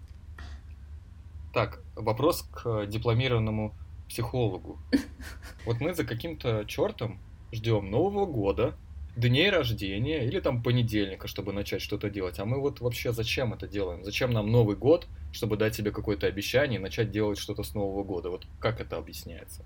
Так, 1.55 1.79
вопрос 1.95 2.41
к 2.51 2.85
дипломированному 2.85 3.73
психологу. 4.09 4.77
Вот 5.65 5.79
мы 5.79 5.95
за 5.95 6.03
каким-то 6.03 6.65
чертом 6.67 7.17
ждем 7.53 7.89
Нового 7.89 8.25
года, 8.25 8.75
дней 9.15 9.49
рождения 9.49 10.27
или 10.27 10.41
там 10.41 10.61
понедельника, 10.61 11.29
чтобы 11.29 11.53
начать 11.53 11.81
что-то 11.81 12.09
делать. 12.09 12.39
А 12.39 12.45
мы 12.45 12.59
вот 12.59 12.81
вообще 12.81 13.13
зачем 13.13 13.53
это 13.53 13.69
делаем? 13.69 14.03
Зачем 14.03 14.31
нам 14.31 14.51
Новый 14.51 14.75
год, 14.75 15.07
чтобы 15.31 15.55
дать 15.55 15.73
себе 15.73 15.91
какое-то 15.91 16.27
обещание 16.27 16.77
и 16.77 16.83
начать 16.83 17.09
делать 17.09 17.39
что-то 17.39 17.63
с 17.63 17.73
Нового 17.73 18.03
года? 18.03 18.29
Вот 18.31 18.45
как 18.59 18.81
это 18.81 18.97
объясняется? 18.97 19.63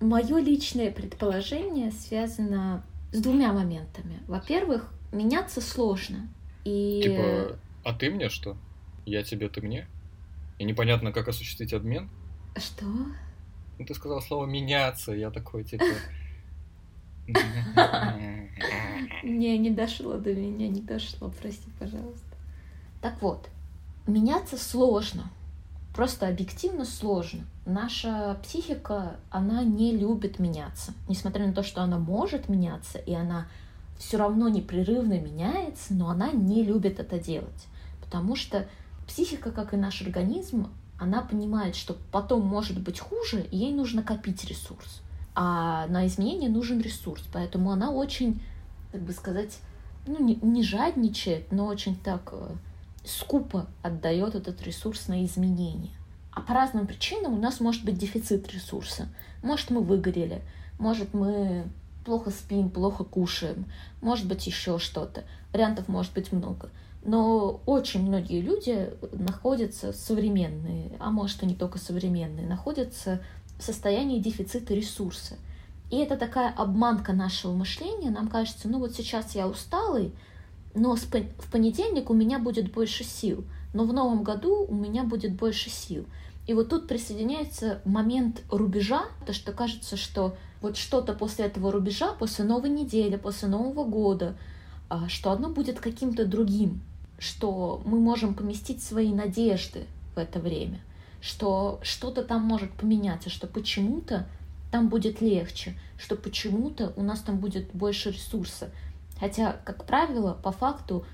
Мое 0.00 0.38
личное 0.38 0.90
предположение 0.90 1.90
связано 1.90 2.82
с 3.12 3.20
двумя 3.20 3.52
моментами. 3.52 4.20
Во-первых, 4.26 4.90
меняться 5.12 5.60
сложно. 5.60 6.30
И 6.64 7.02
Типа, 7.04 7.58
а 7.84 7.92
ты 7.92 8.10
мне 8.10 8.30
что? 8.30 8.56
Я 9.04 9.22
тебе, 9.22 9.50
ты 9.50 9.60
мне? 9.60 9.86
И 10.60 10.64
непонятно, 10.64 11.10
как 11.10 11.26
осуществить 11.26 11.72
обмен? 11.72 12.10
что? 12.58 12.84
Ну, 12.84 13.86
ты 13.86 13.94
сказал 13.94 14.20
слово 14.20 14.44
«меняться», 14.44 15.12
я 15.12 15.30
такой, 15.30 15.64
типа... 15.64 15.86
Не, 19.22 19.56
не 19.56 19.70
дошло 19.70 20.18
до 20.18 20.34
меня, 20.34 20.68
не 20.68 20.82
дошло, 20.82 21.32
прости, 21.40 21.70
пожалуйста. 21.78 22.36
Так 23.00 23.22
вот, 23.22 23.48
меняться 24.06 24.58
сложно. 24.58 25.30
Просто 25.94 26.28
объективно 26.28 26.84
сложно. 26.84 27.46
Наша 27.64 28.38
психика, 28.42 29.16
она 29.30 29.64
не 29.64 29.96
любит 29.96 30.38
меняться. 30.38 30.92
Несмотря 31.08 31.46
на 31.46 31.54
то, 31.54 31.62
что 31.62 31.80
она 31.80 31.98
может 31.98 32.50
меняться, 32.50 32.98
и 32.98 33.14
она 33.14 33.48
все 33.98 34.18
равно 34.18 34.50
непрерывно 34.50 35.18
меняется, 35.18 35.94
но 35.94 36.10
она 36.10 36.30
не 36.32 36.62
любит 36.62 37.00
это 37.00 37.18
делать. 37.18 37.66
Потому 38.02 38.36
что 38.36 38.68
психика, 39.10 39.50
как 39.50 39.74
и 39.74 39.76
наш 39.76 40.02
организм, 40.02 40.68
она 40.96 41.20
понимает, 41.20 41.74
что 41.74 41.96
потом 42.12 42.46
может 42.46 42.80
быть 42.80 43.00
хуже, 43.00 43.44
и 43.50 43.56
ей 43.56 43.72
нужно 43.72 44.04
копить 44.04 44.44
ресурс. 44.44 45.02
А 45.34 45.88
на 45.88 46.06
изменение 46.06 46.48
нужен 46.48 46.80
ресурс. 46.80 47.24
Поэтому 47.32 47.72
она 47.72 47.90
очень, 47.90 48.40
как 48.92 49.02
бы 49.02 49.12
сказать, 49.12 49.58
ну, 50.06 50.22
не, 50.22 50.36
не 50.36 50.62
жадничает, 50.62 51.50
но 51.50 51.66
очень 51.66 51.96
так 51.96 52.30
э, 52.32 52.54
скупо 53.04 53.66
отдает 53.82 54.36
этот 54.36 54.62
ресурс 54.62 55.08
на 55.08 55.24
изменения. 55.24 55.90
А 56.30 56.40
по 56.40 56.54
разным 56.54 56.86
причинам 56.86 57.34
у 57.34 57.40
нас 57.40 57.58
может 57.58 57.84
быть 57.84 57.98
дефицит 57.98 58.52
ресурса. 58.52 59.08
Может, 59.42 59.70
мы 59.70 59.80
выгорели, 59.80 60.42
может, 60.78 61.14
мы 61.14 61.64
плохо 62.04 62.30
спим, 62.30 62.70
плохо 62.70 63.02
кушаем, 63.02 63.64
может 64.02 64.28
быть, 64.28 64.46
еще 64.46 64.78
что-то. 64.78 65.24
Вариантов 65.52 65.88
может 65.88 66.12
быть 66.12 66.30
много. 66.30 66.70
Но 67.02 67.62
очень 67.64 68.02
многие 68.02 68.40
люди 68.40 68.90
находятся 69.12 69.92
современные, 69.92 70.92
а 70.98 71.10
может 71.10 71.42
и 71.42 71.46
не 71.46 71.54
только 71.54 71.78
современные, 71.78 72.46
находятся 72.46 73.22
в 73.58 73.62
состоянии 73.62 74.18
дефицита 74.18 74.74
ресурса. 74.74 75.36
И 75.90 75.96
это 75.96 76.16
такая 76.16 76.52
обманка 76.52 77.12
нашего 77.12 77.52
мышления. 77.52 78.10
Нам 78.10 78.28
кажется, 78.28 78.68
ну 78.68 78.78
вот 78.78 78.94
сейчас 78.94 79.34
я 79.34 79.48
усталый, 79.48 80.12
но 80.74 80.94
в 80.94 81.50
понедельник 81.50 82.10
у 82.10 82.14
меня 82.14 82.38
будет 82.38 82.72
больше 82.72 83.02
сил, 83.02 83.44
но 83.72 83.84
в 83.84 83.92
новом 83.92 84.22
году 84.22 84.66
у 84.68 84.74
меня 84.74 85.02
будет 85.02 85.34
больше 85.34 85.70
сил. 85.70 86.06
И 86.46 86.54
вот 86.54 86.68
тут 86.68 86.86
присоединяется 86.86 87.80
момент 87.84 88.42
рубежа, 88.50 89.04
потому 89.20 89.34
что 89.34 89.52
кажется, 89.52 89.96
что 89.96 90.36
вот 90.60 90.76
что-то 90.76 91.14
после 91.14 91.46
этого 91.46 91.72
рубежа, 91.72 92.12
после 92.12 92.44
новой 92.44 92.70
недели, 92.70 93.16
после 93.16 93.48
Нового 93.48 93.84
года, 93.84 94.36
а, 94.88 95.08
что 95.08 95.30
оно 95.30 95.48
будет 95.48 95.80
каким-то 95.80 96.26
другим, 96.26 96.82
что 97.20 97.82
мы 97.84 98.00
можем 98.00 98.34
поместить 98.34 98.82
свои 98.82 99.12
надежды 99.12 99.86
в 100.14 100.18
это 100.18 100.40
время, 100.40 100.80
что 101.20 101.78
что-то 101.82 102.24
там 102.24 102.42
может 102.42 102.72
поменяться, 102.72 103.28
что 103.30 103.46
почему-то 103.46 104.26
там 104.72 104.88
будет 104.88 105.20
легче, 105.20 105.74
что 105.98 106.16
почему-то 106.16 106.92
у 106.96 107.02
нас 107.02 107.20
там 107.20 107.38
будет 107.38 107.70
больше 107.74 108.10
ресурса. 108.10 108.70
Хотя, 109.18 109.60
как 109.64 109.84
правило, 109.84 110.32
по 110.42 110.50
факту 110.50 111.04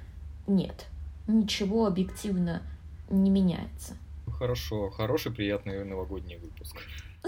нет, 0.47 0.87
ничего 1.27 1.87
объективно 1.87 2.63
не 3.11 3.31
меняется. 3.31 3.97
Хорошо, 4.29 4.91
хороший, 4.91 5.33
приятный 5.33 5.85
новогодний 5.85 6.37
выпуск. 6.37 6.77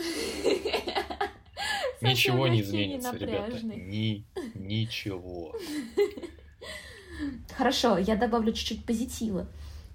Ничего 2.00 2.46
не 2.46 2.60
изменится, 2.60 3.16
ребята. 3.16 3.58
Ни, 3.60 4.24
ничего. 4.54 5.56
Хорошо, 7.58 7.98
я 7.98 8.14
добавлю 8.14 8.52
чуть-чуть 8.52 8.84
позитива. 8.84 9.48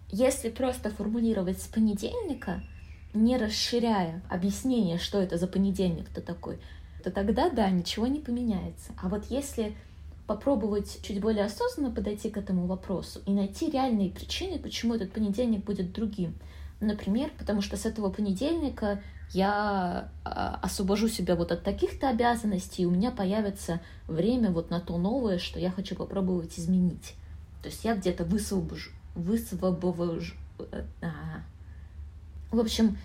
Если 0.09 0.49
просто 0.49 0.89
формулировать 0.89 1.61
с 1.61 1.67
понедельника, 1.67 2.61
не 3.13 3.37
расширяя 3.37 4.21
объяснение, 4.29 4.97
что 4.97 5.21
это 5.21 5.37
за 5.37 5.47
понедельник-то 5.47 6.19
такой, 6.19 6.59
то 7.05 7.09
тогда, 7.09 7.49
да, 7.49 7.69
ничего 7.69 8.07
не 8.07 8.19
поменяется. 8.19 8.91
А 9.01 9.07
вот 9.07 9.27
если 9.29 9.77
попробовать 10.27 10.99
чуть 11.03 11.21
более 11.21 11.45
осознанно 11.45 11.89
подойти 11.89 12.29
к 12.29 12.35
этому 12.35 12.65
вопросу 12.65 13.21
и 13.25 13.31
найти 13.31 13.71
реальные 13.71 14.09
причины, 14.09 14.59
почему 14.59 14.95
этот 14.95 15.13
понедельник 15.13 15.63
будет 15.63 15.93
другим. 15.93 16.35
Например, 16.81 17.31
потому 17.39 17.61
что 17.61 17.77
с 17.77 17.85
этого 17.85 18.09
понедельника 18.09 19.01
я 19.31 20.11
а, 20.25 20.59
освобожу 20.61 21.07
себя 21.07 21.37
вот 21.37 21.53
от 21.53 21.63
таких-то 21.63 22.09
обязанностей, 22.09 22.81
и 22.81 22.85
у 22.85 22.91
меня 22.91 23.11
появится 23.11 23.79
время 24.05 24.51
вот 24.51 24.69
на 24.69 24.81
то 24.81 24.97
новое, 24.97 25.37
что 25.37 25.61
я 25.61 25.71
хочу 25.71 25.95
попробовать 25.95 26.59
изменить. 26.59 27.15
То 27.63 27.69
есть 27.69 27.83
я 27.85 27.95
где-то 27.95 28.25
высвобожу, 28.25 28.91
высвобожу, 29.15 30.35
э, 30.59 30.83
а. 31.01 31.43
в 32.51 32.59
общем, 32.59 32.97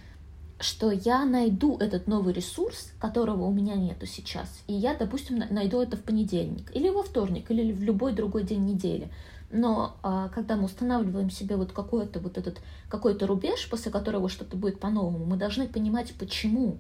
что 0.59 0.91
я 0.91 1.25
найду 1.25 1.77
этот 1.79 2.09
новый 2.09 2.35
ресурс, 2.35 2.93
которого 2.99 3.45
у 3.45 3.53
меня 3.53 3.77
нету 3.77 4.05
сейчас, 4.07 4.63
и 4.67 4.73
я, 4.73 4.95
допустим, 4.95 5.39
на- 5.39 5.47
найду 5.49 5.81
это 5.81 5.97
в 5.97 6.03
понедельник, 6.03 6.75
или 6.75 6.89
во 6.89 7.05
вторник, 7.05 7.49
или 7.53 7.73
в 7.73 7.81
любой 7.83 8.13
другой 8.13 8.43
день 8.43 8.65
недели. 8.67 9.09
Но 9.53 9.97
а, 10.03 10.29
когда 10.31 10.57
мы 10.57 10.65
устанавливаем 10.65 11.31
себе 11.31 11.57
вот 11.57 11.73
какой-то 11.73 12.19
вот 12.19 12.37
этот 12.37 12.61
какой-то 12.89 13.29
рубеж, 13.29 13.71
после 13.71 13.93
которого 13.93 14.29
что-то 14.29 14.57
будет 14.57 14.81
по-новому, 14.81 15.25
мы 15.25 15.37
должны 15.37 15.69
понимать, 15.69 16.13
почему 16.19 16.79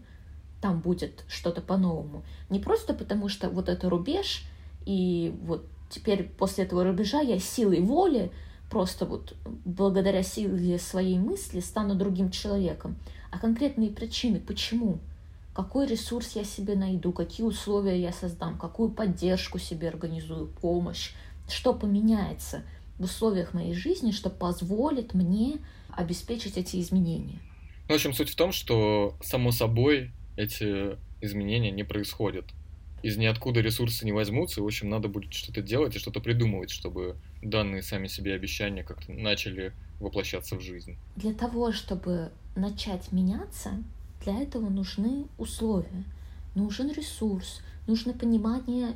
там 0.61 0.81
будет 0.81 1.25
что-то 1.29 1.63
по-новому. 1.63 2.25
Не 2.51 2.59
просто 2.59 2.93
потому, 2.93 3.29
что 3.29 3.49
вот 3.49 3.69
это 3.69 3.89
рубеж, 3.89 4.45
и 4.85 5.33
вот 5.43 5.65
теперь 5.89 6.25
после 6.25 6.65
этого 6.65 6.85
рубежа 6.85 7.21
я 7.21 7.39
силой 7.39 7.81
воли, 7.81 8.31
просто 8.71 9.07
вот 9.07 9.35
благодаря 9.65 10.23
силе 10.23 10.79
своей 10.79 11.19
мысли 11.19 11.61
стану 11.61 11.95
другим 11.95 12.31
человеком, 12.31 12.97
а 13.31 13.39
конкретные 13.39 13.91
причины, 13.91 14.41
почему, 14.41 14.99
какой 15.55 15.87
ресурс 15.87 16.37
я 16.37 16.45
себе 16.45 16.75
найду, 16.75 17.13
какие 17.13 17.47
условия 17.47 18.01
я 18.01 18.13
создам, 18.13 18.59
какую 18.59 18.91
поддержку 18.91 19.59
себе 19.59 19.89
организую, 19.89 20.47
помощь, 20.47 21.13
что 21.49 21.73
поменяется 21.73 22.63
в 22.99 23.05
условиях 23.05 23.55
моей 23.55 23.75
жизни, 23.75 24.11
что 24.11 24.31
позволит 24.31 25.15
мне 25.15 25.59
обеспечить 25.91 26.57
эти 26.57 26.81
изменения. 26.81 27.41
Ну, 27.89 27.95
в 27.95 27.97
общем, 27.97 28.13
суть 28.13 28.29
в 28.29 28.37
том, 28.37 28.53
что, 28.53 29.17
само 29.23 29.51
собой, 29.51 30.11
эти 30.37 30.97
изменения 31.21 31.71
не 31.71 31.85
происходят. 31.85 32.45
Из 33.03 33.17
ниоткуда 33.17 33.61
ресурсы 33.61 34.05
не 34.05 34.13
возьмутся, 34.13 34.61
и, 34.61 34.63
в 34.63 34.67
общем, 34.67 34.91
надо 34.91 35.09
будет 35.09 35.33
что-то 35.33 35.63
делать 35.63 35.95
и 35.95 35.99
что-то 35.99 36.21
придумывать, 36.21 36.71
чтобы 36.71 37.17
данные 37.43 37.83
сами 37.83 38.09
себе 38.09 38.35
обещания 38.35 38.83
как-то 38.83 39.13
начали 39.13 39.73
воплощаться 40.01 40.57
в 40.57 40.61
жизнь. 40.61 40.97
Для 41.17 41.33
того, 41.33 41.73
чтобы 41.73 42.33
начать 42.57 43.13
меняться, 43.13 43.71
для 44.25 44.41
этого 44.41 44.69
нужны 44.69 45.27
условия, 45.39 46.05
нужен 46.55 46.91
ресурс, 46.93 47.61
нужно 47.87 48.13
понимание, 48.13 48.95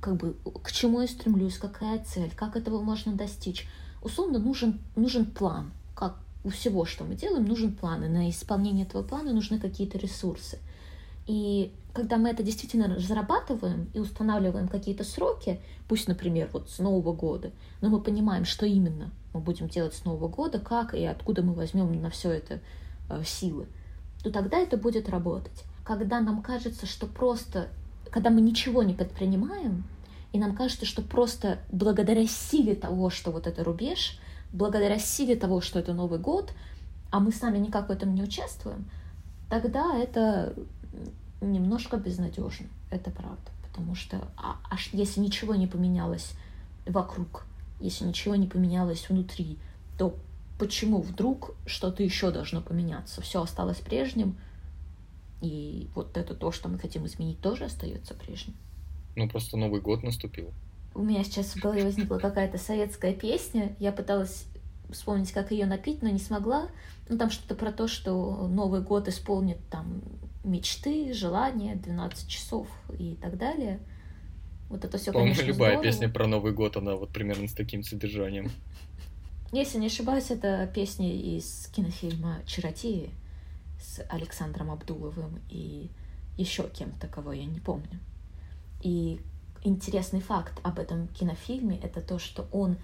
как 0.00 0.16
бы, 0.16 0.36
к 0.62 0.70
чему 0.70 1.00
я 1.00 1.08
стремлюсь, 1.08 1.56
какая 1.56 2.04
цель, 2.04 2.30
как 2.34 2.56
этого 2.56 2.82
можно 2.82 3.12
достичь. 3.14 3.66
Условно 4.02 4.38
нужен, 4.38 4.78
нужен 4.96 5.24
план, 5.24 5.72
как 5.94 6.18
у 6.44 6.50
всего, 6.50 6.84
что 6.84 7.04
мы 7.04 7.14
делаем, 7.14 7.46
нужен 7.46 7.74
план, 7.74 8.04
и 8.04 8.08
на 8.08 8.30
исполнение 8.30 8.84
этого 8.86 9.02
плана 9.02 9.32
нужны 9.32 9.58
какие-то 9.58 9.98
ресурсы. 9.98 10.58
И 11.26 11.72
когда 11.92 12.16
мы 12.16 12.30
это 12.30 12.42
действительно 12.42 12.94
разрабатываем 12.94 13.90
и 13.94 13.98
устанавливаем 13.98 14.68
какие-то 14.68 15.04
сроки, 15.04 15.60
пусть, 15.88 16.08
например, 16.08 16.48
вот 16.52 16.70
с 16.70 16.78
Нового 16.78 17.12
года, 17.12 17.50
но 17.80 17.88
мы 17.88 18.00
понимаем, 18.00 18.44
что 18.44 18.66
именно 18.66 19.10
мы 19.32 19.40
будем 19.40 19.68
делать 19.68 19.94
с 19.94 20.04
Нового 20.04 20.28
года, 20.28 20.58
как 20.58 20.94
и 20.94 21.04
откуда 21.04 21.42
мы 21.42 21.52
возьмем 21.54 22.00
на 22.00 22.10
все 22.10 22.30
это 22.30 22.60
э, 23.08 23.22
силы, 23.24 23.66
то 24.22 24.30
тогда 24.30 24.58
это 24.58 24.76
будет 24.76 25.08
работать. 25.08 25.64
Когда 25.84 26.20
нам 26.20 26.42
кажется, 26.42 26.86
что 26.86 27.06
просто, 27.06 27.68
когда 28.10 28.30
мы 28.30 28.40
ничего 28.40 28.82
не 28.82 28.94
предпринимаем, 28.94 29.84
и 30.32 30.38
нам 30.38 30.54
кажется, 30.54 30.86
что 30.86 31.02
просто 31.02 31.58
благодаря 31.72 32.26
силе 32.26 32.74
того, 32.74 33.10
что 33.10 33.32
вот 33.32 33.46
это 33.46 33.64
рубеж, 33.64 34.18
благодаря 34.52 34.98
силе 34.98 35.34
того, 35.36 35.60
что 35.60 35.78
это 35.78 35.92
Новый 35.92 36.18
год, 36.18 36.52
а 37.10 37.18
мы 37.18 37.32
сами 37.32 37.58
никак 37.58 37.88
в 37.88 37.92
этом 37.92 38.14
не 38.14 38.22
участвуем, 38.22 38.88
тогда 39.48 39.96
это 39.96 40.54
немножко 41.40 41.96
безнадежно, 41.96 42.66
это 42.90 43.10
правда. 43.10 43.50
Потому 43.62 43.94
что 43.94 44.28
а, 44.36 44.58
а 44.70 44.76
если 44.92 45.20
ничего 45.20 45.54
не 45.54 45.66
поменялось 45.66 46.32
вокруг, 46.86 47.44
если 47.80 48.04
ничего 48.04 48.34
не 48.36 48.46
поменялось 48.46 49.08
внутри, 49.08 49.58
то 49.96 50.16
почему 50.58 51.00
вдруг 51.00 51.54
что-то 51.66 52.02
еще 52.02 52.30
должно 52.30 52.60
поменяться? 52.60 53.22
Все 53.22 53.42
осталось 53.42 53.78
прежним, 53.78 54.36
и 55.40 55.88
вот 55.94 56.16
это 56.16 56.34
то, 56.34 56.52
что 56.52 56.68
мы 56.68 56.78
хотим 56.78 57.06
изменить, 57.06 57.40
тоже 57.40 57.64
остается 57.64 58.14
прежним. 58.14 58.54
Ну, 59.16 59.28
просто 59.28 59.56
Новый 59.56 59.80
год 59.80 60.02
наступил. 60.02 60.52
У 60.94 61.02
меня 61.02 61.24
сейчас 61.24 61.54
в 61.54 61.60
голове 61.60 61.84
возникла 61.84 62.18
какая-то 62.18 62.58
советская 62.58 63.14
песня. 63.14 63.74
Я 63.78 63.92
пыталась 63.92 64.46
вспомнить, 64.90 65.32
как 65.32 65.50
ее 65.50 65.66
напить, 65.66 66.02
но 66.02 66.08
не 66.08 66.18
смогла. 66.18 66.68
Ну, 67.08 67.16
там 67.16 67.30
что-то 67.30 67.54
про 67.54 67.72
то, 67.72 67.88
что 67.88 68.48
Новый 68.48 68.82
год 68.82 69.08
исполнит 69.08 69.58
там 69.70 70.02
мечты, 70.44 71.12
желания, 71.12 71.76
12 71.76 72.28
часов 72.28 72.66
и 72.98 73.16
так 73.20 73.36
далее. 73.36 73.80
Вот 74.68 74.84
это 74.84 74.98
все, 74.98 75.12
конечно, 75.12 75.42
любая 75.42 75.72
здорово. 75.72 75.82
песня 75.82 76.08
про 76.08 76.26
Новый 76.26 76.52
год, 76.52 76.76
она 76.76 76.94
вот 76.94 77.10
примерно 77.10 77.48
с 77.48 77.52
таким 77.52 77.82
содержанием. 77.82 78.50
Если 79.52 79.78
не 79.78 79.86
ошибаюсь, 79.86 80.30
это 80.30 80.70
песня 80.72 81.12
из 81.12 81.68
кинофильма 81.72 82.38
«Чаротеи» 82.46 83.10
с 83.80 84.00
Александром 84.08 84.70
Абдуловым 84.70 85.40
и 85.48 85.90
еще 86.36 86.68
кем-то, 86.68 87.08
кого 87.08 87.32
я 87.32 87.44
не 87.44 87.58
помню. 87.58 87.98
И 88.82 89.20
интересный 89.64 90.20
факт 90.20 90.58
об 90.62 90.78
этом 90.78 91.08
кинофильме— 91.08 91.78
это 91.82 92.00
то, 92.00 92.18
что 92.18 92.46
он 92.52 92.76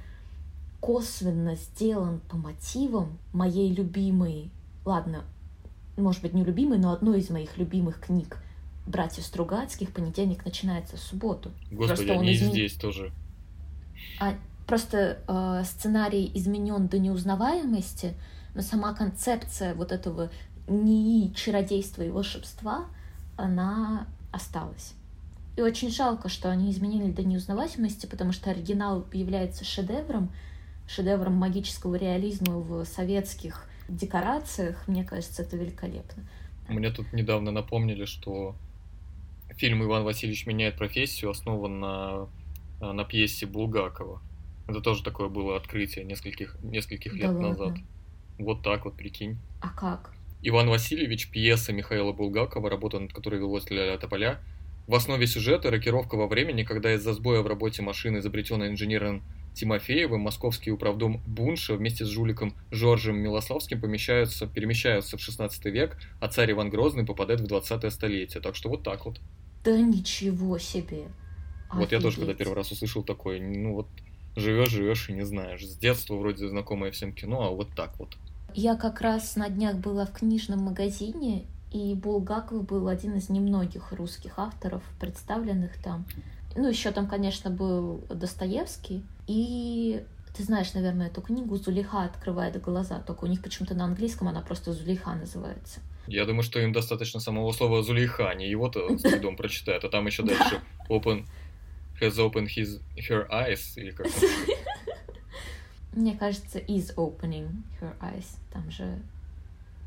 косвенно 0.81 1.55
сделан 1.55 2.21
по 2.29 2.37
мотивам 2.37 3.19
моей 3.33 3.73
любимой, 3.73 4.51
ладно, 4.85 5.25
может 6.03 6.23
быть, 6.23 6.35
не 6.35 6.45
любимой, 6.45 6.79
но 6.79 6.93
одной 6.93 7.21
из 7.21 7.31
моих 7.31 7.57
любимых 7.57 8.01
книг 8.01 8.39
братьев 8.87 9.25
Стругацких 9.25 9.93
«Понедельник 9.93 10.45
начинается 10.45 10.97
в 10.97 11.01
субботу». 11.01 11.51
Господи, 11.71 12.07
просто 12.07 12.13
они 12.13 12.35
измен... 12.35 12.51
здесь 12.53 12.75
тоже. 12.75 13.13
А, 14.21 14.35
просто 14.67 15.19
э, 15.27 15.65
сценарий 15.65 16.31
изменен 16.35 16.87
до 16.87 16.99
неузнаваемости, 16.99 18.15
но 18.55 18.63
сама 18.63 18.95
концепция 18.95 19.75
вот 19.75 19.93
этого 19.93 20.31
НИИ 20.69 21.33
чародейства 21.35 22.03
и 22.03 22.11
волшебства, 22.11 22.87
она 23.37 24.07
осталась. 24.33 24.95
И 25.57 25.63
очень 25.63 25.91
жалко, 25.91 26.29
что 26.29 26.51
они 26.51 26.71
изменили 26.71 27.11
до 27.11 27.23
неузнаваемости, 27.23 28.07
потому 28.07 28.33
что 28.33 28.51
оригинал 28.51 29.07
является 29.13 29.65
шедевром, 29.65 30.31
шедевром 30.87 31.35
магического 31.35 31.95
реализма 31.95 32.59
в 32.59 32.85
советских 32.85 33.65
декорациях. 33.89 34.87
Мне 34.87 35.05
кажется, 35.05 35.43
это 35.43 35.57
великолепно. 35.57 36.25
Мне 36.69 36.91
тут 36.91 37.13
недавно 37.13 37.51
напомнили, 37.51 38.05
что 38.05 38.57
фильм 39.57 39.83
«Иван 39.85 40.05
Васильевич 40.05 40.47
меняет 40.47 40.77
профессию» 40.77 41.31
основан 41.31 41.81
на, 41.81 42.29
на 42.81 43.05
пьесе 43.05 43.47
Булгакова. 43.47 44.21
Это 44.67 44.81
тоже 44.81 45.05
такое 45.05 45.29
было 45.29 45.57
открытие 45.57 46.05
нескольких, 46.05 46.57
нескольких 46.63 47.15
лет 47.15 47.33
да 47.33 47.41
назад. 47.41 47.79
Вот 48.39 48.63
так 48.63 48.85
вот, 48.85 48.97
прикинь. 48.97 49.39
А 49.61 49.69
как? 49.69 50.13
Иван 50.43 50.69
Васильевич, 50.69 51.31
пьеса 51.31 51.73
Михаила 51.73 52.13
Булгакова, 52.13 52.69
работа 52.69 52.99
над 52.99 53.13
которой 53.13 53.39
велась 53.41 53.65
для 53.65 53.97
Тополя. 53.99 54.41
В 54.87 54.95
основе 54.95 55.27
сюжета 55.27 55.73
рокировка 55.73 56.15
во 56.15 56.29
времени, 56.29 56.63
когда 56.63 56.95
из-за 56.95 57.13
сбоя 57.13 57.43
в 57.43 57.49
работе 57.49 57.83
машины, 57.83 58.19
изобретенной 58.19 58.69
инженером 58.69 59.25
Тимофеевым, 59.53 60.21
московский 60.21 60.71
управдом 60.71 61.21
Бунша 61.27 61.75
вместе 61.75 62.05
с 62.05 62.09
жуликом 62.09 62.55
Жоржем 62.71 63.17
Милославским 63.17 63.81
помещаются, 63.81 64.47
перемещаются 64.47 65.17
в 65.17 65.21
16 65.21 65.65
век, 65.67 65.97
а 66.21 66.29
царь 66.29 66.53
Иван 66.53 66.71
Грозный 66.71 67.05
попадает 67.05 67.41
в 67.41 67.49
20 67.49 67.93
столетие. 67.93 68.41
Так 68.41 68.55
что 68.55 68.69
вот 68.69 68.85
так 68.85 69.07
вот. 69.07 69.19
Да 69.65 69.77
ничего 69.77 70.57
себе. 70.59 71.09
Вот 71.73 71.87
Офигеть. 71.87 71.93
я 71.93 72.01
тоже, 72.01 72.17
когда 72.19 72.35
первый 72.35 72.55
раз 72.55 72.71
услышал 72.71 73.03
такое, 73.03 73.41
ну 73.41 73.75
вот 73.75 73.89
живешь, 74.37 74.71
живешь 74.71 75.09
и 75.09 75.15
не 75.15 75.25
знаешь. 75.25 75.67
С 75.67 75.77
детства 75.77 76.15
вроде 76.15 76.49
знакомое 76.49 76.93
всем 76.93 77.13
кино, 77.13 77.43
а 77.43 77.51
вот 77.51 77.71
так 77.75 77.99
вот. 77.99 78.17
Я 78.55 78.77
как 78.77 79.01
раз 79.01 79.35
на 79.35 79.49
днях 79.49 79.79
была 79.79 80.07
в 80.07 80.13
книжном 80.13 80.61
магазине, 80.61 81.47
и 81.77 81.95
Булгаков 81.95 82.65
был 82.65 82.89
один 82.89 83.17
из 83.17 83.29
немногих 83.29 83.93
русских 83.93 84.39
авторов, 84.39 84.83
представленных 84.99 85.77
там. 85.83 86.07
Ну, 86.55 86.69
еще 86.69 86.91
там, 86.91 87.07
конечно, 87.07 87.51
был 87.51 88.03
Достоевский. 88.09 89.03
И 89.27 90.03
ты 90.35 90.43
знаешь, 90.43 90.73
наверное, 90.73 91.09
эту 91.09 91.21
книгу 91.21 91.55
«Зулиха 91.57 92.05
открывает 92.05 92.59
глаза», 92.63 93.01
только 93.01 93.25
у 93.25 93.27
них 93.27 93.43
почему-то 93.43 93.75
на 93.75 93.85
английском 93.85 94.29
она 94.29 94.41
просто 94.41 94.73
«Зулиха» 94.73 95.15
называется. 95.15 95.81
Я 96.07 96.25
думаю, 96.25 96.45
что 96.45 96.61
им 96.61 96.73
достаточно 96.73 97.21
самого 97.21 97.53
слова 97.53 97.83
Зулейха, 97.83 98.33
не 98.35 98.49
его-то 98.49 98.97
с 98.97 99.03
трудом 99.03 99.37
прочитают, 99.37 99.85
а 99.85 99.91
там 99.91 100.07
еще 100.07 100.23
дальше 100.23 100.63
open 100.89 101.27
has 102.01 102.17
opened 102.17 102.49
his 102.57 102.81
her 103.11 103.29
eyes 103.29 103.75
или 103.77 103.91
как 103.91 104.07
Мне 105.93 106.17
кажется, 106.17 106.59
is 106.59 106.95
opening 106.97 107.49
her 107.81 107.99
eyes. 108.01 108.27
Там 108.53 108.71
же 108.71 108.99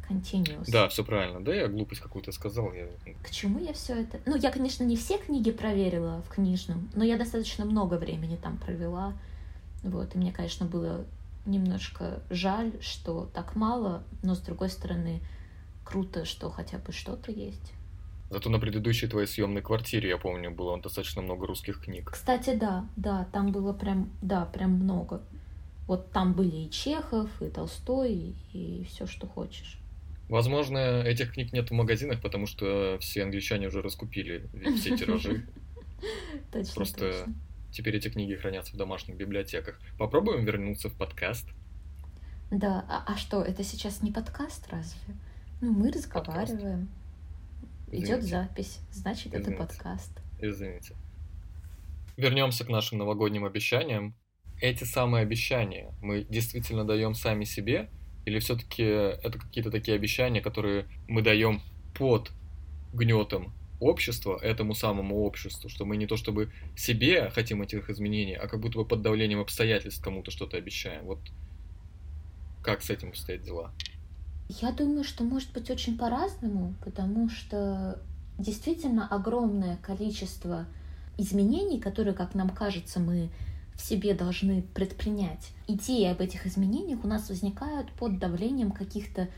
continuous. 0.09 0.69
Да, 0.71 0.87
все 0.89 1.03
правильно. 1.03 1.43
Да, 1.43 1.53
я 1.53 1.67
глупость 1.67 2.01
какую-то 2.01 2.31
сказал. 2.31 2.73
Я... 2.73 2.87
К 3.21 3.29
чему 3.29 3.59
я 3.59 3.73
все 3.73 4.01
это? 4.01 4.19
Ну, 4.25 4.35
я, 4.35 4.51
конечно, 4.51 4.83
не 4.83 4.97
все 4.97 5.17
книги 5.17 5.51
проверила 5.51 6.21
в 6.23 6.29
книжном, 6.29 6.89
но 6.95 7.03
я 7.03 7.17
достаточно 7.17 7.65
много 7.65 7.95
времени 7.95 8.37
там 8.41 8.57
провела. 8.57 9.13
Вот, 9.83 10.15
и 10.15 10.17
мне, 10.17 10.31
конечно, 10.31 10.65
было 10.65 11.05
немножко 11.45 12.21
жаль, 12.29 12.73
что 12.81 13.29
так 13.33 13.55
мало, 13.55 14.03
но 14.23 14.35
с 14.35 14.39
другой 14.39 14.69
стороны, 14.69 15.21
круто, 15.83 16.25
что 16.25 16.49
хотя 16.49 16.77
бы 16.77 16.91
что-то 16.91 17.31
есть. 17.31 17.73
Зато 18.29 18.49
на 18.49 18.59
предыдущей 18.59 19.07
твоей 19.07 19.27
съемной 19.27 19.61
квартире, 19.61 20.09
я 20.09 20.17
помню, 20.17 20.51
было 20.51 20.79
достаточно 20.79 21.21
много 21.21 21.47
русских 21.47 21.81
книг. 21.81 22.11
Кстати, 22.11 22.53
да, 22.53 22.85
да, 22.95 23.27
там 23.31 23.51
было 23.51 23.73
прям, 23.73 24.09
да, 24.21 24.45
прям 24.45 24.71
много. 24.73 25.23
Вот 25.87 26.11
там 26.11 26.33
были 26.33 26.55
и 26.55 26.69
Чехов, 26.69 27.41
и 27.41 27.49
Толстой, 27.49 28.13
и, 28.53 28.81
и 28.81 28.83
все, 28.83 29.07
что 29.07 29.25
хочешь. 29.25 29.78
Возможно, 30.29 31.01
этих 31.01 31.33
книг 31.33 31.51
нет 31.53 31.71
в 31.71 31.73
магазинах, 31.73 32.21
потому 32.21 32.45
что 32.45 32.97
все 33.01 33.23
англичане 33.23 33.67
уже 33.67 33.81
раскупили 33.81 34.47
все 34.77 34.95
тиражи. 34.95 35.47
Точно, 36.51 36.73
Просто 36.75 37.25
теперь 37.71 37.97
эти 37.97 38.09
книги 38.09 38.35
хранятся 38.35 38.73
в 38.73 38.77
домашних 38.77 39.17
библиотеках. 39.17 39.79
Попробуем 39.97 40.45
вернуться 40.45 40.87
в 40.87 40.93
подкаст. 40.93 41.47
Да, 42.51 42.85
а, 42.87 43.03
а 43.07 43.17
что, 43.17 43.41
это 43.41 43.63
сейчас 43.63 44.03
не 44.03 44.11
подкаст 44.11 44.67
разве? 44.69 44.99
Ну, 45.61 45.73
мы 45.73 45.91
разговариваем. 45.91 46.89
Идет 47.91 48.23
запись, 48.23 48.79
значит, 48.91 49.33
Извините. 49.33 49.51
это 49.51 49.57
подкаст. 49.57 50.11
Извините. 50.39 50.95
Вернемся 52.17 52.65
к 52.65 52.69
нашим 52.69 52.99
новогодним 52.99 53.45
обещаниям. 53.45 54.15
Эти 54.61 54.83
самые 54.83 55.23
обещания 55.23 55.91
мы 56.01 56.23
действительно 56.23 56.85
даем 56.85 57.15
сами 57.15 57.45
себе, 57.45 57.89
или 58.29 58.39
все-таки 58.39 58.83
это 58.83 59.39
какие-то 59.39 59.71
такие 59.71 59.95
обещания, 59.95 60.41
которые 60.41 60.85
мы 61.07 61.21
даем 61.21 61.61
под 61.93 62.31
гнетом 62.93 63.53
общества, 63.79 64.37
этому 64.41 64.75
самому 64.75 65.23
обществу, 65.23 65.69
что 65.69 65.85
мы 65.85 65.97
не 65.97 66.05
то 66.05 66.17
чтобы 66.17 66.51
себе 66.75 67.29
хотим 67.29 67.61
этих 67.61 67.89
изменений, 67.89 68.35
а 68.35 68.47
как 68.47 68.59
будто 68.59 68.77
бы 68.77 68.85
под 68.85 69.01
давлением 69.01 69.39
обстоятельств 69.39 70.03
кому-то 70.03 70.31
что-то 70.31 70.57
обещаем. 70.57 71.05
Вот 71.05 71.19
как 72.61 72.81
с 72.81 72.89
этим 72.89 73.13
стоят 73.15 73.41
дела? 73.41 73.71
Я 74.61 74.71
думаю, 74.71 75.03
что 75.03 75.23
может 75.23 75.51
быть 75.53 75.69
очень 75.69 75.97
по-разному, 75.97 76.75
потому 76.83 77.29
что 77.29 78.01
действительно 78.37 79.07
огромное 79.07 79.77
количество 79.77 80.65
изменений, 81.17 81.79
которые, 81.79 82.13
как 82.13 82.35
нам 82.35 82.49
кажется, 82.49 82.99
мы 82.99 83.29
в 83.79 83.81
себе 83.81 84.13
должны 84.13 84.61
предпринять. 84.61 85.51
Идеи 85.67 86.05
об 86.11 86.19
этих 86.19 86.45
изменениях 86.45 87.03
у 87.05 87.07
нас 87.07 87.29
возникают 87.29 87.89
под 87.93 88.19
давлением 88.19 88.71
каких-то 88.71 89.29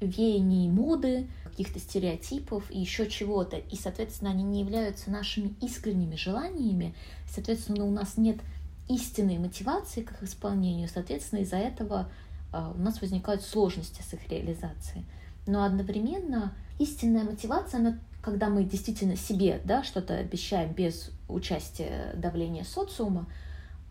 веяний 0.00 0.68
моды, 0.68 1.28
каких-то 1.44 1.78
стереотипов 1.78 2.64
и 2.70 2.80
еще 2.80 3.06
чего-то. 3.06 3.58
И, 3.58 3.76
соответственно, 3.76 4.30
они 4.30 4.44
не 4.44 4.60
являются 4.60 5.10
нашими 5.10 5.54
искренними 5.60 6.16
желаниями. 6.16 6.94
Соответственно, 7.28 7.84
у 7.84 7.90
нас 7.90 8.16
нет 8.16 8.38
истинной 8.88 9.36
мотивации 9.36 10.00
к 10.00 10.12
их 10.12 10.22
исполнению. 10.22 10.88
Соответственно, 10.88 11.40
из-за 11.40 11.56
этого 11.56 12.10
а, 12.50 12.72
у 12.74 12.80
нас 12.80 13.00
возникают 13.02 13.42
сложности 13.42 14.00
с 14.00 14.14
их 14.14 14.26
реализацией. 14.30 15.04
Но 15.46 15.64
одновременно 15.64 16.54
истинная 16.78 17.24
мотивация, 17.24 17.80
она, 17.80 17.98
когда 18.22 18.48
мы 18.48 18.64
действительно 18.64 19.16
себе 19.16 19.60
да, 19.64 19.84
что-то 19.84 20.14
обещаем 20.14 20.72
без 20.72 21.10
участия 21.28 22.14
давления 22.16 22.64
социума, 22.64 23.26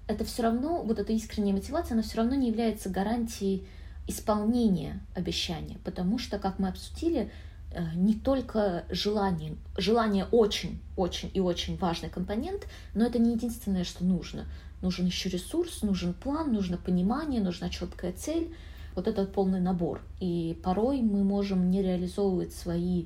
это 0.07 0.25
все 0.25 0.43
равно, 0.43 0.83
вот 0.83 0.99
эта 0.99 1.13
искренняя 1.13 1.53
мотивация, 1.53 1.95
она 1.95 2.03
все 2.03 2.17
равно 2.17 2.35
не 2.35 2.49
является 2.49 2.89
гарантией 2.89 3.65
исполнения 4.07 4.99
обещания, 5.15 5.77
потому 5.83 6.17
что, 6.17 6.39
как 6.39 6.59
мы 6.59 6.67
обсудили, 6.69 7.31
э, 7.71 7.83
не 7.95 8.13
только 8.13 8.83
желание, 8.89 9.55
желание 9.77 10.25
очень, 10.31 10.81
очень 10.97 11.31
и 11.33 11.39
очень 11.39 11.77
важный 11.77 12.09
компонент, 12.09 12.67
но 12.93 13.05
это 13.05 13.19
не 13.19 13.33
единственное, 13.33 13.83
что 13.83 14.03
нужно. 14.03 14.45
Нужен 14.81 15.05
еще 15.05 15.29
ресурс, 15.29 15.83
нужен 15.83 16.13
план, 16.13 16.51
нужно 16.51 16.77
понимание, 16.77 17.41
нужна 17.41 17.69
четкая 17.69 18.13
цель, 18.13 18.53
вот 18.95 19.07
этот 19.07 19.31
полный 19.31 19.61
набор. 19.61 20.01
И 20.19 20.59
порой 20.63 21.01
мы 21.01 21.23
можем 21.23 21.69
не 21.69 21.81
реализовывать 21.81 22.53
свои 22.53 23.05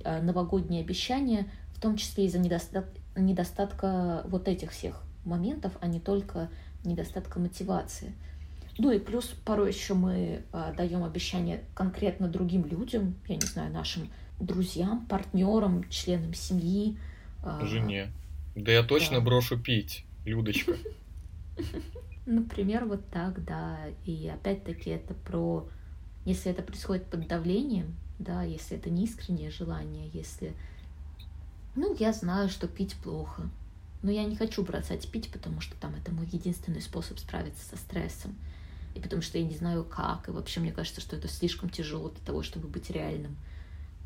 э, 0.00 0.20
новогодние 0.20 0.82
обещания, 0.82 1.46
в 1.74 1.80
том 1.80 1.96
числе 1.96 2.26
из-за 2.26 2.38
недостатка, 2.38 2.90
недостатка 3.16 4.24
вот 4.28 4.48
этих 4.48 4.72
всех 4.72 5.05
моментов, 5.26 5.72
а 5.80 5.86
не 5.86 6.00
только 6.00 6.48
недостатка 6.84 7.38
мотивации. 7.38 8.14
Ну 8.78 8.90
и 8.90 8.98
плюс 8.98 9.26
порой 9.44 9.72
еще 9.72 9.94
мы 9.94 10.42
э, 10.52 10.74
даем 10.76 11.02
обещания 11.02 11.62
конкретно 11.74 12.28
другим 12.28 12.66
людям, 12.66 13.14
я 13.26 13.36
не 13.36 13.46
знаю, 13.46 13.72
нашим 13.72 14.10
друзьям, 14.38 15.06
партнерам, 15.06 15.88
членам 15.88 16.34
семьи. 16.34 16.96
Э, 17.42 17.64
Жене. 17.64 18.12
Да 18.54 18.72
я 18.72 18.82
точно 18.82 19.18
да. 19.18 19.24
брошу 19.24 19.58
пить, 19.58 20.04
Людочка. 20.24 20.76
Например, 22.26 22.84
вот 22.84 23.08
так, 23.08 23.44
да. 23.44 23.78
И 24.04 24.28
опять-таки 24.28 24.90
это 24.90 25.14
про, 25.14 25.68
если 26.24 26.50
это 26.50 26.62
происходит 26.62 27.06
под 27.06 27.26
давлением, 27.28 27.94
да, 28.18 28.42
если 28.42 28.76
это 28.76 28.90
не 28.90 29.04
искреннее 29.04 29.50
желание, 29.50 30.10
если, 30.12 30.52
ну, 31.74 31.94
я 31.98 32.12
знаю, 32.12 32.48
что 32.48 32.66
пить 32.66 32.96
плохо, 33.02 33.48
но 34.02 34.10
я 34.10 34.24
не 34.24 34.36
хочу 34.36 34.62
бросать 34.62 35.10
пить, 35.10 35.30
потому 35.30 35.60
что 35.60 35.76
там 35.76 35.94
это 35.94 36.12
мой 36.12 36.26
единственный 36.26 36.82
способ 36.82 37.18
справиться 37.18 37.64
со 37.64 37.76
стрессом 37.76 38.36
и 38.96 39.00
потому 39.00 39.20
что 39.20 39.36
я 39.36 39.44
не 39.44 39.54
знаю 39.54 39.84
как, 39.84 40.28
и 40.28 40.30
вообще 40.30 40.60
мне 40.60 40.72
кажется, 40.72 41.02
что 41.02 41.16
это 41.16 41.28
слишком 41.28 41.68
тяжело 41.68 42.08
для 42.08 42.24
того, 42.24 42.42
чтобы 42.42 42.66
быть 42.66 42.88
реальным, 42.88 43.36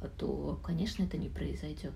а 0.02 0.09
то, 0.09 0.59
конечно, 0.64 1.04
это 1.04 1.16
не 1.16 1.28
произойдет. 1.28 1.92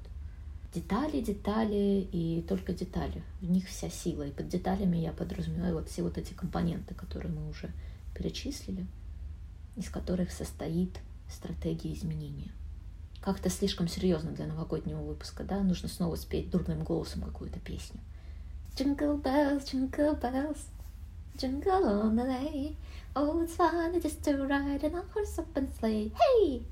Детали, 0.72 1.20
детали 1.20 2.08
и 2.12 2.44
только 2.48 2.72
детали. 2.72 3.22
В 3.40 3.50
них 3.50 3.66
вся 3.66 3.90
сила. 3.90 4.22
И 4.22 4.32
под 4.32 4.48
деталями 4.48 4.96
я 4.96 5.12
подразумеваю 5.12 5.74
вот 5.74 5.88
все 5.88 6.02
вот 6.02 6.18
эти 6.18 6.34
компоненты, 6.34 6.94
которые 6.94 7.32
мы 7.32 7.48
уже 7.48 7.72
перечислили, 8.14 8.86
из 9.76 9.88
которых 9.88 10.30
состоит 10.30 11.00
стратегия 11.28 11.92
изменения. 11.92 12.52
Как-то 13.24 13.48
слишком 13.48 13.88
серьезно 13.88 14.32
для 14.32 14.46
новогоднего 14.46 15.00
выпуска, 15.00 15.44
да? 15.44 15.62
Нужно 15.62 15.88
снова 15.88 16.14
спеть 16.14 16.50
дурным 16.50 16.84
голосом 16.84 17.22
какую-то 17.22 17.58
песню. 17.58 17.98
Jingle 18.76 19.18
bells, 19.22 19.64
jingle 19.64 20.20
bells, 20.20 20.58
jingle 21.38 21.86
all 21.86 22.10
the 22.10 22.22
way. 22.22 22.76
Oh, 23.14 23.42
it's 23.42 23.56
fun 23.56 23.98
just 24.02 24.22
to 24.24 24.46
ride 24.46 24.84
in 24.84 24.94
a 24.94 25.02
horse 25.14 25.38
open 25.38 25.72
sleigh. 25.78 26.12
Hey! 26.12 26.66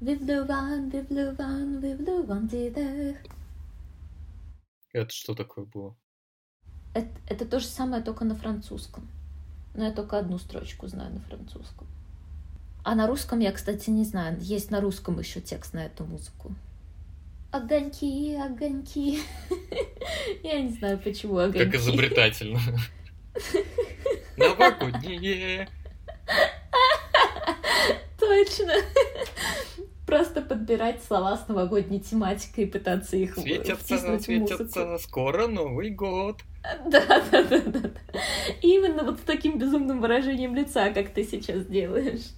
Vive 0.00 0.24
le 0.26 0.42
vent, 0.42 0.90
vive 0.90 1.12
le 1.12 1.30
vent, 1.30 1.80
vive 1.80 2.00
le 2.00 2.22
vent 2.26 2.50
d'hiver. 2.50 3.16
Это 4.92 5.12
что 5.12 5.36
такое 5.36 5.64
было? 5.64 5.96
Это, 6.92 7.16
это 7.28 7.46
то 7.46 7.60
же 7.60 7.66
самое, 7.66 8.02
только 8.02 8.24
на 8.24 8.34
французском. 8.34 9.08
Но 9.76 9.84
я 9.84 9.92
только 9.92 10.18
одну 10.18 10.38
строчку 10.38 10.88
знаю 10.88 11.14
на 11.14 11.20
французском. 11.20 11.86
А 12.84 12.94
на 12.94 13.06
русском 13.06 13.40
я, 13.40 13.50
кстати, 13.50 13.88
не 13.88 14.04
знаю. 14.04 14.36
Есть 14.40 14.70
на 14.70 14.82
русском 14.82 15.18
еще 15.18 15.40
текст 15.40 15.72
на 15.72 15.86
эту 15.86 16.04
музыку. 16.04 16.54
Огоньки, 17.50 18.34
огоньки. 18.34 19.20
Я 20.42 20.60
не 20.60 20.70
знаю, 20.70 20.98
почему 20.98 21.38
огоньки. 21.38 21.64
Как 21.64 21.74
изобретательно. 21.76 22.60
Новогодние. 24.36 25.66
Точно. 28.18 28.74
Просто 30.06 30.42
подбирать 30.42 31.02
слова 31.02 31.38
с 31.38 31.48
новогодней 31.48 32.00
тематикой 32.00 32.64
и 32.64 32.66
пытаться 32.66 33.16
их 33.16 33.34
светятся, 33.36 34.18
светятся, 34.18 34.98
скоро 34.98 35.46
Новый 35.46 35.88
год. 35.88 36.42
Да, 36.86 37.22
да, 37.30 37.42
да, 37.44 37.60
да. 37.60 37.90
Именно 38.60 39.04
вот 39.04 39.20
с 39.20 39.22
таким 39.22 39.58
безумным 39.58 40.02
выражением 40.02 40.54
лица, 40.54 40.90
как 40.90 41.14
ты 41.14 41.24
сейчас 41.24 41.64
делаешь. 41.64 42.34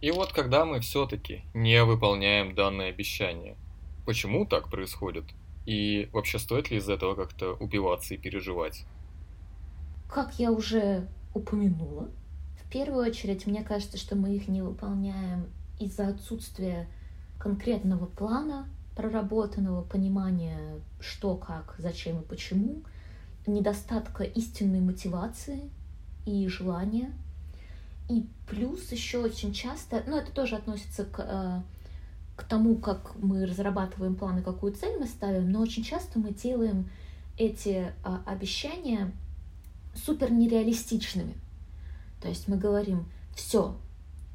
И 0.00 0.10
вот 0.10 0.32
когда 0.32 0.64
мы 0.64 0.80
все-таки 0.80 1.42
не 1.54 1.84
выполняем 1.84 2.54
данное 2.54 2.90
обещание, 2.90 3.56
почему 4.06 4.46
так 4.46 4.70
происходит? 4.70 5.24
И 5.66 6.08
вообще 6.12 6.38
стоит 6.38 6.70
ли 6.70 6.78
из 6.78 6.88
этого 6.88 7.14
как-то 7.14 7.54
убиваться 7.54 8.14
и 8.14 8.16
переживать? 8.16 8.84
Как 10.08 10.38
я 10.38 10.52
уже 10.52 11.08
упомянула, 11.34 12.08
в 12.64 12.70
первую 12.70 13.06
очередь 13.06 13.46
мне 13.46 13.62
кажется, 13.62 13.98
что 13.98 14.14
мы 14.14 14.34
их 14.36 14.48
не 14.48 14.62
выполняем 14.62 15.46
из-за 15.78 16.08
отсутствия 16.08 16.88
конкретного 17.38 18.06
плана, 18.06 18.68
проработанного 18.94 19.82
понимания, 19.82 20.80
что, 21.00 21.36
как, 21.36 21.74
зачем 21.78 22.20
и 22.20 22.24
почему, 22.24 22.82
недостатка 23.46 24.24
истинной 24.24 24.80
мотивации 24.80 25.70
и 26.26 26.46
желания. 26.48 27.12
И 28.08 28.26
плюс 28.46 28.90
еще 28.90 29.18
очень 29.18 29.52
часто, 29.52 30.02
ну 30.06 30.16
это 30.16 30.32
тоже 30.32 30.56
относится 30.56 31.04
к, 31.04 31.20
э, 31.20 31.62
к 32.36 32.44
тому, 32.44 32.76
как 32.76 33.14
мы 33.16 33.44
разрабатываем 33.44 34.14
планы, 34.14 34.42
какую 34.42 34.72
цель 34.72 34.98
мы 34.98 35.06
ставим, 35.06 35.50
но 35.50 35.60
очень 35.60 35.84
часто 35.84 36.18
мы 36.18 36.32
делаем 36.32 36.88
эти 37.36 37.68
э, 37.68 37.92
обещания 38.24 39.12
супер 39.94 40.32
нереалистичными. 40.32 41.34
То 42.22 42.28
есть 42.28 42.48
мы 42.48 42.56
говорим, 42.56 43.06
все, 43.34 43.76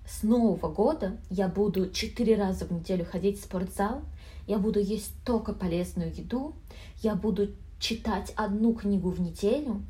с 0.07 0.23
Нового 0.23 0.71
года 0.71 1.17
я 1.29 1.47
буду 1.47 1.89
четыре 1.89 2.35
раза 2.35 2.65
в 2.65 2.71
неделю 2.71 3.05
ходить 3.05 3.39
в 3.39 3.43
спортзал, 3.43 4.01
я 4.47 4.57
буду 4.57 4.79
есть 4.79 5.13
только 5.25 5.53
полезную 5.53 6.13
еду, 6.13 6.55
я 7.01 7.15
буду 7.15 7.49
читать 7.79 8.33
одну 8.35 8.73
книгу 8.73 9.09
в 9.09 9.19
неделю. 9.19 9.81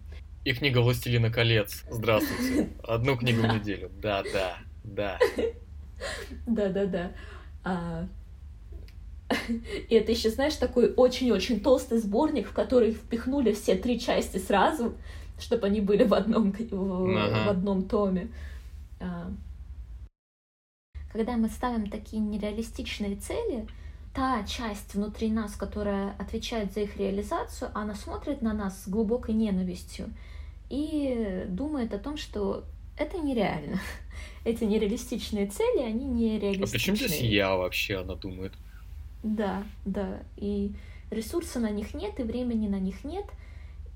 И 0.44 0.54
книга 0.54 0.80
«Властелина 0.80 1.32
колец». 1.32 1.84
Здравствуйте. 1.90 2.70
Одну 2.84 3.18
книгу 3.18 3.42
в 3.42 3.46
неделю. 3.46 3.90
Да, 4.02 4.24
да, 4.34 4.58
да. 4.84 5.20
Да, 6.46 6.68
да, 6.68 6.86
да. 6.86 7.12
А, 7.64 8.08
и 9.90 9.96
это 9.96 10.12
еще, 10.12 10.30
знаешь, 10.30 10.56
такой 10.56 10.94
очень-очень 10.94 11.62
толстый 11.62 12.00
сборник, 12.00 12.50
в 12.50 12.52
который 12.52 12.92
впихнули 12.92 13.54
все 13.54 13.76
три 13.76 14.00
части 14.00 14.38
сразу 14.38 14.96
чтобы 15.40 15.68
они 15.68 15.82
были 15.82 16.04
в 16.04 16.14
одном, 16.14 16.52
в, 16.52 16.70
в 16.70 17.50
одном 17.50 17.88
томе. 17.88 18.30
А, 19.00 19.32
когда 21.12 21.38
мы 21.38 21.50
ставим 21.50 21.90
такие 21.90 22.22
нереалистичные 22.22 23.16
цели, 23.18 23.68
та 24.14 24.44
часть 24.44 24.96
внутри 24.96 25.32
нас, 25.32 25.56
которая 25.56 26.16
отвечает 26.20 26.74
за 26.74 26.82
их 26.82 26.98
реализацию, 26.98 27.72
она 27.74 27.96
смотрит 27.96 28.42
на 28.42 28.54
нас 28.54 28.84
с 28.84 28.88
глубокой 28.88 29.34
ненавистью 29.34 30.10
и 30.74 31.46
думает 31.48 31.94
о 31.94 32.00
том, 32.00 32.18
что 32.18 32.64
это 32.98 33.18
нереально. 33.18 33.80
Эти 34.46 34.64
нереалистичные 34.64 35.48
цели, 35.48 35.84
они 35.84 36.06
нереалистичные. 36.06 36.64
А 36.64 36.72
почему 36.72 36.96
здесь 36.96 37.22
я 37.22 37.56
вообще, 37.56 37.98
она 37.98 38.16
думает? 38.16 38.54
Да, 39.24 39.64
да. 39.86 40.20
И 40.38 40.74
ресурса 41.12 41.60
на 41.60 41.70
них 41.70 41.94
нет, 41.94 42.20
и 42.20 42.24
времени 42.24 42.68
на 42.68 42.80
них 42.80 43.04
нет— 43.04 43.26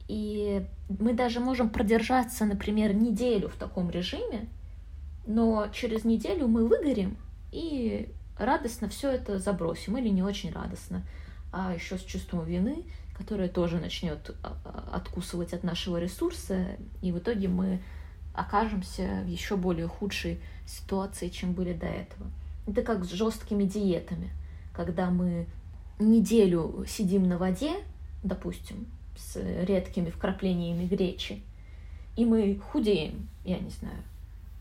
и 0.08 0.66
мы 0.88 1.14
даже 1.14 1.40
можем 1.40 1.70
продержаться, 1.70 2.46
например, 2.46 2.94
неделю 2.94 3.50
в 3.50 3.56
таком 3.56 3.90
режиме, 3.90 4.48
но 5.26 5.68
через 5.74 6.06
неделю 6.06 6.48
мы 6.48 6.66
выгорим 6.66 7.18
и 7.52 8.10
радостно 8.38 8.88
все 8.88 9.12
это 9.12 9.40
забросим, 9.40 9.98
или 9.98 10.08
не 10.08 10.24
очень 10.24 10.52
радостно, 10.52 11.04
а 11.52 11.74
еще 11.74 11.98
с 11.98 12.04
чувством 12.04 12.46
вины, 12.46 12.84
которое 13.18 13.50
тоже 13.50 13.80
начнет 13.80 14.36
а, 14.44 14.58
а, 14.64 14.96
откусывать 14.96 15.54
от 15.54 15.64
нашего 15.64 15.98
ресурса, 15.98 16.78
и 17.02 17.12
в 17.12 17.18
итоге 17.18 17.48
мы 17.48 17.82
окажемся 18.34 19.24
в 19.24 19.28
еще 19.28 19.58
более 19.58 19.88
худшей 19.88 20.40
ситуации, 20.68 21.30
чем 21.30 21.54
были 21.54 21.74
до 21.74 21.88
этого. 21.88 22.30
Это 22.68 22.84
как 22.84 23.04
с 23.04 23.12
жесткими 23.12 23.64
диетами, 23.64 24.30
когда 24.74 25.10
мы 25.10 25.48
неделю 26.00 26.86
сидим 26.88 27.28
на 27.28 27.38
воде, 27.38 27.74
допустим, 28.24 28.86
с 29.18 29.36
редкими 29.36 30.12
вкраплениями 30.12 30.86
гречи. 30.86 31.42
И 32.16 32.26
мы 32.26 32.60
худеем, 32.72 33.28
я 33.44 33.58
не 33.58 33.70
знаю, 33.70 34.04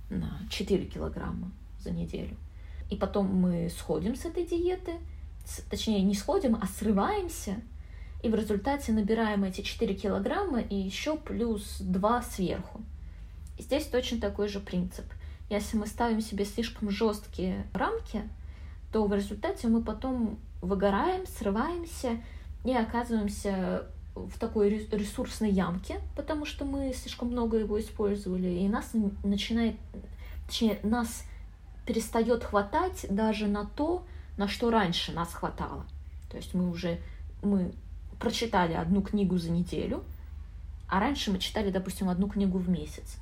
на 0.08 0.38
4 0.48 0.86
килограмма 0.86 1.50
за 1.80 1.90
неделю. 1.90 2.36
И 2.88 2.96
потом 2.96 3.26
мы 3.26 3.68
сходим 3.76 4.14
с 4.14 4.25
этой 4.25 4.46
диеты, 4.46 4.92
точнее 5.68 6.02
не 6.02 6.14
сходим, 6.14 6.56
а 6.60 6.66
срываемся, 6.66 7.56
и 8.26 8.28
в 8.28 8.35
результате 8.35 8.90
набираем 8.90 9.45
эти 9.45 9.61
4 9.61 9.95
килограмма 9.95 10.61
и 10.61 10.75
еще 10.75 11.16
плюс 11.16 11.76
2 11.78 12.23
сверху. 12.23 12.80
И 13.56 13.62
здесь 13.62 13.87
точно 13.87 14.21
такой 14.21 14.49
же 14.49 14.59
принцип. 14.59 15.04
Если 15.49 15.76
мы 15.76 15.87
ставим 15.87 16.21
себе 16.21 16.45
слишком 16.45 16.90
жесткие 16.90 17.68
рамки, 17.73 18.28
то 18.92 19.06
в 19.06 19.14
результате 19.14 19.68
мы 19.68 19.80
потом 19.80 20.40
выгораем, 20.61 21.25
срываемся 21.26 22.18
и 22.64 22.75
оказываемся 22.75 23.87
в 24.16 24.37
такой 24.40 24.71
ресурсной 24.71 25.52
ямке, 25.52 26.00
потому 26.16 26.47
что 26.47 26.64
мы 26.64 26.92
слишком 26.95 27.28
много 27.28 27.59
его 27.59 27.78
использовали, 27.78 28.49
и 28.49 28.68
нас 28.68 28.90
начинает, 29.23 29.76
точнее, 30.49 30.80
нас 30.83 31.23
перестает 31.87 32.42
хватать 32.42 33.06
даже 33.09 33.47
на 33.47 33.66
то, 33.66 34.04
на 34.37 34.49
что 34.49 34.71
раньше 34.71 35.12
нас 35.12 35.33
хватало. 35.33 35.87
То 36.28 36.38
есть 36.38 36.54
мы 36.54 36.68
уже 36.68 36.99
мы 37.42 37.73
прочитали 38.18 38.75
одну 38.75 39.02
книгу 39.02 39.38
за 39.38 39.50
неделю, 39.50 40.04
а 40.88 41.00
раньше 41.00 41.30
мы 41.30 41.38
читали, 41.38 41.70
допустим, 41.70 42.08
одну 42.08 42.28
книгу 42.28 42.58
в 42.58 42.68
месяц. 42.68 43.16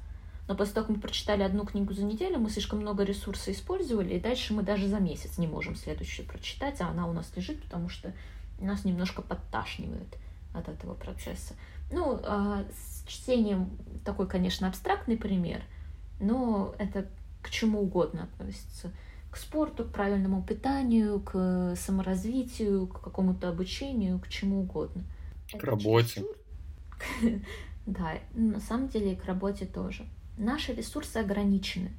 Но 0.47 0.55
после 0.55 0.75
того, 0.75 0.87
как 0.87 0.97
мы 0.97 1.01
прочитали 1.01 1.43
одну 1.43 1.65
книгу 1.65 1.95
за 1.95 2.05
неделю, 2.05 2.39
мы 2.39 2.51
слишком 2.51 2.81
много 2.81 3.03
ресурсов 3.03 3.49
использовали, 3.49 4.15
и 4.15 4.21
дальше 4.21 4.53
мы 4.53 4.63
даже 4.63 4.89
за 4.89 4.99
месяц 4.99 5.39
не 5.39 5.47
можем 5.47 5.75
следующую 5.75 6.27
прочитать, 6.27 6.81
а 6.81 6.89
она 6.89 7.07
у 7.07 7.13
нас 7.13 7.33
лежит, 7.35 7.63
потому 7.63 7.89
что 7.89 8.13
нас 8.61 8.85
немножко 8.85 9.23
подташнивает 9.23 10.19
от 10.53 10.69
этого 10.69 10.95
процесса. 10.95 11.55
Ну, 11.91 12.21
а, 12.23 12.65
с 12.73 13.07
чтением 13.07 13.71
такой, 14.05 14.29
конечно, 14.29 14.69
абстрактный 14.69 15.17
пример, 15.17 15.63
но 16.21 16.75
это 16.79 17.07
к 17.43 17.51
чему 17.51 17.81
угодно 17.83 18.25
относится. 18.25 18.91
К 19.35 19.37
спорту, 19.37 19.83
к 19.83 19.91
правильному 19.91 20.45
питанию, 20.45 21.19
к 21.19 21.75
саморазвитию, 21.75 22.87
к 22.87 23.01
какому-то 23.01 23.49
обучению, 23.49 24.21
к 24.21 24.29
чему 24.29 24.61
угодно. 24.61 25.03
К 25.51 25.57
это 25.57 25.67
работе. 25.67 26.25
Да, 27.87 28.13
на 28.33 28.61
самом 28.61 28.89
деле 28.89 29.15
и 29.15 29.17
к 29.17 29.25
работе 29.25 29.67
тоже. 29.67 30.07
Наши 30.39 30.73
ресурсы 30.73 31.17
ограничены. 31.17 31.91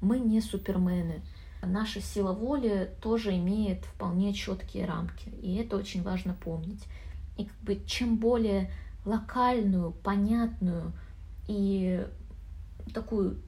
Мы 0.00 0.20
не 0.20 0.40
супермены. 0.40 1.22
Наша 1.64 2.00
сила 2.00 2.32
воли 2.32 2.94
тоже 3.02 3.36
имеет 3.38 3.84
вполне 3.86 4.32
четкие 4.32 4.86
рамки. 4.86 5.30
И 5.42 5.56
это 5.56 5.76
очень 5.76 6.04
важно 6.04 6.32
помнить. 6.32 6.84
И 7.36 7.46
как 7.46 7.58
бы 7.62 7.82
чем 7.86 8.18
более 8.18 8.70
локальную, 9.04 9.90
понятную 9.90 10.92
и 11.48 12.06
такую 12.94 13.42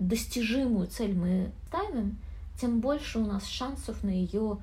достижимую 0.00 0.88
цель 0.88 1.14
мы 1.16 1.52
ставим, 1.68 2.18
тем 2.60 2.80
больше 2.80 3.18
у 3.18 3.26
нас 3.26 3.46
шансов 3.46 4.02
на 4.02 4.10
ее 4.10 4.58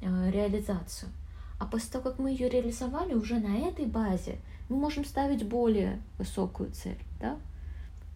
э, 0.00 0.30
реализацию. 0.30 1.10
А 1.58 1.66
после 1.66 1.90
того, 1.90 2.10
как 2.10 2.18
мы 2.18 2.30
ее 2.30 2.48
реализовали, 2.48 3.14
уже 3.14 3.38
на 3.38 3.58
этой 3.58 3.86
базе 3.86 4.38
мы 4.68 4.76
можем 4.76 5.04
ставить 5.04 5.46
более 5.46 6.00
высокую 6.18 6.70
цель. 6.70 6.98
Да? 7.20 7.36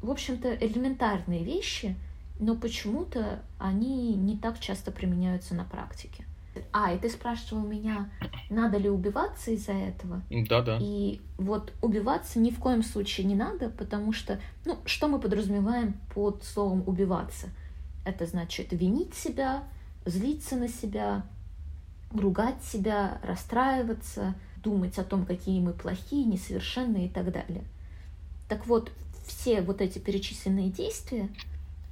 В 0.00 0.10
общем-то, 0.10 0.54
элементарные 0.54 1.42
вещи, 1.44 1.96
но 2.38 2.56
почему-то 2.56 3.40
они 3.58 4.14
не 4.14 4.36
так 4.36 4.58
часто 4.60 4.90
применяются 4.90 5.54
на 5.54 5.64
практике. 5.64 6.24
А, 6.72 6.92
и 6.92 6.98
ты 6.98 7.08
спрашивал 7.08 7.62
меня, 7.62 8.10
надо 8.50 8.76
ли 8.76 8.90
убиваться 8.90 9.52
из-за 9.52 9.72
этого? 9.72 10.22
Да, 10.30 10.60
да. 10.60 10.78
И 10.80 11.20
вот 11.38 11.72
убиваться 11.80 12.38
ни 12.38 12.50
в 12.50 12.58
коем 12.58 12.82
случае 12.82 13.26
не 13.26 13.34
надо, 13.34 13.70
потому 13.70 14.12
что, 14.12 14.38
ну, 14.64 14.78
что 14.84 15.08
мы 15.08 15.18
подразумеваем 15.18 15.94
под 16.14 16.44
словом 16.44 16.82
убиваться? 16.86 17.48
Это 18.04 18.26
значит 18.26 18.72
винить 18.72 19.14
себя, 19.14 19.64
злиться 20.04 20.56
на 20.56 20.68
себя, 20.68 21.24
ругать 22.12 22.62
себя, 22.64 23.20
расстраиваться, 23.22 24.34
думать 24.62 24.98
о 24.98 25.04
том, 25.04 25.24
какие 25.24 25.60
мы 25.60 25.72
плохие, 25.72 26.24
несовершенные 26.24 27.06
и 27.06 27.08
так 27.08 27.30
далее. 27.32 27.64
Так 28.48 28.66
вот, 28.66 28.90
все 29.26 29.62
вот 29.62 29.80
эти 29.80 29.98
перечисленные 29.98 30.70
действия, 30.70 31.28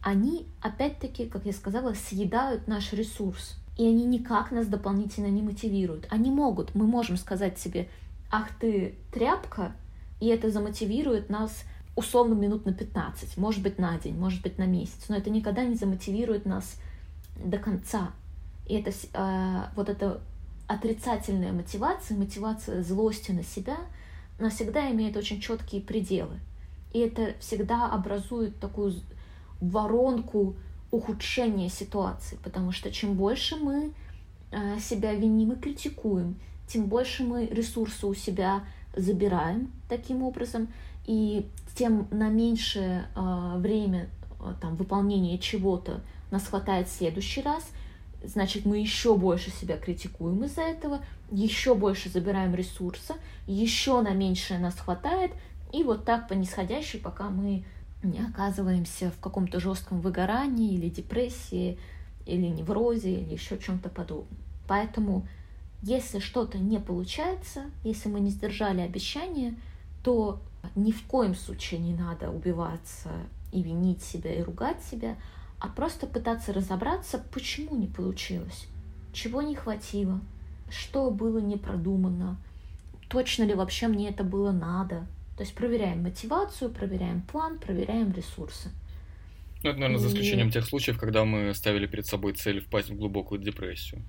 они, 0.03 0.47
опять-таки, 0.61 1.27
как 1.27 1.47
я 1.47 1.53
сказала, 1.53 1.95
съедают 1.95 2.67
наш 2.67 2.93
ресурс 2.93 3.57
и 3.81 3.87
они 3.87 4.05
никак 4.05 4.51
нас 4.51 4.67
дополнительно 4.67 5.29
не 5.29 5.41
мотивируют. 5.41 6.07
Они 6.11 6.31
могут, 6.31 6.75
мы 6.75 6.87
можем 6.87 7.17
сказать 7.17 7.59
себе, 7.59 7.89
ах 8.31 8.51
ты 8.61 8.95
тряпка, 9.11 9.73
и 10.21 10.27
это 10.27 10.51
замотивирует 10.51 11.31
нас 11.31 11.65
условно 11.97 12.35
минут 12.35 12.67
на 12.67 12.73
15, 12.73 13.37
может 13.37 13.63
быть 13.63 13.79
на 13.79 13.99
день, 13.99 14.17
может 14.17 14.43
быть 14.43 14.59
на 14.59 14.67
месяц, 14.67 15.09
но 15.09 15.17
это 15.17 15.31
никогда 15.31 15.65
не 15.65 15.75
замотивирует 15.75 16.47
нас 16.47 16.77
до 17.37 17.59
конца. 17.59 18.13
И 18.67 18.75
это 18.75 18.91
э, 18.91 19.65
вот 19.75 19.89
эта 19.89 20.21
отрицательная 20.67 21.53
мотивация, 21.53 22.17
мотивация 22.17 22.83
злости 22.83 23.33
на 23.33 23.43
себя, 23.43 23.77
навсегда 24.39 24.91
имеет 24.91 25.17
очень 25.17 25.41
четкие 25.41 25.81
пределы. 25.81 26.39
И 26.93 27.01
это 27.01 27.35
всегда 27.41 27.91
образует 27.91 28.59
такую 28.61 28.95
воронку 29.61 30.57
ухудшение 30.91 31.69
ситуации, 31.69 32.39
потому 32.43 32.73
что 32.73 32.91
чем 32.91 33.15
больше 33.15 33.57
мы 33.57 33.93
э, 34.51 34.79
себя 34.81 35.15
виним 35.15 35.53
и 35.53 35.61
критикуем, 35.61 36.41
тем 36.67 36.87
больше 36.87 37.25
мы 37.25 37.47
ресурсы 37.47 38.07
у 38.07 38.15
себя 38.15 38.65
забираем 38.95 39.73
таким 39.89 40.23
образом, 40.23 40.69
и 41.11 41.51
тем 41.75 42.07
на 42.13 42.29
меньшее 42.29 43.09
э, 43.17 43.55
время 43.57 44.09
э, 44.39 44.55
там, 44.61 44.77
выполнения 44.77 45.39
чего-то 45.39 46.03
нас 46.31 46.47
хватает 46.47 46.87
в 46.87 46.93
следующий 46.93 47.43
раз, 47.43 47.69
значит, 48.23 48.65
мы 48.65 48.79
еще 48.79 49.17
больше 49.17 49.51
себя 49.51 49.77
критикуем 49.77 50.45
из-за 50.45 50.61
этого, 50.63 51.01
еще 51.33 51.75
больше 51.75 52.11
забираем 52.11 52.55
ресурса, 52.55 53.17
еще 53.49 54.03
на 54.03 54.13
меньшее 54.13 54.61
нас 54.61 54.77
хватает, 54.77 55.33
и 55.73 55.83
вот 55.83 56.05
так 56.05 56.29
по 56.29 56.35
нисходящей, 56.35 57.01
пока 57.01 57.29
мы 57.29 57.65
не 58.05 58.21
оказываемся 58.21 59.11
в 59.11 59.19
каком-то 59.19 59.59
жестком 59.59 60.01
выгорании 60.01 60.75
или 60.75 60.89
депрессии, 60.89 61.77
или 62.25 62.47
неврозе, 62.47 63.15
или 63.15 63.33
еще 63.33 63.59
чем-то 63.59 63.89
подобном. 63.89 64.39
Поэтому, 64.69 65.27
если 65.83 66.21
что-то 66.21 66.59
не 66.59 66.79
получается, 66.79 67.65
если 67.83 68.09
мы 68.09 68.21
не 68.21 68.31
сдержали 68.31 68.81
обещание, 68.81 69.57
то 70.05 70.41
ни 70.75 70.93
в 70.93 71.03
коем 71.07 71.35
случае 71.35 71.81
не 71.81 71.95
надо 71.95 72.31
убиваться 72.31 73.11
и 73.53 73.63
винить 73.63 74.03
себя 74.03 74.35
и 74.35 74.43
ругать 74.43 74.83
себя, 74.83 75.17
а 75.59 75.69
просто 75.69 76.07
пытаться 76.07 76.53
разобраться, 76.53 77.25
почему 77.33 77.77
не 77.77 77.87
получилось, 77.87 78.67
чего 79.13 79.43
не 79.43 79.55
хватило, 79.55 80.21
что 80.71 81.11
было 81.11 81.39
не 81.39 81.57
продумано, 81.57 82.39
точно 83.09 83.45
ли 83.45 83.55
вообще 83.55 83.89
мне 83.89 84.09
это 84.09 84.25
было 84.25 84.53
надо, 84.53 85.07
то 85.37 85.43
есть 85.43 85.55
проверяем 85.55 86.03
мотивацию, 86.03 86.71
проверяем 86.71 87.23
план, 87.23 87.59
проверяем 87.59 88.13
ресурсы. 88.13 88.71
Ну, 89.63 89.71
это, 89.71 89.79
наверное, 89.79 90.01
и... 90.01 90.03
за 90.03 90.09
исключением 90.09 90.51
тех 90.51 90.65
случаев, 90.65 90.99
когда 90.99 91.25
мы 91.25 91.53
ставили 91.55 91.87
перед 91.87 92.07
собой 92.07 92.33
цель 92.33 92.61
впасть 92.61 92.91
в 92.91 92.97
глубокую 92.97 93.41
депрессию. 93.41 94.03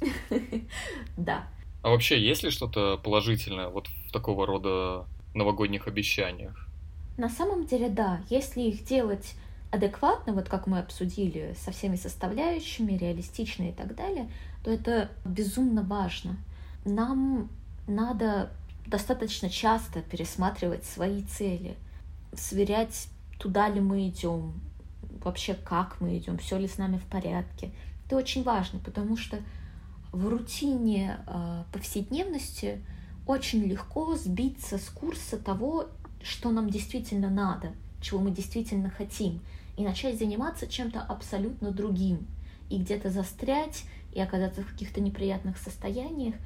Да. 1.16 1.48
А 1.82 1.90
вообще, 1.90 2.18
есть 2.18 2.42
ли 2.42 2.50
что-то 2.50 2.96
положительное 2.96 3.68
вот 3.68 3.88
в 3.88 4.10
такого 4.10 4.46
рода 4.46 5.06
новогодних 5.34 5.86
обещаниях? 5.86 6.68
На 7.16 7.28
самом 7.28 7.66
деле, 7.66 7.88
да. 7.88 8.20
Если 8.28 8.62
их 8.62 8.84
делать 8.84 9.34
адекватно, 9.70 10.32
вот 10.32 10.48
как 10.48 10.66
мы 10.66 10.78
обсудили, 10.78 11.54
со 11.58 11.72
всеми 11.72 11.96
составляющими, 11.96 12.92
реалистично 12.92 13.68
и 13.68 13.72
так 13.72 13.94
далее, 13.94 14.30
то 14.62 14.70
это 14.70 15.10
безумно 15.24 15.82
важно. 15.82 16.36
Нам 16.84 17.50
надо 17.86 18.50
достаточно 18.86 19.48
часто 19.48 20.02
пересматривать 20.02 20.84
свои 20.84 21.22
цели, 21.22 21.76
сверять, 22.34 23.08
туда 23.38 23.68
ли 23.68 23.80
мы 23.80 24.08
идем, 24.08 24.54
вообще 25.22 25.54
как 25.54 26.00
мы 26.00 26.18
идем, 26.18 26.38
все 26.38 26.58
ли 26.58 26.68
с 26.68 26.78
нами 26.78 26.98
в 26.98 27.04
порядке. 27.04 27.70
Это 28.06 28.16
очень 28.16 28.42
важно, 28.42 28.78
потому 28.80 29.16
что 29.16 29.38
в 30.12 30.28
рутине 30.28 31.18
э, 31.26 31.64
повседневности 31.72 32.80
очень 33.26 33.64
легко 33.64 34.16
сбиться 34.16 34.78
с 34.78 34.88
курса 34.88 35.38
того, 35.38 35.86
что 36.22 36.50
нам 36.50 36.70
действительно 36.70 37.30
надо, 37.30 37.72
чего 38.00 38.20
мы 38.20 38.30
действительно 38.30 38.90
хотим, 38.90 39.40
и 39.76 39.82
начать 39.82 40.18
заниматься 40.18 40.66
чем-то 40.66 41.00
абсолютно 41.00 41.70
другим, 41.70 42.26
и 42.70 42.78
где-то 42.78 43.10
застрять, 43.10 43.84
и 44.12 44.20
оказаться 44.20 44.62
в 44.62 44.70
каких-то 44.70 45.00
неприятных 45.00 45.58
состояниях. 45.58 46.36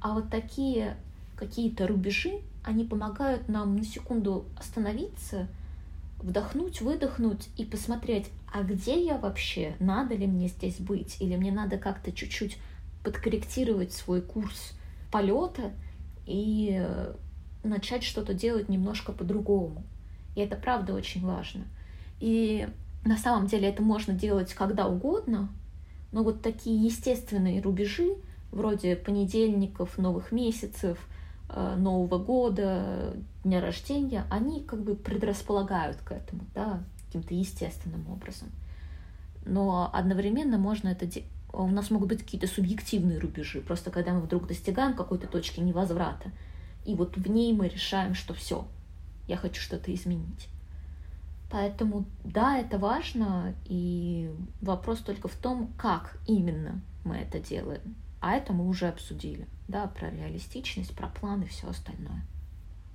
А 0.00 0.14
вот 0.14 0.30
такие 0.30 0.96
какие-то 1.36 1.86
рубежи, 1.86 2.40
они 2.64 2.84
помогают 2.84 3.48
нам 3.48 3.76
на 3.76 3.84
секунду 3.84 4.44
остановиться, 4.58 5.46
вдохнуть, 6.18 6.80
выдохнуть 6.80 7.48
и 7.56 7.64
посмотреть, 7.64 8.26
а 8.52 8.62
где 8.62 9.04
я 9.04 9.18
вообще, 9.18 9.76
надо 9.78 10.14
ли 10.14 10.26
мне 10.26 10.48
здесь 10.48 10.78
быть, 10.78 11.20
или 11.20 11.36
мне 11.36 11.52
надо 11.52 11.78
как-то 11.78 12.10
чуть-чуть 12.10 12.58
подкорректировать 13.04 13.92
свой 13.92 14.20
курс 14.20 14.72
полета 15.12 15.72
и 16.28 16.78
э, 16.80 17.14
начать 17.64 18.04
что-то 18.04 18.34
делать 18.34 18.68
немножко 18.68 19.12
по-другому. 19.12 19.82
И 20.36 20.40
это 20.40 20.56
правда 20.56 20.94
очень 20.94 21.24
важно. 21.24 21.64
И 22.20 22.68
на 23.04 23.16
самом 23.16 23.46
деле 23.46 23.68
это 23.68 23.82
можно 23.82 24.12
делать 24.12 24.52
когда 24.52 24.86
угодно, 24.86 25.48
но 26.12 26.22
вот 26.22 26.42
такие 26.42 26.84
естественные 26.84 27.62
рубежи, 27.62 28.14
вроде 28.52 28.94
понедельников, 28.94 29.96
новых 29.98 30.30
месяцев, 30.30 30.98
э, 31.48 31.76
Нового 31.76 32.18
года, 32.18 33.14
дня 33.42 33.60
рождения, 33.60 34.24
они 34.30 34.62
как 34.62 34.82
бы 34.82 34.94
предрасполагают 34.94 35.96
к 35.98 36.12
этому, 36.12 36.42
да, 36.54 36.82
каким-то 37.06 37.34
естественным 37.34 38.06
образом. 38.10 38.48
Но 39.46 39.90
одновременно 39.94 40.58
можно 40.58 40.88
это 40.88 41.06
делать 41.06 41.28
у 41.52 41.66
нас 41.66 41.90
могут 41.90 42.08
быть 42.08 42.22
какие-то 42.22 42.46
субъективные 42.46 43.18
рубежи, 43.18 43.60
просто 43.60 43.90
когда 43.90 44.12
мы 44.12 44.20
вдруг 44.20 44.46
достигаем 44.46 44.94
какой-то 44.94 45.26
точки 45.26 45.60
невозврата, 45.60 46.30
и 46.84 46.94
вот 46.94 47.16
в 47.16 47.30
ней 47.30 47.52
мы 47.52 47.68
решаем, 47.68 48.14
что 48.14 48.34
все, 48.34 48.66
я 49.26 49.36
хочу 49.36 49.60
что-то 49.60 49.94
изменить. 49.94 50.48
Поэтому 51.50 52.04
да, 52.24 52.58
это 52.58 52.78
важно, 52.78 53.54
и 53.64 54.30
вопрос 54.60 55.00
только 55.00 55.28
в 55.28 55.36
том, 55.36 55.72
как 55.78 56.18
именно 56.26 56.80
мы 57.04 57.16
это 57.16 57.40
делаем. 57.40 57.94
А 58.20 58.34
это 58.34 58.52
мы 58.52 58.68
уже 58.68 58.88
обсудили, 58.88 59.46
да, 59.68 59.86
про 59.86 60.10
реалистичность, 60.10 60.94
про 60.94 61.08
планы 61.08 61.44
и 61.44 61.48
все 61.48 61.68
остальное. 61.68 62.26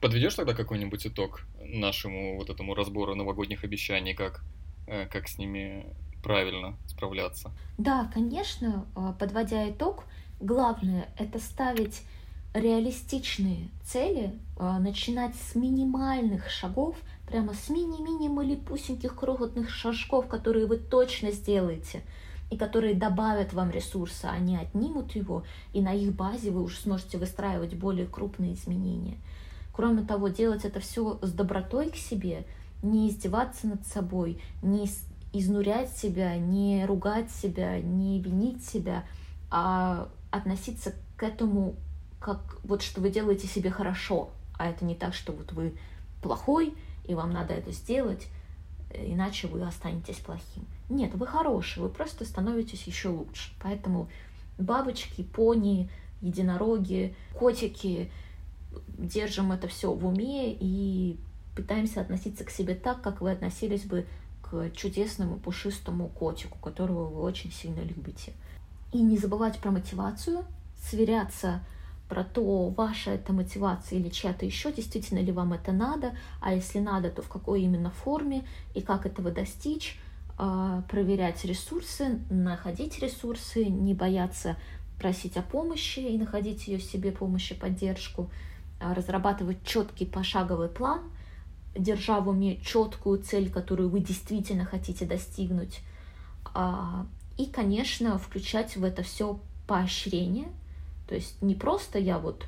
Подведешь 0.02 0.36
тогда 0.36 0.54
какой-нибудь 0.54 1.08
итог 1.08 1.48
нашему 1.62 2.38
вот 2.38 2.50
этому 2.50 2.76
разбору 2.76 3.16
новогодних 3.16 3.64
обещаний, 3.64 4.14
как, 4.14 4.44
э, 4.86 5.08
как 5.08 5.30
с 5.30 5.38
ними 5.38 5.86
правильно 6.24 6.76
справляться? 6.88 7.52
Да, 7.78 8.10
конечно, 8.14 8.86
э, 8.96 9.14
подводя 9.20 9.70
итог, 9.70 10.06
главное 10.40 11.10
это 11.18 11.40
ставить 11.40 12.02
реалистичные 12.54 13.70
цели, 13.84 14.34
э, 14.58 14.78
начинать 14.80 15.36
с 15.36 15.56
минимальных 15.56 16.50
шагов, 16.50 16.96
прямо 17.28 17.54
с 17.54 17.70
мини-мини 17.70 18.28
малипусеньких 18.28 19.16
крохотных 19.16 19.70
шажков, 19.70 20.28
которые 20.28 20.68
вы 20.68 20.78
точно 20.78 21.32
сделаете 21.32 22.04
и 22.52 22.58
которые 22.58 22.94
добавят 22.94 23.54
вам 23.54 23.72
ресурса, 23.72 24.30
они 24.30 24.56
отнимут 24.56 25.16
его, 25.16 25.44
и 25.74 25.82
на 25.82 25.94
их 25.94 26.14
базе 26.14 26.52
вы 26.52 26.62
уже 26.62 26.78
сможете 26.78 27.18
выстраивать 27.18 27.74
более 27.74 28.06
крупные 28.06 28.54
изменения. 28.54 29.18
Кроме 29.72 30.04
того, 30.04 30.28
делать 30.28 30.66
это 30.66 30.80
все 30.80 31.18
с 31.24 31.32
добротой 31.32 31.90
к 31.90 31.96
себе, 31.96 32.46
не 32.84 33.10
издеваться 33.10 33.66
над 33.66 33.88
собой, 33.88 34.40
не 34.62 34.86
изнурять 35.34 35.90
себя, 35.98 36.38
не 36.38 36.86
ругать 36.86 37.32
себя, 37.32 37.80
не 37.82 38.22
винить 38.22 38.64
себя, 38.64 39.04
а 39.50 40.08
относиться 40.32 40.94
к 41.18 41.24
этому 41.24 41.76
как 42.20 42.58
вот 42.64 42.82
что 42.82 43.02
вы 43.02 43.10
делаете 43.10 43.48
себе 43.48 43.70
хорошо, 43.70 44.30
а 44.58 44.70
это 44.70 44.86
не 44.86 44.96
так, 44.96 45.14
что 45.14 45.34
вот 45.34 45.52
вы 45.52 45.74
плохой, 46.22 46.74
и 47.04 47.14
вам 47.14 47.32
надо 47.32 47.54
это 47.54 47.72
сделать, 47.72 48.28
иначе 48.94 49.48
вы 49.48 49.62
останетесь 49.64 50.18
плохим. 50.18 50.66
Нет, 50.90 51.14
вы 51.16 51.28
хороший, 51.28 51.80
вы 51.84 51.90
просто 51.90 52.24
становитесь 52.24 52.84
еще 52.84 53.10
лучше. 53.10 53.52
Поэтому 53.62 54.10
бабочки, 54.58 55.24
пони, 55.24 55.90
единороги, 56.22 57.16
котики, 57.34 58.10
держим 58.88 59.52
это 59.52 59.68
все 59.68 59.92
в 59.92 60.06
уме 60.06 60.54
и 60.54 61.18
пытаемся 61.56 62.02
относиться 62.02 62.46
к 62.46 62.50
себе 62.50 62.74
так, 62.74 63.02
как 63.02 63.22
вы 63.22 63.32
относились 63.32 63.84
бы 63.84 64.08
чудесному 64.76 65.38
пушистому 65.38 66.08
котику, 66.10 66.58
которого 66.60 67.06
вы 67.06 67.22
очень 67.22 67.52
сильно 67.52 67.82
любите. 67.82 68.34
И 68.92 69.02
не 69.02 69.18
забывать 69.18 69.60
про 69.60 69.72
мотивацию, 69.72 70.46
сверяться 70.82 71.62
про 72.10 72.24
то, 72.24 72.70
ваша 72.70 73.12
это 73.12 73.34
мотивация 73.34 73.98
или 73.98 74.10
чья-то 74.10 74.46
еще, 74.46 74.72
действительно 74.72 75.20
ли 75.20 75.32
вам 75.32 75.54
это 75.54 75.72
надо, 75.72 76.16
а 76.42 76.54
если 76.54 76.80
надо, 76.80 77.10
то 77.10 77.22
в 77.22 77.30
какой 77.30 77.64
именно 77.64 77.90
форме 77.90 78.46
и 78.76 78.82
как 78.82 79.06
этого 79.06 79.32
достичь, 79.32 80.00
а, 80.38 80.84
проверять 80.90 81.44
ресурсы, 81.46 82.20
находить 82.30 83.00
ресурсы, 83.00 83.66
не 83.66 83.94
бояться 83.94 84.58
просить 85.00 85.38
о 85.38 85.42
помощи 85.42 86.00
и 86.00 86.18
находить 86.18 86.68
ее 86.68 86.80
себе 86.80 87.12
помощь 87.12 87.52
и 87.52 87.56
поддержку, 87.56 88.30
а, 88.80 88.94
разрабатывать 88.94 89.64
четкий 89.64 90.06
пошаговый 90.06 90.70
план, 90.70 91.02
держа 91.76 92.20
в 92.20 92.30
уме 92.30 92.58
четкую 92.58 93.22
цель, 93.22 93.52
которую 93.52 93.90
вы 93.90 94.00
действительно 94.00 94.66
хотите 94.66 95.06
достигнуть, 95.06 95.80
а, 96.54 97.06
и, 97.38 97.46
конечно, 97.48 98.18
включать 98.18 98.78
в 98.78 98.84
это 98.84 99.04
все 99.04 99.40
поощрение– 99.68 100.48
то 101.08 101.16
есть 101.16 101.42
не 101.42 101.56
просто 101.56 102.00
я 102.00 102.18
вот 102.18 102.46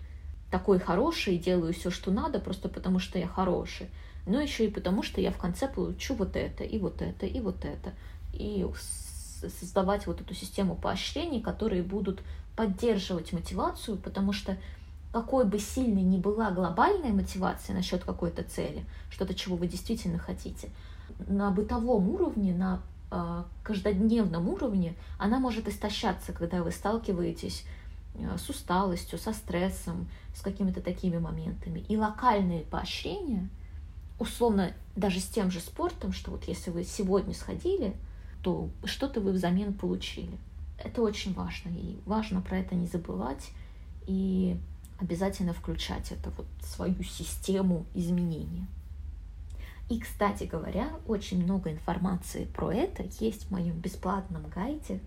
такой 0.49 0.79
хороший 0.79 1.37
делаю 1.37 1.73
все, 1.73 1.91
что 1.91 2.11
надо, 2.11 2.39
просто 2.39 2.69
потому 2.69 2.99
что 2.99 3.19
я 3.19 3.27
хороший, 3.27 3.89
но 4.25 4.39
еще 4.39 4.65
и 4.65 4.71
потому, 4.71 5.03
что 5.03 5.21
я 5.21 5.31
в 5.31 5.37
конце 5.37 5.67
получу 5.67 6.15
вот 6.15 6.35
это, 6.35 6.63
и 6.63 6.79
вот 6.79 7.01
это, 7.01 7.25
и 7.25 7.39
вот 7.39 7.63
это. 7.65 7.93
И 8.33 8.65
создавать 9.59 10.07
вот 10.07 10.21
эту 10.21 10.33
систему 10.33 10.75
поощрений, 10.75 11.41
которые 11.41 11.83
будут 11.83 12.21
поддерживать 12.55 13.33
мотивацию, 13.33 13.97
потому 13.97 14.33
что 14.33 14.57
какой 15.15 15.45
бы 15.45 15.59
сильной 15.59 16.01
ни 16.01 16.17
была 16.17 16.51
глобальная 16.51 17.13
мотивация 17.13 17.73
насчет 17.73 18.03
какой-то 18.03 18.43
цели, 18.43 18.83
что-то, 19.09 19.33
чего 19.33 19.55
вы 19.55 19.67
действительно 19.67 20.19
хотите, 20.19 20.69
на 21.27 21.51
бытовом 21.51 22.09
уровне, 22.09 22.53
на 22.53 22.81
э, 23.11 23.43
каждодневном 23.63 24.49
уровне 24.49 24.95
она 25.17 25.39
может 25.39 25.67
истощаться, 25.69 26.33
когда 26.33 26.61
вы 26.61 26.71
сталкиваетесь 26.71 27.63
Э, 28.17 28.37
с 28.37 28.49
усталостью, 28.49 29.19
со 29.19 29.33
стрессом, 29.33 30.07
с 30.33 30.41
какими-то 30.41 30.81
такими 30.81 31.17
моментами. 31.17 31.83
И 31.87 31.97
локальные 31.97 32.61
поощрения, 32.61 33.49
условно, 34.19 34.73
даже 34.95 35.19
с 35.19 35.25
тем 35.25 35.51
же 35.51 35.59
спортом, 35.59 36.13
что 36.13 36.31
вот 36.31 36.45
если 36.45 36.71
вы 36.71 36.83
сегодня 36.83 37.33
сходили, 37.33 37.93
то 38.41 38.69
что-то 38.85 39.19
вы 39.21 39.31
взамен 39.31 39.73
получили. 39.73 40.37
Это 40.77 41.01
очень 41.01 41.33
важно, 41.33 41.69
и 41.69 41.97
важно 42.05 42.41
про 42.41 42.59
это 42.59 42.75
не 42.75 42.85
забывать, 42.85 43.49
и 44.07 44.57
обязательно 44.99 45.53
включать 45.53 46.11
это 46.11 46.29
вот 46.31 46.47
свою 46.61 47.03
систему 47.03 47.85
изменения. 47.93 48.67
И, 49.89 49.99
кстати 49.99 50.45
говоря, 50.45 50.89
очень 51.07 51.43
много 51.43 51.71
информации 51.71 52.45
про 52.45 52.73
это 52.73 53.03
есть 53.19 53.45
в 53.45 53.51
моем 53.51 53.77
бесплатном 53.79 54.47
гайде 54.49 54.99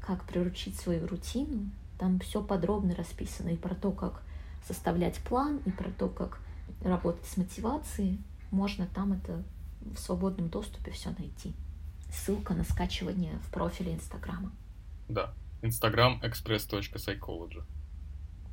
«Как 0.00 0.24
приручить 0.24 0.78
свою 0.78 1.06
рутину», 1.08 1.70
там 1.98 2.20
все 2.20 2.42
подробно 2.42 2.94
расписано 2.94 3.48
и 3.48 3.56
про 3.56 3.74
то, 3.74 3.90
как 3.90 4.22
составлять 4.66 5.18
план, 5.18 5.60
и 5.64 5.70
про 5.70 5.90
то, 5.90 6.08
как 6.08 6.40
работать 6.82 7.26
с 7.26 7.36
мотивацией. 7.36 8.20
Можно 8.50 8.86
там 8.86 9.14
это 9.14 9.42
в 9.80 9.96
свободном 9.96 10.48
доступе 10.48 10.90
все 10.90 11.10
найти. 11.18 11.54
Ссылка 12.12 12.54
на 12.54 12.64
скачивание 12.64 13.38
в 13.46 13.50
профиле 13.50 13.94
Инстаграма. 13.94 14.52
Да, 15.08 15.32
Инстаграм 15.62 16.20
express.psychology. 16.22 17.62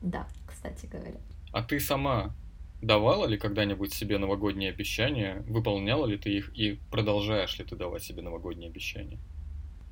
Да, 0.03 0.27
кстати 0.45 0.85
говоря. 0.85 1.19
А 1.53 1.63
ты 1.63 1.79
сама 1.79 2.35
давала 2.81 3.25
ли 3.25 3.37
когда-нибудь 3.37 3.93
себе 3.93 4.17
новогодние 4.17 4.69
обещания? 4.69 5.43
Выполняла 5.47 6.05
ли 6.05 6.17
ты 6.17 6.29
их 6.29 6.55
и 6.57 6.79
продолжаешь 6.91 7.57
ли 7.57 7.63
ты 7.63 7.75
давать 7.77 8.03
себе 8.03 8.21
новогодние 8.21 8.69
обещания? 8.69 9.17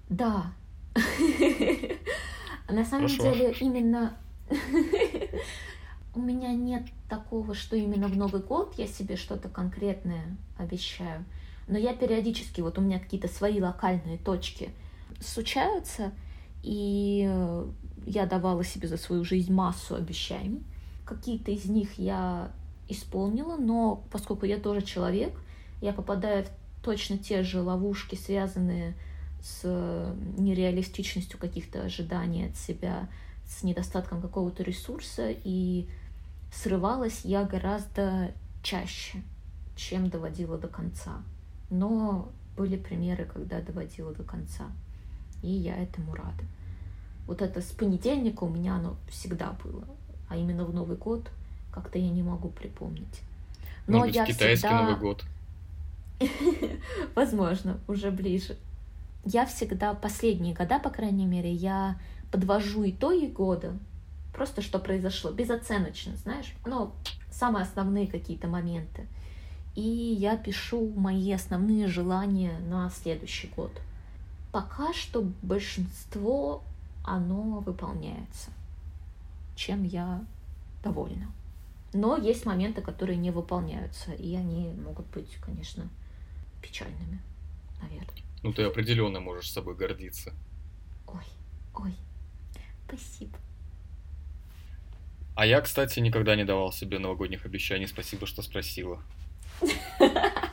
Да. 0.10 0.54
На 2.70 2.84
самом 2.86 3.08
деле 3.08 3.56
именно 3.62 4.18
у 6.14 6.20
меня 6.20 6.54
нет 6.54 6.84
такого, 7.10 7.56
что 7.56 7.78
именно 7.78 8.10
в 8.10 8.18
Новый 8.18 8.42
год 8.42 8.76
я 8.78 8.88
себе 8.88 9.16
что-то 9.16 9.48
конкретное 9.48 10.38
обещаю. 10.58 11.24
Но 11.68 11.78
я 11.78 11.94
периодически, 11.94 12.60
вот 12.60 12.78
у 12.78 12.82
меня 12.82 13.00
какие-то 13.00 13.30
свои 13.30 13.62
локальные 13.62 14.18
точки 14.18 14.72
случаются, 15.22 16.12
и 16.64 17.30
я 18.06 18.26
давала 18.26 18.64
себе 18.64 18.88
за 18.88 18.98
свою 18.98 19.24
жизнь 19.24 19.54
массу 19.54 19.96
обещаний. 19.96 20.64
Какие-то 21.06 21.52
из 21.52 21.66
них 21.66 21.98
я 21.98 22.52
исполнила, 22.88 23.58
но 23.58 24.04
поскольку 24.12 24.46
я 24.46 24.58
тоже 24.58 24.82
человек, 24.82 25.34
я 25.82 25.94
попадаю 25.94 26.46
в 26.46 26.84
точно 26.84 27.18
те 27.18 27.44
же 27.44 27.62
ловушки, 27.62 28.16
связанные 28.16 28.92
с 28.92 29.02
с 29.42 30.16
нереалистичностью 30.38 31.40
каких-то 31.40 31.84
ожиданий 31.84 32.48
от 32.48 32.58
себя, 32.58 33.10
с 33.48 33.64
недостатком 33.64 34.22
какого-то 34.22 34.64
ресурса, 34.64 35.30
и 35.44 35.88
срывалась 36.54 37.22
я 37.24 37.44
гораздо 37.44 38.32
чаще, 38.62 39.22
чем 39.76 40.10
доводила 40.10 40.58
до 40.58 40.68
конца. 40.68 41.24
Но 41.70 42.32
были 42.56 42.78
примеры, 42.78 43.26
когда 43.26 43.62
доводила 43.62 44.14
до 44.14 44.24
конца, 44.24 44.66
и 45.42 45.50
я 45.50 45.76
этому 45.76 46.14
рада. 46.14 46.44
Вот 47.28 47.42
это 47.42 47.62
с 47.62 47.72
понедельника 47.72 48.44
у 48.44 48.50
меня 48.50 48.76
оно 48.76 48.96
всегда 49.10 49.56
было, 49.64 49.84
а 50.28 50.38
именно 50.38 50.66
в 50.66 50.74
Новый 50.74 50.98
год 50.98 51.30
как-то 51.72 51.98
я 51.98 52.10
не 52.10 52.24
могу 52.24 52.50
припомнить. 52.50 53.22
Но 53.88 54.00
Может 54.00 54.08
быть, 54.08 54.16
я 54.16 54.26
китайский 54.26 54.68
всегда... 54.68 54.82
Новый 54.82 54.96
год. 54.98 55.24
Возможно, 57.16 57.80
уже 57.88 58.12
ближе 58.12 58.58
я 59.26 59.46
всегда, 59.46 59.94
последние 59.94 60.54
года, 60.54 60.80
по 60.80 60.90
крайней 60.90 61.26
мере, 61.26 61.52
я 61.52 61.98
подвожу 62.32 62.90
итоги 62.90 63.28
года, 63.28 63.78
просто 64.34 64.62
что 64.62 64.80
произошло, 64.80 65.32
безоценочно, 65.32 66.16
знаешь, 66.18 66.54
ну, 66.66 66.92
самые 67.32 67.64
основные 67.64 68.08
какие-то 68.08 68.48
моменты. 68.48 69.08
и 69.76 69.82
я 69.82 70.36
пишу 70.36 70.92
мои 70.98 71.32
основные 71.32 71.88
желания 71.88 72.60
на 72.68 72.90
следующий 72.90 73.50
год. 73.56 73.72
Пока 74.52 74.92
что 74.94 75.24
большинство 75.42 76.62
оно 77.04 77.60
выполняется, 77.60 78.52
чем 79.56 79.84
я 79.84 80.26
довольна. 80.84 81.32
Но 81.94 82.16
есть 82.16 82.46
моменты, 82.46 82.82
которые 82.82 83.18
не 83.18 83.32
выполняются, 83.32 84.14
и 84.14 84.36
они 84.36 84.72
могут 84.74 85.08
быть, 85.08 85.36
конечно, 85.38 85.90
печальными, 86.62 87.22
наверное. 87.82 88.24
Ну, 88.44 88.54
ты 88.54 88.64
определенно 88.64 89.20
можешь 89.20 89.50
с 89.50 89.54
собой 89.54 89.76
гордиться. 89.76 90.34
Ой, 91.08 91.26
ой, 91.76 91.96
спасибо. 92.88 93.38
А 95.36 95.46
я, 95.46 95.62
кстати, 95.62 96.00
никогда 96.00 96.36
не 96.36 96.46
давал 96.46 96.72
себе 96.72 97.00
новогодних 97.00 97.46
обещаний. 97.46 97.88
Спасибо, 97.88 98.26
что 98.26 98.42
спросила. 98.42 99.02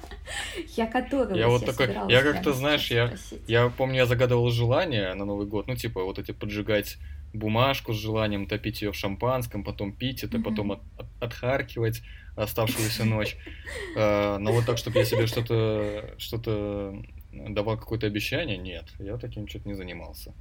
Я 0.76 0.86
которого 0.86 1.34
я 1.36 1.48
вот 1.48 1.64
такой, 1.64 1.88
я 2.08 2.22
как-то, 2.22 2.52
знаешь, 2.52 2.90
я, 2.90 3.14
я 3.46 3.68
помню, 3.68 3.96
я 3.96 4.06
загадывал 4.06 4.50
желание 4.50 5.14
на 5.14 5.24
Новый 5.24 5.46
год, 5.46 5.66
ну, 5.66 5.76
типа, 5.76 6.04
вот 6.04 6.18
эти 6.18 6.32
поджигать 6.32 6.98
бумажку 7.32 7.92
с 7.92 7.96
желанием 7.96 8.46
топить 8.46 8.82
ее 8.82 8.92
в 8.92 8.96
шампанском, 8.96 9.64
потом 9.64 9.92
пить 9.92 10.24
это, 10.24 10.40
потом 10.40 10.72
от, 10.72 10.80
от, 10.96 11.06
отхаркивать 11.20 12.02
оставшуюся 12.36 13.04
ночь. 13.04 13.36
А, 13.96 14.38
но 14.38 14.52
вот 14.52 14.66
так, 14.66 14.78
чтобы 14.78 14.98
я 14.98 15.04
себе 15.04 15.26
что-то 15.26 16.14
что-то 16.18 17.02
давал 17.32 17.76
какое-то 17.76 18.06
обещание, 18.06 18.56
нет, 18.56 18.86
я 18.98 19.18
таким 19.18 19.46
что-то 19.48 19.68
не 19.68 19.74
занимался. 19.74 20.34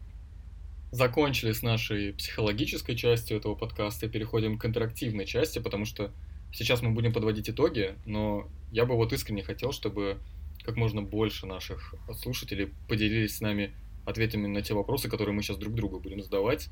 Закончили 0.92 1.52
с 1.52 1.62
нашей 1.62 2.14
психологической 2.14 2.96
частью 2.96 3.38
этого 3.38 3.56
подкаста 3.56 4.06
и 4.06 4.10
переходим 4.10 4.58
к 4.58 4.66
интерактивной 4.66 5.26
части, 5.26 5.60
потому 5.60 5.86
что 5.86 6.12
сейчас 6.52 6.82
мы 6.82 6.92
будем 6.92 7.14
подводить 7.14 7.50
итоги, 7.50 7.96
но 8.06 8.48
я 8.72 8.86
бы 8.86 8.96
вот 8.96 9.14
искренне 9.14 9.44
хотел, 9.44 9.72
чтобы 9.72 10.18
как 10.64 10.76
можно 10.76 11.02
больше 11.02 11.46
наших 11.46 11.96
слушателей 12.14 12.74
поделились 12.88 13.38
с 13.38 13.42
нами 13.42 13.74
ответами 14.06 14.48
на 14.48 14.62
те 14.62 14.74
вопросы, 14.74 15.10
которые 15.10 15.36
мы 15.36 15.42
сейчас 15.42 15.58
друг 15.58 15.74
другу 15.74 16.00
будем 16.00 16.22
задавать. 16.22 16.70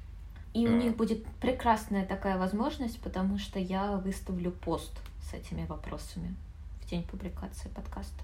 И 0.53 0.67
у 0.67 0.73
а. 0.73 0.77
них 0.77 0.95
будет 0.95 1.25
прекрасная 1.41 2.05
такая 2.05 2.37
возможность, 2.37 2.99
потому 3.01 3.37
что 3.37 3.59
я 3.59 3.97
выставлю 3.97 4.51
пост 4.51 4.93
с 5.21 5.33
этими 5.33 5.65
вопросами 5.65 6.35
в 6.81 6.89
день 6.89 7.03
публикации 7.03 7.69
подкаста. 7.69 8.23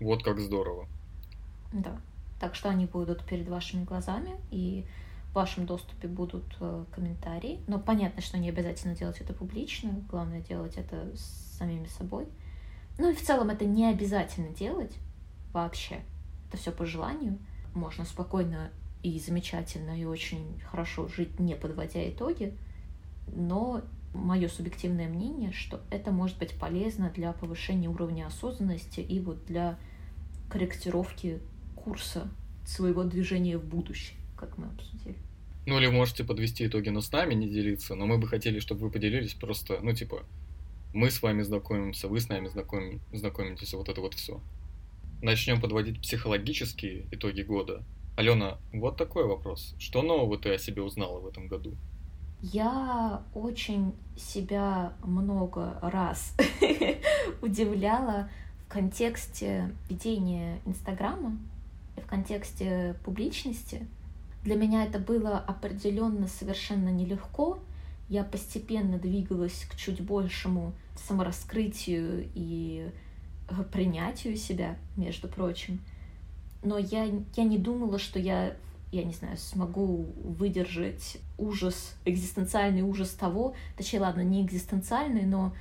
Вот 0.00 0.22
как 0.24 0.40
здорово. 0.40 0.86
Да. 1.72 2.00
Так 2.40 2.54
что 2.54 2.68
они 2.68 2.86
будут 2.86 3.24
перед 3.24 3.48
вашими 3.48 3.84
глазами, 3.84 4.32
и 4.50 4.84
в 5.30 5.34
вашем 5.34 5.66
доступе 5.66 6.08
будут 6.08 6.44
э, 6.60 6.84
комментарии. 6.92 7.60
Но 7.66 7.78
понятно, 7.78 8.22
что 8.22 8.38
не 8.38 8.48
обязательно 8.48 8.94
делать 8.94 9.20
это 9.20 9.32
публично, 9.32 10.04
главное 10.10 10.40
делать 10.40 10.76
это 10.76 11.14
с 11.16 11.56
самими 11.58 11.86
собой. 11.86 12.26
Ну 12.98 13.10
и 13.10 13.14
в 13.14 13.22
целом 13.22 13.50
это 13.50 13.64
не 13.64 13.86
обязательно 13.86 14.48
делать 14.50 14.96
вообще. 15.52 16.00
Это 16.48 16.56
все 16.56 16.72
по 16.72 16.86
желанию 16.86 17.38
можно 17.74 18.04
спокойно 18.04 18.70
и 19.02 19.18
замечательно 19.18 19.98
и 19.98 20.04
очень 20.04 20.60
хорошо 20.70 21.08
жить, 21.08 21.38
не 21.38 21.54
подводя 21.54 22.08
итоги, 22.08 22.56
но 23.28 23.82
мое 24.14 24.48
субъективное 24.48 25.08
мнение, 25.08 25.52
что 25.52 25.80
это 25.90 26.10
может 26.10 26.38
быть 26.38 26.58
полезно 26.58 27.10
для 27.10 27.32
повышения 27.32 27.88
уровня 27.88 28.26
осознанности 28.26 29.00
и 29.00 29.20
вот 29.20 29.44
для 29.46 29.78
корректировки 30.50 31.40
курса 31.76 32.28
своего 32.66 33.04
движения 33.04 33.58
в 33.58 33.64
будущее, 33.64 34.16
как 34.38 34.56
мы 34.58 34.66
обсудили. 34.66 35.16
Ну 35.66 35.78
или 35.78 35.88
можете 35.88 36.24
подвести 36.24 36.66
итоги, 36.66 36.88
но 36.88 37.00
с 37.00 37.12
нами 37.12 37.34
не 37.34 37.48
делиться, 37.48 37.94
но 37.94 38.06
мы 38.06 38.18
бы 38.18 38.26
хотели, 38.26 38.58
чтобы 38.58 38.82
вы 38.82 38.90
поделились 38.90 39.34
просто, 39.34 39.80
ну 39.82 39.92
типа, 39.92 40.22
мы 40.94 41.10
с 41.10 41.20
вами 41.20 41.42
знакомимся, 41.42 42.08
вы 42.08 42.20
с 42.20 42.28
нами 42.28 42.48
знакомим, 42.48 43.00
знакомитесь, 43.12 43.74
вот 43.74 43.88
это 43.88 44.00
вот 44.00 44.14
все 44.14 44.40
начнем 45.22 45.60
подводить 45.60 46.00
психологические 46.00 47.06
итоги 47.10 47.42
года. 47.42 47.82
Алена, 48.16 48.58
вот 48.72 48.96
такой 48.96 49.26
вопрос. 49.26 49.74
Что 49.78 50.02
нового 50.02 50.38
ты 50.38 50.54
о 50.54 50.58
себе 50.58 50.82
узнала 50.82 51.20
в 51.20 51.26
этом 51.26 51.48
году? 51.48 51.74
Я 52.40 53.22
очень 53.34 53.92
себя 54.16 54.92
много 55.02 55.78
раз 55.82 56.36
удивляла 57.42 58.30
в 58.64 58.72
контексте 58.72 59.74
ведения 59.88 60.60
Инстаграма 60.64 61.36
и 61.96 62.00
в 62.00 62.06
контексте 62.06 62.96
публичности. 63.04 63.86
Для 64.42 64.54
меня 64.54 64.84
это 64.84 64.98
было 64.98 65.38
определенно 65.38 66.28
совершенно 66.28 66.88
нелегко. 66.88 67.58
Я 68.08 68.24
постепенно 68.24 68.98
двигалась 68.98 69.66
к 69.70 69.76
чуть 69.76 70.00
большему 70.00 70.72
самораскрытию 70.96 72.28
и 72.34 72.90
принятию 73.72 74.36
себя, 74.36 74.76
между 74.96 75.28
прочим. 75.28 75.80
Но 76.62 76.78
я, 76.78 77.08
я 77.36 77.44
не 77.44 77.58
думала, 77.58 77.98
что 77.98 78.18
я, 78.18 78.56
я 78.92 79.04
не 79.04 79.12
знаю, 79.12 79.36
смогу 79.36 80.06
выдержать 80.22 81.18
ужас, 81.36 81.94
экзистенциальный 82.04 82.82
ужас 82.82 83.10
того, 83.10 83.54
точнее, 83.76 84.00
ладно, 84.00 84.22
не 84.22 84.42
экзистенциальный, 84.42 85.24
но 85.24 85.54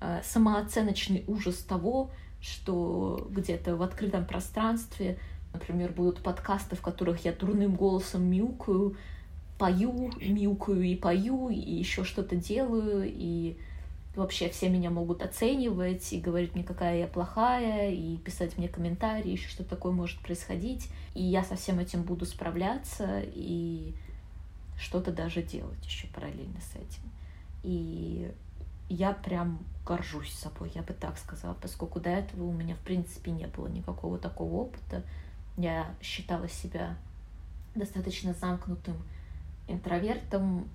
э, 0.00 0.20
самооценочный 0.24 1.24
ужас 1.26 1.56
того, 1.56 2.10
что 2.40 3.28
где-то 3.30 3.76
в 3.76 3.82
открытом 3.82 4.24
пространстве, 4.24 5.18
например, 5.52 5.92
будут 5.92 6.22
подкасты, 6.22 6.76
в 6.76 6.80
которых 6.80 7.24
я 7.24 7.32
дурным 7.32 7.74
голосом 7.74 8.24
мяукаю, 8.24 8.96
пою, 9.58 10.10
мяукаю 10.20 10.82
и 10.82 10.94
пою, 10.96 11.50
и 11.50 11.58
еще 11.58 12.04
что-то 12.04 12.36
делаю, 12.36 13.04
и 13.06 13.56
вообще 14.16 14.48
все 14.48 14.68
меня 14.68 14.90
могут 14.90 15.22
оценивать 15.22 16.12
и 16.12 16.20
говорить 16.20 16.54
мне, 16.54 16.64
какая 16.64 17.00
я 17.00 17.06
плохая, 17.06 17.90
и 17.90 18.16
писать 18.18 18.58
мне 18.58 18.68
комментарии, 18.68 19.30
еще 19.30 19.48
что 19.48 19.64
такое 19.64 19.92
может 19.92 20.20
происходить. 20.20 20.88
И 21.14 21.22
я 21.22 21.44
со 21.44 21.56
всем 21.56 21.78
этим 21.78 22.02
буду 22.02 22.26
справляться 22.26 23.22
и 23.34 23.94
что-то 24.78 25.12
даже 25.12 25.42
делать 25.42 25.84
еще 25.84 26.06
параллельно 26.08 26.60
с 26.60 26.76
этим. 26.76 27.02
И 27.62 28.32
я 28.88 29.12
прям 29.12 29.60
горжусь 29.86 30.32
собой, 30.32 30.72
я 30.74 30.82
бы 30.82 30.94
так 30.94 31.18
сказала, 31.18 31.54
поскольку 31.54 32.00
до 32.00 32.10
этого 32.10 32.44
у 32.44 32.52
меня, 32.52 32.74
в 32.74 32.80
принципе, 32.80 33.30
не 33.30 33.46
было 33.46 33.68
никакого 33.68 34.18
такого 34.18 34.62
опыта. 34.62 35.02
Я 35.60 35.94
считала 36.00 36.48
себя 36.48 36.96
достаточно 37.74 38.32
замкнутым 38.32 38.96
интровертом, 39.68 40.68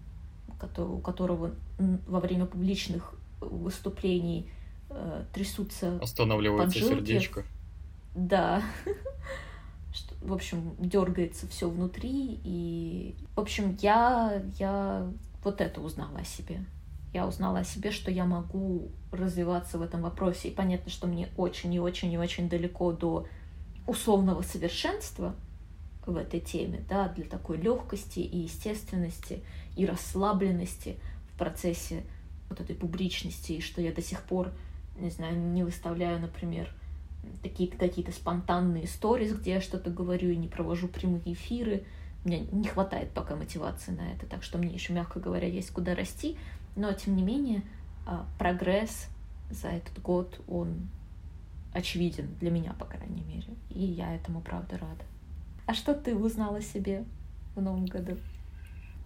у 0.78 1.00
которого 1.00 1.52
во 2.08 2.20
время 2.20 2.46
публичных 2.46 3.14
выступлений 3.42 4.50
э, 4.90 5.26
трясутся 5.34 5.98
Останавливается 6.02 6.80
поджилки. 6.80 6.94
сердечко. 6.94 7.44
Да. 8.16 8.64
В 10.22 10.34
общем, 10.34 10.76
дергается 10.80 11.48
все 11.48 11.70
внутри. 11.70 12.40
И, 12.44 13.16
в 13.36 13.40
общем, 13.40 13.78
я, 13.82 14.42
я 14.58 15.08
вот 15.44 15.62
это 15.62 15.82
узнала 15.82 16.20
о 16.20 16.26
себе. 16.26 16.64
Я 17.14 17.28
узнала 17.28 17.60
о 17.60 17.64
себе, 17.64 17.92
что 17.92 18.12
я 18.12 18.26
могу 18.26 18.90
развиваться 19.12 19.78
в 19.78 19.82
этом 19.82 20.02
вопросе. 20.02 20.50
И 20.50 20.54
понятно, 20.54 20.92
что 20.92 21.08
мне 21.08 21.30
очень 21.38 21.74
и 21.74 21.80
очень 21.80 22.12
и 22.12 22.18
очень 22.18 22.50
далеко 22.50 22.92
до 22.92 23.28
условного 23.88 24.42
совершенства 24.42 25.36
в 26.06 26.18
этой 26.18 26.40
теме, 26.40 26.84
да, 26.88 27.10
для 27.10 27.26
такой 27.26 27.58
легкости 27.58 28.20
и 28.20 28.40
естественности 28.40 29.44
и 29.76 29.86
расслабленности 29.86 30.98
в 31.34 31.38
процессе 31.38 32.04
вот 32.50 32.60
этой 32.60 32.76
публичности, 32.76 33.54
и 33.54 33.62
что 33.62 33.82
я 33.82 33.92
до 33.92 34.02
сих 34.02 34.22
пор, 34.22 34.52
не 35.00 35.10
знаю, 35.10 35.38
не 35.38 35.64
выставляю, 35.64 36.20
например, 36.20 36.74
такие 37.42 37.70
какие-то 37.70 38.12
спонтанные 38.12 38.88
сторис, 38.88 39.34
где 39.34 39.54
я 39.54 39.62
что-то 39.62 39.90
говорю 39.90 40.30
и 40.30 40.36
не 40.36 40.48
провожу 40.48 40.88
прямые 40.88 41.34
эфиры. 41.34 41.84
Мне 42.24 42.42
не 42.52 42.68
хватает 42.68 43.12
пока 43.12 43.36
мотивации 43.36 43.92
на 43.92 44.14
это, 44.14 44.26
так 44.26 44.44
что 44.44 44.58
мне 44.58 44.74
еще, 44.74 44.94
мягко 44.94 45.20
говоря, 45.20 45.48
есть 45.48 45.72
куда 45.72 45.96
расти. 45.96 46.38
Но, 46.76 46.92
тем 46.94 47.16
не 47.16 47.24
менее, 47.24 47.64
а, 48.06 48.26
прогресс 48.38 49.08
за 49.50 49.70
этот 49.70 50.02
год, 50.02 50.40
он 50.48 50.88
очевиден 51.76 52.36
для 52.40 52.50
меня, 52.50 52.74
по 52.74 52.86
крайней 52.86 53.24
мере. 53.24 53.54
И 53.70 53.84
я 53.84 54.16
этому, 54.16 54.42
правда, 54.42 54.78
рада. 54.78 55.04
А 55.68 55.74
что 55.74 55.94
ты 55.94 56.16
узнала 56.16 56.58
о 56.58 56.62
себе 56.62 57.04
в 57.56 57.62
новом 57.62 57.86
году? 57.86 58.18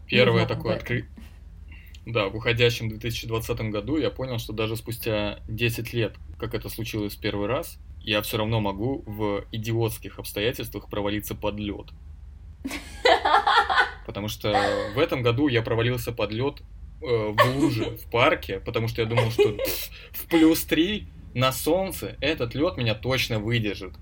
Первое 0.07 0.45
такое 0.45 0.75
открытие 0.75 1.09
да, 2.11 2.27
в 2.27 2.35
уходящем 2.35 2.89
2020 2.89 3.61
году 3.71 3.97
я 3.97 4.09
понял, 4.09 4.39
что 4.39 4.53
даже 4.53 4.75
спустя 4.75 5.39
10 5.47 5.93
лет, 5.93 6.15
как 6.37 6.53
это 6.53 6.69
случилось 6.69 7.15
в 7.15 7.19
первый 7.19 7.47
раз, 7.47 7.77
я 8.01 8.21
все 8.21 8.37
равно 8.37 8.59
могу 8.59 9.03
в 9.05 9.45
идиотских 9.51 10.19
обстоятельствах 10.19 10.89
провалиться 10.89 11.35
под 11.35 11.59
лед. 11.59 11.87
Потому 14.05 14.27
что 14.27 14.53
в 14.95 14.99
этом 14.99 15.21
году 15.21 15.47
я 15.47 15.61
провалился 15.61 16.11
под 16.11 16.31
лед 16.31 16.61
э, 17.01 17.05
в 17.05 17.57
луже 17.57 17.97
в 17.97 18.09
парке, 18.09 18.59
потому 18.59 18.87
что 18.87 19.01
я 19.03 19.07
думал, 19.07 19.29
что 19.29 19.55
в 20.11 20.25
плюс 20.27 20.63
3 20.65 21.07
на 21.33 21.51
солнце 21.51 22.17
этот 22.21 22.55
лед 22.55 22.77
меня 22.77 22.95
точно 22.95 23.39
выдержит. 23.39 23.93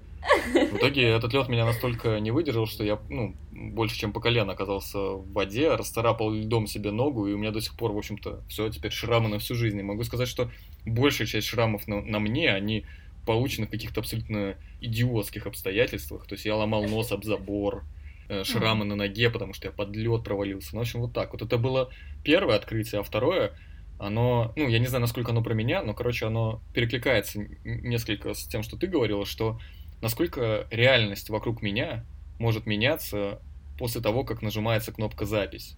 В 0.54 0.78
итоге 0.78 1.04
этот 1.04 1.34
лед 1.34 1.48
меня 1.48 1.66
настолько 1.66 2.20
не 2.20 2.32
выдержал, 2.32 2.68
что 2.68 2.84
я, 2.84 3.00
ну, 3.10 3.36
больше 3.52 3.98
чем 3.98 4.12
по 4.12 4.20
колено 4.20 4.54
оказался 4.54 4.98
в 4.98 5.32
воде, 5.32 5.74
расцарапал 5.76 6.32
льдом 6.32 6.68
себе 6.68 6.92
ногу, 6.92 7.28
и 7.28 7.34
у 7.34 7.38
меня 7.38 7.52
до 7.52 7.62
сих 7.62 7.76
пор, 7.76 7.92
в 7.92 7.98
общем-то, 7.98 8.44
все, 8.50 8.70
теперь 8.70 8.92
шрамы 8.92 9.30
на 9.30 9.40
всю 9.40 9.56
жизнь. 9.56 9.80
И 9.80 9.84
могу 9.84 10.04
сказать, 10.04 10.28
что 10.28 10.50
большая 10.86 11.28
часть 11.28 11.48
шрамов 11.48 11.88
на, 11.88 12.02
на 12.02 12.20
мне, 12.20 12.52
они 12.52 12.86
получены 13.26 13.68
в 13.68 13.70
каких-то 13.70 14.00
абсолютно 14.00 14.56
идиотских 14.82 15.48
обстоятельствах. 15.48 16.26
То 16.28 16.36
есть 16.36 16.46
я 16.46 16.56
ломал 16.56 16.86
нос 16.86 17.12
об 17.12 17.24
забор, 17.24 17.84
э, 18.30 18.44
шрамы 18.44 18.86
на 18.86 18.96
ноге, 18.96 19.30
потому 19.30 19.54
что 19.54 19.68
я 19.68 19.72
под 19.72 19.96
лед 19.96 20.24
провалился. 20.24 20.70
Ну, 20.74 20.80
в 20.80 20.82
общем, 20.82 21.02
вот 21.02 21.13
так. 21.13 21.34
Вот 21.34 21.42
это 21.42 21.58
было 21.58 21.92
первое 22.24 22.56
открытие, 22.56 23.02
а 23.02 23.04
второе, 23.04 23.54
оно, 24.00 24.54
ну, 24.56 24.68
я 24.68 24.80
не 24.80 24.88
знаю, 24.88 25.02
насколько 25.02 25.32
оно 25.32 25.42
про 25.42 25.54
меня, 25.54 25.84
но, 25.84 25.94
короче, 25.94 26.28
оно 26.28 26.62
перекликается 26.74 27.40
несколько 27.64 28.34
с 28.34 28.46
тем, 28.46 28.64
что 28.64 28.78
ты 28.78 28.88
говорила, 28.88 29.26
что 29.26 29.60
насколько 30.02 30.68
реальность 30.70 31.30
вокруг 31.30 31.62
меня 31.62 32.06
может 32.40 32.66
меняться 32.66 33.42
после 33.78 34.02
того, 34.02 34.24
как 34.24 34.42
нажимается 34.42 34.92
кнопка 34.92 35.26
«Запись». 35.26 35.78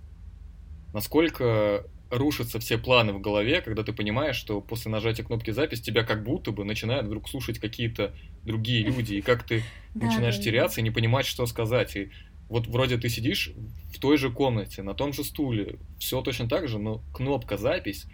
Насколько 0.94 1.86
рушатся 2.10 2.60
все 2.60 2.78
планы 2.78 3.14
в 3.14 3.22
голове, 3.22 3.62
когда 3.62 3.84
ты 3.84 3.94
понимаешь, 3.94 4.36
что 4.36 4.62
после 4.62 4.92
нажатия 4.92 5.24
кнопки 5.24 5.52
«Запись» 5.52 5.82
тебя 5.82 6.04
как 6.04 6.24
будто 6.24 6.52
бы 6.52 6.66
начинают 6.66 7.06
вдруг 7.06 7.30
слушать 7.30 7.60
какие-то 7.60 8.16
другие 8.44 8.84
люди, 8.84 9.16
и 9.16 9.22
как 9.22 9.44
ты 9.44 9.64
начинаешь 9.94 10.40
теряться 10.40 10.82
и 10.82 10.84
не 10.84 10.92
понимать, 10.92 11.26
что 11.26 11.46
сказать. 11.46 11.96
И 11.96 12.12
вот 12.50 12.68
вроде 12.68 12.98
ты 12.98 13.10
сидишь 13.10 13.54
в 13.94 14.00
той 14.00 14.18
же 14.18 14.32
комнате, 14.32 14.82
на 14.82 14.94
том 14.94 15.14
же 15.14 15.24
стуле, 15.24 15.80
все 16.00 16.22
точно 16.22 16.50
так 16.50 16.68
же, 16.68 16.80
но 16.80 17.02
кнопка 17.14 17.58
«Запись», 17.58 18.06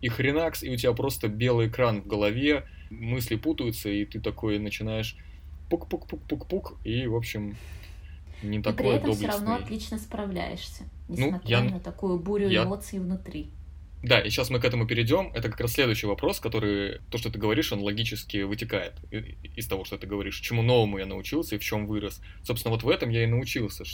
и 0.00 0.08
хренакс, 0.08 0.64
и 0.64 0.70
у 0.70 0.76
тебя 0.76 0.92
просто 0.92 1.28
белый 1.28 1.68
экран 1.68 2.02
в 2.02 2.06
голове, 2.06 2.66
мысли 2.90 3.36
путаются, 3.36 3.88
и 3.88 4.04
ты 4.04 4.20
такой 4.20 4.58
начинаешь 4.58 5.16
пук-пук-пук-пук-пук, 5.70 6.76
и, 6.84 7.06
в 7.06 7.14
общем, 7.14 7.56
не 8.42 8.58
и 8.58 8.62
такой 8.62 8.86
при 8.86 8.88
этом 8.96 9.12
все 9.12 9.26
равно 9.28 9.54
отлично 9.54 9.98
справляешься, 9.98 10.84
ну, 11.08 11.14
несмотря 11.14 11.60
ну, 11.60 11.66
я... 11.66 11.74
на 11.74 11.80
такую 11.80 12.18
бурю 12.18 12.48
я... 12.48 12.64
эмоций 12.64 12.98
внутри. 12.98 13.50
Да, 14.02 14.20
и 14.20 14.30
сейчас 14.30 14.50
мы 14.50 14.58
к 14.58 14.64
этому 14.64 14.86
перейдем. 14.86 15.30
Это 15.32 15.48
как 15.48 15.60
раз 15.60 15.72
следующий 15.74 16.06
вопрос, 16.06 16.40
который, 16.40 16.98
то, 17.10 17.18
что 17.18 17.30
ты 17.30 17.38
говоришь, 17.38 17.72
он 17.72 17.80
логически 17.80 18.38
вытекает 18.38 18.94
из 19.10 19.68
того, 19.68 19.84
что 19.84 19.96
ты 19.96 20.08
говоришь. 20.08 20.40
Чему 20.40 20.62
новому 20.62 20.98
я 20.98 21.06
научился 21.06 21.54
и 21.54 21.58
в 21.58 21.64
чем 21.64 21.86
вырос. 21.86 22.20
Собственно, 22.42 22.72
вот 22.72 22.82
в 22.82 22.88
этом 22.88 23.10
я 23.10 23.22
и 23.22 23.26
научился. 23.26 23.84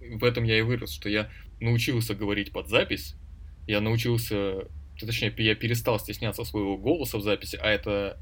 В 0.00 0.22
этом 0.22 0.44
я 0.44 0.58
и 0.58 0.62
вырос, 0.62 0.92
что 0.92 1.08
я 1.08 1.30
научился 1.60 2.14
говорить 2.14 2.52
под 2.52 2.68
запись. 2.68 3.16
Я 3.66 3.80
научился, 3.80 4.68
точнее, 5.00 5.34
я 5.38 5.56
перестал 5.56 5.98
стесняться 5.98 6.44
своего 6.44 6.76
голоса 6.76 7.18
в 7.18 7.22
записи, 7.22 7.58
а 7.60 7.68
это 7.68 8.20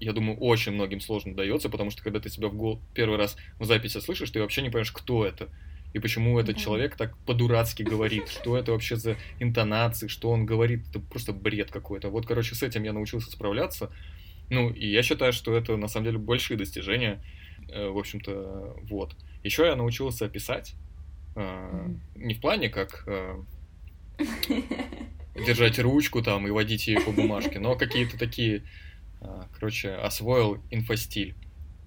я 0.00 0.14
думаю, 0.14 0.38
очень 0.38 0.72
многим 0.72 1.00
сложно 1.00 1.34
дается, 1.34 1.68
потому 1.68 1.90
что 1.90 2.02
когда 2.02 2.20
ты 2.20 2.30
себя 2.30 2.48
в 2.48 2.54
гол... 2.54 2.80
первый 2.94 3.18
раз 3.18 3.36
в 3.58 3.66
записи 3.66 3.98
слышишь, 3.98 4.30
ты 4.30 4.40
вообще 4.40 4.62
не 4.62 4.68
понимаешь, 4.68 4.92
кто 4.92 5.26
это. 5.26 5.50
И 5.92 5.98
почему 5.98 6.38
этот 6.38 6.56
человек 6.56 6.96
так 6.96 7.16
по-дурацки 7.18 7.82
говорит, 7.82 8.28
что 8.40 8.56
это 8.56 8.72
вообще 8.72 8.96
за 8.96 9.16
интонации, 9.38 10.08
что 10.08 10.30
он 10.30 10.46
говорит, 10.46 10.88
это 10.88 11.00
просто 11.00 11.32
бред 11.32 11.70
какой-то. 11.70 12.10
Вот, 12.10 12.26
короче, 12.26 12.54
с 12.54 12.62
этим 12.62 12.84
я 12.84 12.92
научился 12.92 13.30
справляться. 13.30 13.90
Ну, 14.50 14.70
и 14.70 14.86
я 14.86 15.02
считаю, 15.02 15.32
что 15.32 15.54
это 15.54 15.76
на 15.76 15.88
самом 15.88 16.06
деле 16.06 16.18
большие 16.18 16.56
достижения. 16.56 17.22
Э, 17.68 17.88
в 17.88 17.98
общем-то, 17.98 18.76
вот. 18.82 19.16
Еще 19.42 19.66
я 19.66 19.76
научился 19.76 20.28
писать. 20.28 20.74
Э, 21.36 21.88
не 22.16 22.34
в 22.34 22.40
плане 22.40 22.68
как 22.68 23.04
э, 23.06 23.42
держать 25.46 25.78
ручку 25.78 26.22
там 26.22 26.46
и 26.46 26.50
водить 26.50 26.88
ее 26.88 27.00
по 27.00 27.12
бумажке, 27.12 27.58
но 27.58 27.76
какие-то 27.76 28.18
такие 28.18 28.62
короче, 29.52 29.90
освоил 29.90 30.62
инфостиль. 30.70 31.34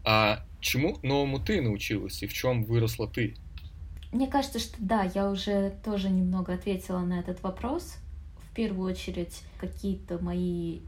А 0.04 0.46
чему 0.60 1.00
новому 1.02 1.40
ты 1.40 1.62
научилась 1.62 2.22
и 2.24 2.28
в 2.28 2.34
чем 2.34 2.64
выросла 2.64 3.08
ты? 3.08 3.36
Мне 4.14 4.28
кажется, 4.28 4.60
что 4.60 4.76
да, 4.78 5.02
я 5.16 5.28
уже 5.28 5.74
тоже 5.84 6.12
немного 6.12 6.54
ответила 6.54 7.00
на 7.00 7.20
этот 7.20 7.42
вопрос. 7.42 7.98
В 8.52 8.54
первую 8.54 8.92
очередь, 8.92 9.42
какие-то 9.58 10.24
мои, 10.24 10.82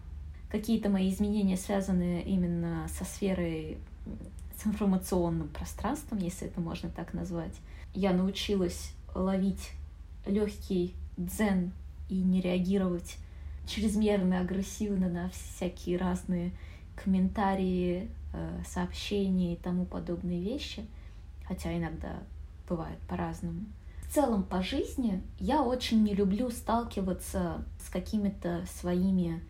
какие-то 0.52 0.90
мои 0.90 1.10
изменения 1.10 1.58
связаны 1.58 2.22
именно 2.22 2.88
со 2.88 3.04
сферой, 3.04 3.80
с 4.62 4.68
информационным 4.68 5.48
пространством, 5.48 6.20
если 6.20 6.48
это 6.48 6.62
можно 6.62 6.88
так 6.90 7.16
назвать. 7.16 7.56
Я 7.96 8.14
научилась 8.14 8.94
ловить 9.16 9.72
легкий 10.28 10.94
дзен 11.18 11.72
и 12.10 12.18
не 12.18 12.42
реагировать 12.42 13.18
чрезмерно 13.66 14.42
агрессивно 14.42 15.10
на 15.10 15.30
всякие 15.32 15.98
разные 15.98 16.52
комментарии, 16.96 18.08
э, 18.34 18.62
сообщения 18.68 19.54
и 19.54 19.58
тому 19.58 19.86
подобные 19.86 20.44
вещи, 20.44 20.86
хотя 21.48 21.76
иногда 21.76 22.20
бывает 22.68 23.00
по-разному. 23.08 23.66
В 24.08 24.14
целом 24.14 24.44
по 24.44 24.62
жизни 24.62 25.22
я 25.40 25.62
очень 25.62 26.04
не 26.04 26.14
люблю 26.14 26.50
сталкиваться 26.50 27.66
с 27.86 27.90
какими-то 27.90 28.66
своими 28.80 29.42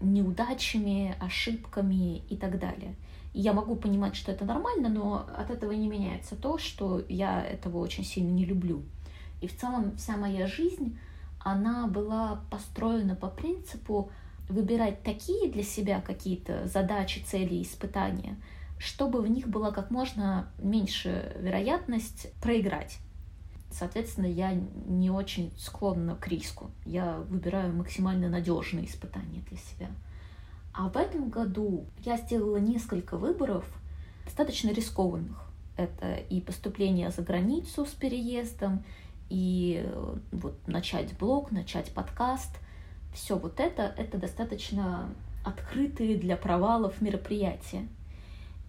неудачами, 0.00 1.14
ошибками 1.20 2.18
и 2.28 2.36
так 2.36 2.58
далее. 2.58 2.96
И 3.32 3.40
я 3.40 3.52
могу 3.52 3.76
понимать, 3.76 4.16
что 4.16 4.32
это 4.32 4.44
нормально, 4.44 4.88
но 4.88 5.26
от 5.36 5.50
этого 5.50 5.72
не 5.72 5.88
меняется 5.88 6.36
то, 6.36 6.58
что 6.58 7.02
я 7.08 7.44
этого 7.44 7.78
очень 7.78 8.04
сильно 8.04 8.30
не 8.30 8.44
люблю. 8.44 8.82
И 9.40 9.46
в 9.46 9.56
целом 9.56 9.96
вся 9.96 10.16
моя 10.16 10.46
жизнь 10.46 10.98
она 11.38 11.86
была 11.86 12.40
построена 12.50 13.14
по 13.14 13.28
принципу 13.28 14.10
выбирать 14.48 15.02
такие 15.02 15.50
для 15.50 15.62
себя 15.62 16.00
какие-то 16.00 16.66
задачи, 16.66 17.24
цели, 17.24 17.62
испытания, 17.62 18.36
чтобы 18.80 19.20
в 19.20 19.28
них 19.28 19.46
была 19.46 19.72
как 19.72 19.90
можно 19.90 20.50
меньше 20.58 21.36
вероятность 21.38 22.32
проиграть. 22.40 22.98
Соответственно, 23.70 24.26
я 24.26 24.52
не 24.52 25.10
очень 25.10 25.52
склонна 25.58 26.16
к 26.16 26.26
риску. 26.28 26.70
Я 26.86 27.18
выбираю 27.28 27.74
максимально 27.74 28.30
надежные 28.30 28.86
испытания 28.86 29.44
для 29.48 29.58
себя. 29.58 29.88
А 30.72 30.88
в 30.88 30.96
этом 30.96 31.28
году 31.28 31.84
я 31.98 32.16
сделала 32.16 32.56
несколько 32.56 33.18
выборов, 33.18 33.66
достаточно 34.24 34.70
рискованных. 34.70 35.44
Это 35.76 36.14
и 36.14 36.40
поступление 36.40 37.10
за 37.10 37.20
границу 37.20 37.84
с 37.84 37.90
переездом, 37.90 38.82
и 39.28 39.82
э, 39.84 40.16
вот 40.32 40.54
начать 40.66 41.16
блог, 41.18 41.52
начать 41.52 41.92
подкаст, 41.92 42.58
все 43.12 43.36
вот 43.36 43.60
это, 43.60 43.82
это 43.82 44.16
достаточно 44.16 45.10
открытые 45.44 46.16
для 46.16 46.36
провалов 46.36 47.00
мероприятия. 47.02 47.86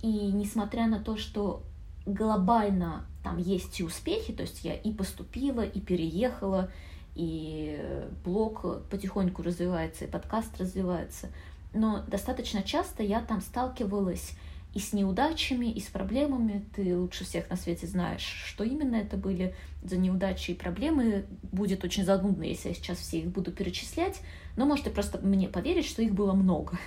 И 0.02 0.08
несмотря 0.08 0.88
на 0.88 1.00
то, 1.00 1.18
что 1.18 1.64
глобально 2.06 3.06
там 3.24 3.38
есть 3.38 3.80
и 3.80 3.84
успехи, 3.84 4.34
то 4.34 4.44
есть 4.44 4.64
я 4.64 4.74
и 4.74 4.92
поступила, 4.92 5.62
и 5.62 5.80
переехала, 5.80 6.72
и 7.14 7.80
блог 8.24 8.88
потихоньку 8.90 9.44
развивается, 9.44 10.06
и 10.06 10.10
подкаст 10.10 10.60
развивается, 10.60 11.30
но 11.74 12.04
достаточно 12.08 12.64
часто 12.64 13.04
я 13.04 13.22
там 13.22 13.42
сталкивалась 13.42 14.32
и 14.74 14.80
с 14.80 14.94
неудачами, 14.94 15.66
и 15.66 15.82
с 15.82 15.88
проблемами. 15.88 16.66
Ты 16.76 16.98
лучше 16.98 17.26
всех 17.26 17.50
на 17.50 17.58
свете 17.58 17.88
знаешь, 17.88 18.44
что 18.46 18.64
именно 18.64 18.96
это 18.96 19.18
были 19.18 19.54
за 19.84 19.98
неудачи 19.98 20.52
и 20.52 20.56
проблемы. 20.56 21.26
Будет 21.52 21.84
очень 21.84 22.06
занудно, 22.06 22.44
если 22.44 22.70
я 22.70 22.76
сейчас 22.76 22.98
все 22.98 23.20
их 23.20 23.28
буду 23.28 23.52
перечислять, 23.52 24.22
но 24.56 24.66
можете 24.66 24.90
просто 24.90 25.20
мне 25.20 25.50
поверить, 25.50 25.86
что 25.86 26.02
их 26.02 26.14
было 26.14 26.34
много 26.34 26.80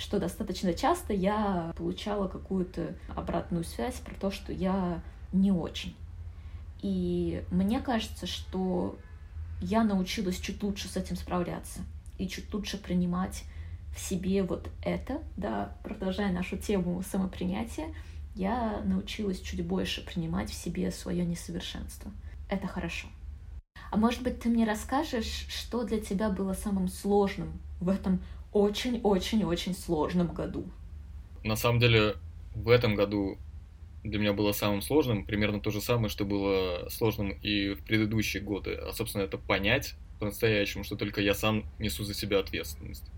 что 0.00 0.18
достаточно 0.18 0.72
часто 0.72 1.12
я 1.12 1.72
получала 1.76 2.26
какую-то 2.26 2.94
обратную 3.14 3.64
связь 3.64 3.96
про 3.96 4.14
то, 4.14 4.30
что 4.30 4.50
я 4.50 5.02
не 5.32 5.52
очень. 5.52 5.94
И 6.80 7.44
мне 7.50 7.80
кажется, 7.80 8.26
что 8.26 8.98
я 9.60 9.84
научилась 9.84 10.40
чуть 10.40 10.62
лучше 10.62 10.88
с 10.88 10.96
этим 10.96 11.16
справляться 11.16 11.80
и 12.16 12.26
чуть 12.26 12.52
лучше 12.54 12.78
принимать 12.78 13.44
в 13.94 14.00
себе 14.00 14.42
вот 14.42 14.70
это, 14.82 15.20
да, 15.36 15.76
продолжая 15.84 16.32
нашу 16.32 16.56
тему 16.56 17.02
самопринятия, 17.02 17.94
я 18.34 18.80
научилась 18.84 19.40
чуть 19.40 19.66
больше 19.66 20.02
принимать 20.02 20.48
в 20.50 20.54
себе 20.54 20.90
свое 20.92 21.26
несовершенство. 21.26 22.10
Это 22.48 22.66
хорошо. 22.66 23.08
А 23.90 23.98
может 23.98 24.22
быть, 24.22 24.40
ты 24.40 24.48
мне 24.48 24.64
расскажешь, 24.64 25.46
что 25.48 25.84
для 25.84 26.00
тебя 26.00 26.30
было 26.30 26.54
самым 26.54 26.88
сложным 26.88 27.52
в 27.80 27.90
этом 27.90 28.20
очень-очень-очень 28.52 29.74
сложном 29.74 30.28
году? 30.28 30.64
На 31.44 31.56
самом 31.56 31.78
деле, 31.78 32.16
в 32.54 32.68
этом 32.68 32.94
году 32.94 33.38
для 34.02 34.18
меня 34.18 34.32
было 34.32 34.52
самым 34.52 34.82
сложным 34.82 35.24
примерно 35.24 35.60
то 35.60 35.70
же 35.70 35.80
самое, 35.80 36.08
что 36.08 36.24
было 36.24 36.88
сложным 36.88 37.30
и 37.30 37.74
в 37.74 37.84
предыдущие 37.84 38.42
годы. 38.42 38.74
А, 38.74 38.92
собственно, 38.92 39.22
это 39.22 39.38
понять 39.38 39.94
по-настоящему, 40.18 40.84
что 40.84 40.96
только 40.96 41.20
я 41.20 41.34
сам 41.34 41.64
несу 41.78 42.04
за 42.04 42.14
себя 42.14 42.38
ответственность. 42.38 43.10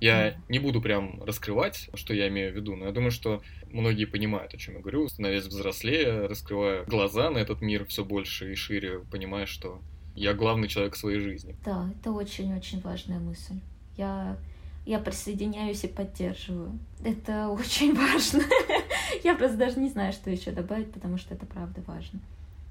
Я 0.00 0.36
не 0.50 0.58
буду 0.58 0.82
прям 0.82 1.22
раскрывать, 1.22 1.88
что 1.94 2.12
я 2.12 2.28
имею 2.28 2.52
в 2.52 2.56
виду, 2.56 2.76
но 2.76 2.86
я 2.86 2.92
думаю, 2.92 3.10
что 3.10 3.42
многие 3.70 4.04
понимают, 4.04 4.52
о 4.52 4.58
чем 4.58 4.74
я 4.74 4.80
говорю, 4.80 5.08
становясь 5.08 5.44
взрослее, 5.44 6.26
раскрывая 6.26 6.84
глаза 6.84 7.30
на 7.30 7.38
этот 7.38 7.62
мир 7.62 7.86
все 7.86 8.04
больше 8.04 8.52
и 8.52 8.54
шире, 8.54 9.00
понимая, 9.10 9.46
что 9.46 9.80
я 10.14 10.34
главный 10.34 10.68
человек 10.68 10.94
в 10.94 10.98
своей 10.98 11.18
жизни. 11.18 11.56
Да, 11.64 11.90
это 11.98 12.12
очень-очень 12.12 12.80
важная 12.82 13.18
мысль. 13.18 13.60
Я 13.96 14.38
я 14.86 15.00
присоединяюсь 15.00 15.82
и 15.84 15.88
поддерживаю. 15.88 16.78
Это 17.04 17.48
очень 17.48 17.94
важно. 17.94 18.42
Я 19.24 19.34
просто 19.34 19.56
даже 19.56 19.80
не 19.80 19.88
знаю, 19.88 20.12
что 20.12 20.30
еще 20.30 20.52
добавить, 20.52 20.92
потому 20.92 21.18
что 21.18 21.34
это 21.34 21.44
правда 21.44 21.82
важно. 21.86 22.20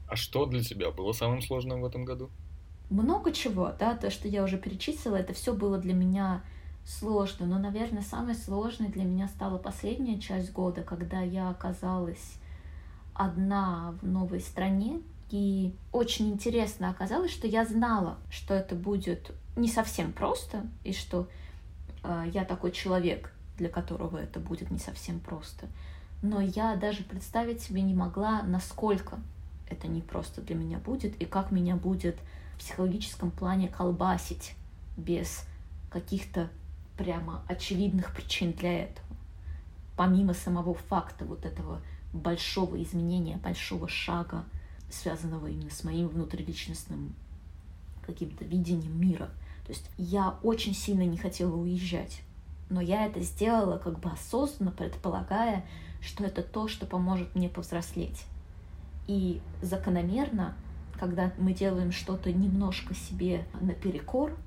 А 0.07 0.15
что 0.15 0.45
для 0.45 0.63
тебя 0.63 0.91
было 0.91 1.11
самым 1.11 1.41
сложным 1.41 1.81
в 1.81 1.85
этом 1.85 2.05
году? 2.05 2.29
Много 2.89 3.33
чего, 3.33 3.73
да, 3.77 3.95
то, 3.95 4.09
что 4.09 4.27
я 4.27 4.43
уже 4.43 4.57
перечислила, 4.57 5.17
это 5.17 5.33
все 5.33 5.53
было 5.53 5.77
для 5.77 5.93
меня 5.93 6.43
сложно, 6.85 7.47
но, 7.47 7.59
наверное, 7.59 8.03
самой 8.03 8.35
сложной 8.35 8.89
для 8.89 9.03
меня 9.03 9.27
стала 9.27 9.57
последняя 9.57 10.19
часть 10.19 10.53
года, 10.53 10.83
когда 10.83 11.21
я 11.21 11.49
оказалась 11.49 12.37
одна 13.13 13.95
в 14.01 14.07
новой 14.07 14.39
стране, 14.39 15.01
и 15.31 15.73
очень 15.91 16.29
интересно 16.29 16.91
оказалось, 16.91 17.31
что 17.31 17.47
я 17.47 17.65
знала, 17.65 18.19
что 18.29 18.53
это 18.53 18.75
будет 18.75 19.31
не 19.55 19.67
совсем 19.67 20.13
просто, 20.13 20.67
и 20.83 20.93
что 20.93 21.27
я 22.33 22.45
такой 22.45 22.71
человек, 22.71 23.31
для 23.57 23.69
которого 23.69 24.17
это 24.17 24.39
будет 24.39 24.71
не 24.71 24.79
совсем 24.79 25.19
просто. 25.19 25.67
Но 26.21 26.41
я 26.41 26.75
даже 26.75 27.03
представить 27.03 27.61
себе 27.61 27.81
не 27.81 27.93
могла, 27.93 28.41
насколько 28.43 29.19
это 29.69 29.87
не 29.87 30.01
просто 30.01 30.41
для 30.41 30.55
меня 30.55 30.79
будет, 30.79 31.15
и 31.21 31.25
как 31.25 31.51
меня 31.51 31.75
будет 31.75 32.17
в 32.55 32.59
психологическом 32.59 33.31
плане 33.31 33.67
колбасить 33.67 34.55
без 34.97 35.45
каких-то 35.89 36.49
прямо 36.97 37.43
очевидных 37.47 38.13
причин 38.13 38.53
для 38.53 38.83
этого. 38.83 39.07
Помимо 39.95 40.33
самого 40.33 40.73
факта 40.73 41.25
вот 41.25 41.45
этого 41.45 41.81
большого 42.13 42.81
изменения, 42.81 43.37
большого 43.37 43.87
шага, 43.87 44.43
связанного 44.89 45.47
именно 45.47 45.69
с 45.69 45.83
моим 45.83 46.07
внутриличностным 46.07 47.13
каким-то 48.05 48.45
видением 48.45 48.99
мира. 48.99 49.29
То 49.65 49.71
есть 49.71 49.89
я 49.97 50.37
очень 50.43 50.75
сильно 50.75 51.03
не 51.03 51.17
хотела 51.17 51.55
уезжать, 51.55 52.21
но 52.69 52.81
я 52.81 53.05
это 53.05 53.21
сделала 53.21 53.77
как 53.77 53.99
бы 53.99 54.09
осознанно, 54.09 54.71
предполагая, 54.71 55.65
что 56.01 56.23
это 56.23 56.43
то, 56.43 56.67
что 56.67 56.85
поможет 56.85 57.33
мне 57.35 57.49
повзрослеть. 57.49 58.25
И 59.07 59.41
закономерно, 59.61 60.55
когда 60.99 61.31
мы 61.37 61.53
делаем 61.53 61.91
что-то 61.91 62.31
немножко 62.31 62.93
себе 62.93 63.45
наперекор, 63.59 64.37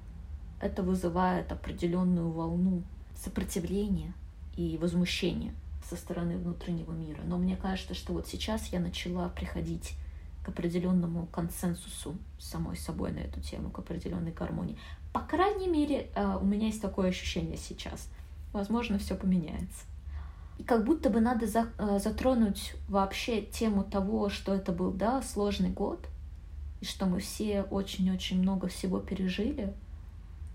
это 0.61 0.83
вызывает 0.83 1.53
определенную 1.53 2.31
волну 2.31 2.83
сопротивления 3.17 4.13
и 4.57 4.79
возмущения 4.81 5.53
со 5.89 5.97
стороны 5.97 6.37
внутреннего 6.37 6.93
мира. 6.93 7.21
Но 7.25 7.39
мне 7.39 7.57
кажется, 7.57 7.95
что 7.95 8.13
вот 8.13 8.27
сейчас 8.27 8.69
я 8.69 8.81
начала 8.81 9.29
приходить 9.29 9.95
к 10.45 10.49
определенному 10.49 11.27
консенсусу 11.27 12.17
самой 12.39 12.77
собой 12.77 13.13
на 13.13 13.19
эту 13.19 13.41
тему, 13.41 13.71
к 13.71 13.79
определенной 13.79 14.33
гармонии. 14.33 14.77
По 15.19 15.25
крайней 15.25 15.67
мере, 15.67 16.11
э, 16.15 16.39
у 16.41 16.45
меня 16.45 16.67
есть 16.67 16.81
такое 16.81 17.09
ощущение 17.09 17.57
сейчас. 17.57 18.09
Возможно, 18.53 19.01
все 19.01 19.17
поменяется. 19.17 19.85
И 20.59 20.63
как 20.63 20.85
будто 20.85 21.11
бы 21.11 21.21
надо 21.21 21.47
э, 21.47 21.99
затронуть 21.99 22.75
вообще 22.89 23.43
тему 23.43 23.83
того, 23.83 24.29
что 24.29 24.55
это 24.55 24.71
был, 24.71 24.93
да, 24.93 25.21
сложный 25.23 25.71
год, 25.71 26.07
и 26.81 26.85
что 26.85 27.07
мы 27.07 27.19
все 27.19 27.63
очень-очень 27.63 28.41
много 28.41 28.69
всего 28.69 29.01
пережили, 29.01 29.75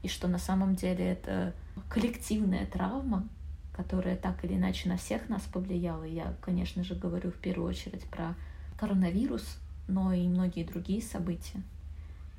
и 0.01 0.07
что 0.07 0.29
на 0.29 0.37
самом 0.39 0.75
деле 0.75 1.11
это 1.11 1.53
коллективная 1.89 2.65
травма, 2.65 3.27
которая 3.75 4.15
так 4.15 4.45
или 4.45 4.53
иначе 4.53 4.87
на 4.87 4.95
всех 4.95 5.27
нас 5.27 5.41
повлияла. 5.41 6.05
Я, 6.05 6.35
конечно 6.39 6.85
же, 6.85 6.95
говорю 6.95 7.31
в 7.31 7.37
первую 7.37 7.67
очередь 7.67 8.05
про 8.05 8.35
коронавирус, 8.79 9.57
но 9.89 10.13
и 10.13 10.25
многие 10.25 10.63
другие 10.63 11.01
события. 11.01 11.61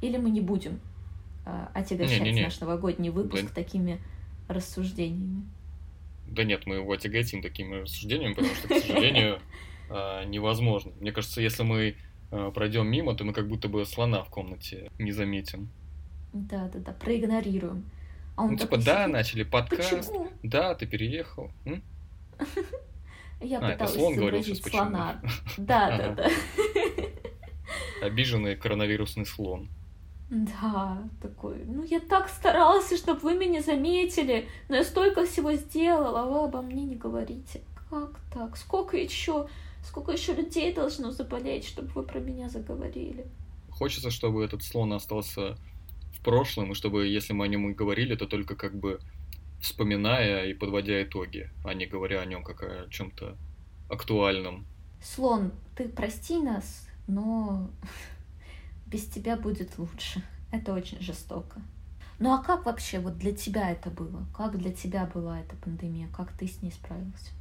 Или 0.00 0.16
мы 0.16 0.30
не 0.30 0.40
будем 0.40 0.80
отягощать 1.44 2.20
не, 2.20 2.30
не, 2.30 2.36
не. 2.36 2.42
наш 2.42 2.60
новогодний 2.60 3.10
выпуск 3.10 3.42
Блин. 3.42 3.54
такими 3.54 4.00
рассуждениями? 4.48 5.44
Да 6.26 6.44
нет, 6.44 6.66
мы 6.66 6.76
его 6.76 6.92
отяготим 6.92 7.42
такими 7.42 7.76
рассуждениями, 7.76 8.34
потому 8.34 8.54
что, 8.54 8.68
к 8.68 8.78
сожалению, 8.78 9.40
э, 9.90 10.24
невозможно. 10.26 10.92
Мне 11.00 11.12
кажется, 11.12 11.40
если 11.40 11.62
мы 11.62 11.96
э, 12.30 12.52
пройдем 12.54 12.88
мимо, 12.88 13.14
то 13.14 13.24
мы 13.24 13.32
как 13.32 13.48
будто 13.48 13.68
бы 13.68 13.84
слона 13.84 14.22
в 14.22 14.30
комнате 14.30 14.90
не 14.98 15.12
заметим. 15.12 15.68
Да, 16.32 16.68
да, 16.72 16.80
да, 16.80 16.92
проигнорируем. 16.92 17.84
А 18.36 18.44
он 18.44 18.52
ну, 18.52 18.56
типа, 18.56 18.78
да, 18.78 19.06
начали 19.06 19.44
подкаст. 19.44 20.08
Почему? 20.08 20.28
Да, 20.42 20.74
ты 20.74 20.86
переехал. 20.86 21.52
М? 21.64 21.82
Я 23.40 23.58
а, 23.58 23.72
пыталась 23.72 23.94
слон 23.94 24.16
говорил 24.16 24.42
сейчас 24.42 24.58
слона. 24.58 25.20
Да, 25.56 25.96
да, 25.96 26.14
да. 26.14 26.30
Обиженный 28.02 28.56
коронавирусный 28.56 29.26
слон. 29.26 29.68
Да, 30.30 31.06
такой. 31.20 31.64
Ну, 31.66 31.84
я 31.84 32.00
так 32.00 32.28
старался, 32.28 32.96
чтобы 32.96 33.20
вы 33.20 33.34
меня 33.34 33.62
заметили, 33.62 34.48
но 34.68 34.76
я 34.76 34.84
столько 34.84 35.26
всего 35.26 35.52
сделала, 35.52 36.22
а 36.22 36.26
вы 36.26 36.44
обо 36.44 36.62
мне 36.62 36.84
не 36.84 36.96
говорите. 36.96 37.60
Как 37.90 38.18
так? 38.32 38.56
Сколько 38.56 38.96
еще, 38.96 39.46
сколько 39.84 40.12
еще 40.12 40.34
людей 40.34 40.72
должно 40.72 41.10
заболеть, 41.12 41.66
чтобы 41.66 41.88
вы 41.88 42.02
про 42.02 42.20
меня 42.20 42.48
заговорили? 42.48 43.26
Хочется, 43.70 44.10
чтобы 44.10 44.44
этот 44.44 44.62
слон 44.62 44.92
остался 44.92 45.56
в 46.12 46.22
прошлом, 46.24 46.72
и 46.72 46.74
чтобы, 46.74 47.06
если 47.06 47.32
мы 47.32 47.44
о 47.44 47.48
нем 47.48 47.70
и 47.70 47.74
говорили, 47.74 48.16
то 48.16 48.26
только 48.26 48.56
как 48.56 48.74
бы 48.74 49.00
вспоминая 49.60 50.46
и 50.46 50.54
подводя 50.54 51.02
итоги, 51.02 51.50
а 51.64 51.74
не 51.74 51.86
говоря 51.86 52.20
о 52.20 52.24
нем 52.24 52.44
как 52.44 52.62
о 52.62 52.88
чем-то 52.90 53.36
актуальном. 53.90 54.66
Слон, 55.02 55.52
ты 55.76 55.88
прости 55.88 56.38
нас, 56.38 56.88
но 57.06 57.70
без 58.94 59.06
тебя 59.06 59.36
будет 59.36 59.76
лучше. 59.76 60.22
Это 60.52 60.72
очень 60.72 61.00
жестоко. 61.00 61.60
Ну 62.20 62.32
а 62.32 62.40
как 62.40 62.64
вообще 62.64 63.00
вот 63.00 63.18
для 63.18 63.32
тебя 63.32 63.72
это 63.72 63.90
было? 63.90 64.24
Как 64.32 64.56
для 64.56 64.72
тебя 64.72 65.10
была 65.12 65.40
эта 65.40 65.56
пандемия? 65.56 66.08
Как 66.16 66.32
ты 66.32 66.46
с 66.46 66.62
ней 66.62 66.70
справился? 66.70 67.32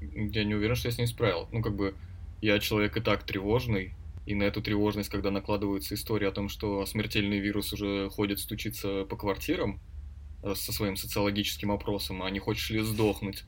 Я 0.00 0.44
не 0.44 0.54
уверен, 0.54 0.76
что 0.76 0.86
я 0.86 0.92
с 0.92 0.98
ней 0.98 1.08
справил. 1.08 1.48
Ну, 1.50 1.60
как 1.60 1.74
бы, 1.74 1.96
я 2.40 2.60
человек 2.60 2.96
и 2.96 3.00
так 3.00 3.24
тревожный, 3.24 3.94
и 4.26 4.36
на 4.36 4.44
эту 4.44 4.62
тревожность, 4.62 5.08
когда 5.08 5.32
накладывается 5.32 5.96
история 5.96 6.28
о 6.28 6.32
том, 6.32 6.48
что 6.48 6.86
смертельный 6.86 7.40
вирус 7.40 7.72
уже 7.72 8.08
ходит 8.10 8.38
стучиться 8.38 9.04
по 9.06 9.16
квартирам 9.16 9.80
э, 10.44 10.54
со 10.54 10.72
своим 10.72 10.96
социологическим 10.96 11.72
опросом, 11.72 12.22
а 12.22 12.30
не 12.30 12.38
хочешь 12.38 12.70
ли 12.70 12.80
сдохнуть, 12.80 13.44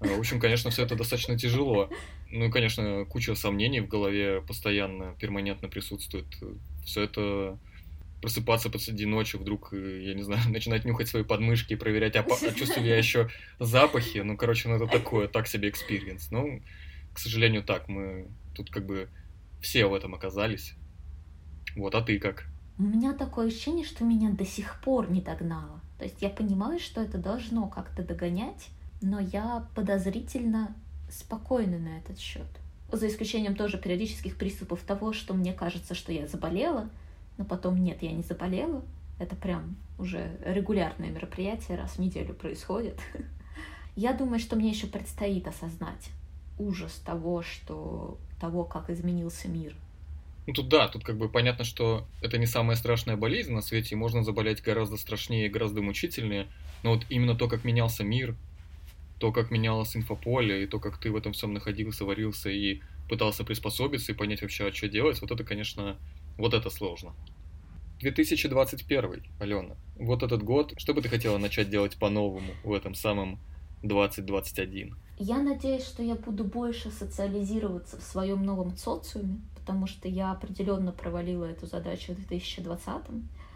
Э, 0.00 0.16
в 0.16 0.18
общем, 0.18 0.40
конечно, 0.40 0.70
все 0.70 0.82
это 0.82 0.96
достаточно 0.96 1.38
тяжело. 1.38 1.90
Ну 2.30 2.46
и, 2.46 2.50
конечно, 2.50 3.04
куча 3.06 3.34
сомнений 3.34 3.80
в 3.80 3.88
голове 3.88 4.40
постоянно, 4.42 5.16
перманентно 5.18 5.68
присутствует. 5.68 6.26
Все 6.84 7.02
это 7.02 7.58
просыпаться 8.20 8.70
посреди 8.70 9.06
ночи, 9.06 9.36
вдруг, 9.36 9.72
э, 9.72 10.02
я 10.02 10.14
не 10.14 10.22
знаю, 10.22 10.42
начинать 10.50 10.84
нюхать 10.84 11.08
свои 11.08 11.24
подмышки 11.24 11.72
и 11.72 11.76
проверять, 11.76 12.16
а, 12.16 12.20
а 12.20 12.52
чувствую 12.52 12.86
я 12.86 12.96
еще 12.96 13.28
запахи. 13.58 14.18
Ну, 14.18 14.36
короче, 14.36 14.68
ну 14.68 14.76
это 14.76 14.86
такое, 14.86 15.28
так 15.28 15.48
себе 15.48 15.68
experience. 15.70 16.30
Ну, 16.30 16.62
к 17.12 17.18
сожалению, 17.18 17.62
так, 17.64 17.88
мы 17.88 18.28
тут 18.54 18.70
как 18.70 18.86
бы 18.86 19.08
все 19.60 19.86
в 19.86 19.94
этом 19.94 20.14
оказались. 20.14 20.74
Вот, 21.76 21.94
а 21.94 22.02
ты 22.02 22.18
как? 22.18 22.46
У 22.78 22.82
меня 22.82 23.12
такое 23.12 23.48
ощущение, 23.48 23.84
что 23.84 24.04
меня 24.04 24.30
до 24.30 24.44
сих 24.44 24.80
пор 24.82 25.10
не 25.10 25.20
догнало. 25.20 25.80
То 25.98 26.04
есть 26.04 26.22
я 26.22 26.30
понимаю, 26.30 26.78
что 26.78 27.02
это 27.02 27.18
должно 27.18 27.68
как-то 27.68 28.02
догонять, 28.02 28.68
но 29.02 29.20
я 29.20 29.68
подозрительно 29.74 30.74
спокойна 31.10 31.78
на 31.78 31.98
этот 31.98 32.18
счет. 32.18 32.46
За 32.92 33.06
исключением 33.06 33.54
тоже 33.54 33.78
периодических 33.78 34.36
приступов 34.36 34.80
того, 34.82 35.12
что 35.12 35.34
мне 35.34 35.52
кажется, 35.52 35.94
что 35.94 36.12
я 36.12 36.26
заболела, 36.26 36.88
но 37.38 37.44
потом 37.44 37.82
нет, 37.82 38.02
я 38.02 38.12
не 38.12 38.22
заболела. 38.22 38.82
Это 39.18 39.36
прям 39.36 39.76
уже 39.98 40.36
регулярное 40.44 41.10
мероприятие, 41.10 41.76
раз 41.76 41.92
в 41.92 41.98
неделю 41.98 42.34
происходит. 42.34 42.98
Я 43.96 44.14
думаю, 44.14 44.38
что 44.38 44.56
мне 44.56 44.70
еще 44.70 44.86
предстоит 44.86 45.46
осознать 45.46 46.10
ужас 46.58 47.02
того, 47.04 47.42
что 47.42 48.18
того, 48.40 48.64
как 48.64 48.88
изменился 48.88 49.48
мир. 49.48 49.74
Ну 50.46 50.54
тут 50.54 50.68
да, 50.68 50.88
тут 50.88 51.04
как 51.04 51.18
бы 51.18 51.28
понятно, 51.28 51.64
что 51.64 52.06
это 52.22 52.38
не 52.38 52.46
самая 52.46 52.76
страшная 52.76 53.16
болезнь 53.16 53.52
на 53.52 53.60
свете, 53.60 53.94
можно 53.96 54.24
заболеть 54.24 54.62
гораздо 54.62 54.96
страшнее 54.96 55.46
и 55.46 55.50
гораздо 55.50 55.82
мучительнее. 55.82 56.48
Но 56.82 56.94
вот 56.94 57.04
именно 57.10 57.34
то, 57.34 57.46
как 57.46 57.64
менялся 57.64 58.04
мир, 58.04 58.34
то, 59.20 59.32
как 59.32 59.50
менялось 59.50 59.94
инфополе, 59.96 60.64
и 60.64 60.66
то, 60.66 60.80
как 60.80 60.98
ты 60.98 61.10
в 61.10 61.16
этом 61.16 61.34
всем 61.34 61.52
находился, 61.52 62.06
варился 62.06 62.48
и 62.48 62.80
пытался 63.08 63.44
приспособиться 63.44 64.12
и 64.12 64.14
понять 64.14 64.40
вообще, 64.40 64.66
а 64.66 64.72
что 64.72 64.88
делать, 64.88 65.20
вот 65.20 65.30
это, 65.30 65.44
конечно, 65.44 65.98
вот 66.38 66.54
это 66.54 66.70
сложно. 66.70 67.12
2021, 68.00 69.24
Алена, 69.38 69.76
вот 69.96 70.22
этот 70.22 70.42
год, 70.42 70.72
что 70.78 70.94
бы 70.94 71.02
ты 71.02 71.10
хотела 71.10 71.36
начать 71.36 71.68
делать 71.68 71.98
по-новому 71.98 72.52
в 72.64 72.72
этом 72.72 72.94
самом 72.94 73.38
2021? 73.82 74.96
Я 75.18 75.36
надеюсь, 75.36 75.84
что 75.84 76.02
я 76.02 76.14
буду 76.14 76.44
больше 76.44 76.90
социализироваться 76.90 77.98
в 77.98 78.02
своем 78.02 78.42
новом 78.42 78.74
социуме, 78.78 79.42
потому 79.54 79.86
что 79.86 80.08
я 80.08 80.32
определенно 80.32 80.92
провалила 80.92 81.44
эту 81.44 81.66
задачу 81.66 82.14
в 82.14 82.16
2020. 82.16 83.02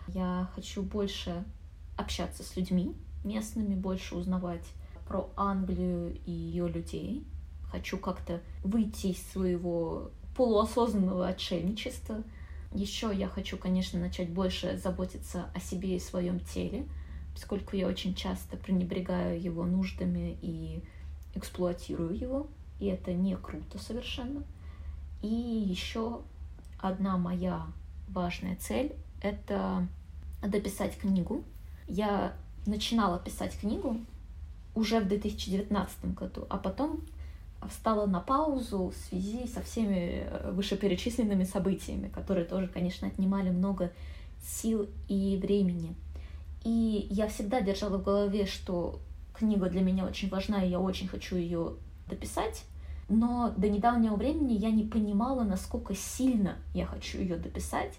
Я 0.09 0.51
хочу 0.55 0.83
больше 0.83 1.43
общаться 1.97 2.43
с 2.43 2.55
людьми 2.55 2.95
местными, 3.25 3.75
больше 3.75 4.15
узнавать 4.15 4.67
про 5.07 5.31
Англию 5.37 6.17
и 6.27 6.31
ее 6.31 6.69
людей. 6.69 7.25
Хочу 7.71 7.99
как-то 7.99 8.41
выйти 8.63 9.09
из 9.09 9.23
своего 9.33 10.11
полуосознанного 10.37 11.29
отшельничества. 11.29 12.23
Еще 12.73 13.13
я 13.15 13.29
хочу, 13.29 13.57
конечно, 13.57 14.01
начать 14.01 14.31
больше 14.31 14.77
заботиться 14.77 15.47
о 15.55 15.61
себе 15.61 15.97
и 15.97 16.01
своем 16.01 16.41
теле, 16.41 16.87
поскольку 17.33 17.77
я 17.77 17.87
очень 17.87 18.15
часто 18.15 18.57
пренебрегаю 18.57 19.41
его 19.41 19.65
нуждами 19.65 20.37
и 20.43 20.83
эксплуатирую 21.35 22.17
его, 22.17 22.47
и 22.81 22.87
это 22.87 23.13
не 23.13 23.37
круто 23.37 23.79
совершенно. 23.79 24.43
И 25.23 25.27
еще 25.27 26.23
одна 26.79 27.17
моя 27.17 27.67
важная 28.09 28.57
цель— 28.57 28.93
это 29.23 29.89
дописать 30.43 30.99
книгу. 30.99 31.45
Я 31.87 32.37
начинала 32.67 33.19
писать 33.19 33.59
книгу 33.59 33.99
уже 34.75 35.01
в 35.01 35.09
2019 35.09 36.15
году, 36.15 36.47
а 36.49 36.59
потом 36.59 37.01
встала 37.69 38.07
на 38.07 38.21
паузу 38.21 38.93
в 38.95 39.09
связи 39.09 39.47
со 39.47 39.63
всеми 39.63 40.27
э, 40.27 40.51
вышеперечисленными 40.53 41.45
событиями, 41.45 42.09
которые 42.09 42.45
тоже, 42.45 42.69
конечно, 42.69 43.09
отнимали 43.09 43.51
много 43.51 43.93
сил 44.43 44.89
и 45.09 45.39
времени. 45.41 45.95
И 46.65 47.07
я 47.11 47.29
всегда 47.29 47.61
держала 47.61 47.99
в 47.99 48.05
голове, 48.05 48.47
что 48.47 48.99
книга 49.35 49.69
для 49.69 49.83
меня 49.83 50.05
очень 50.05 50.29
важна, 50.29 50.65
и 50.65 50.71
я 50.71 50.81
очень 50.81 51.09
хочу 51.09 51.37
ее 51.37 51.75
дописать. 52.09 52.65
Но 53.09 53.53
до 53.57 53.69
недавнего 53.69 54.17
времени 54.17 54.55
я 54.55 54.71
не 54.71 54.85
понимала, 54.85 55.45
насколько 55.45 55.95
сильно 55.95 56.57
я 56.73 56.87
хочу 56.87 57.19
ее 57.19 57.37
дописать, 57.37 57.95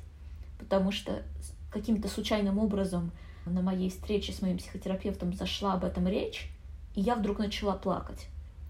потому 0.58 0.92
что 0.92 1.24
каким-то 1.72 2.08
случайным 2.08 2.58
образом 2.58 3.12
на 3.46 3.62
моей 3.62 3.90
встрече 3.90 4.32
с 4.32 4.42
моим 4.42 4.58
психотерапевтом 4.58 5.34
зашла 5.34 5.74
об 5.74 5.84
этом 5.84 6.08
речь, 6.08 6.50
и 6.96 7.02
я 7.02 7.16
вдруг 7.16 7.40
начала 7.40 7.76
плакать. 7.76 8.28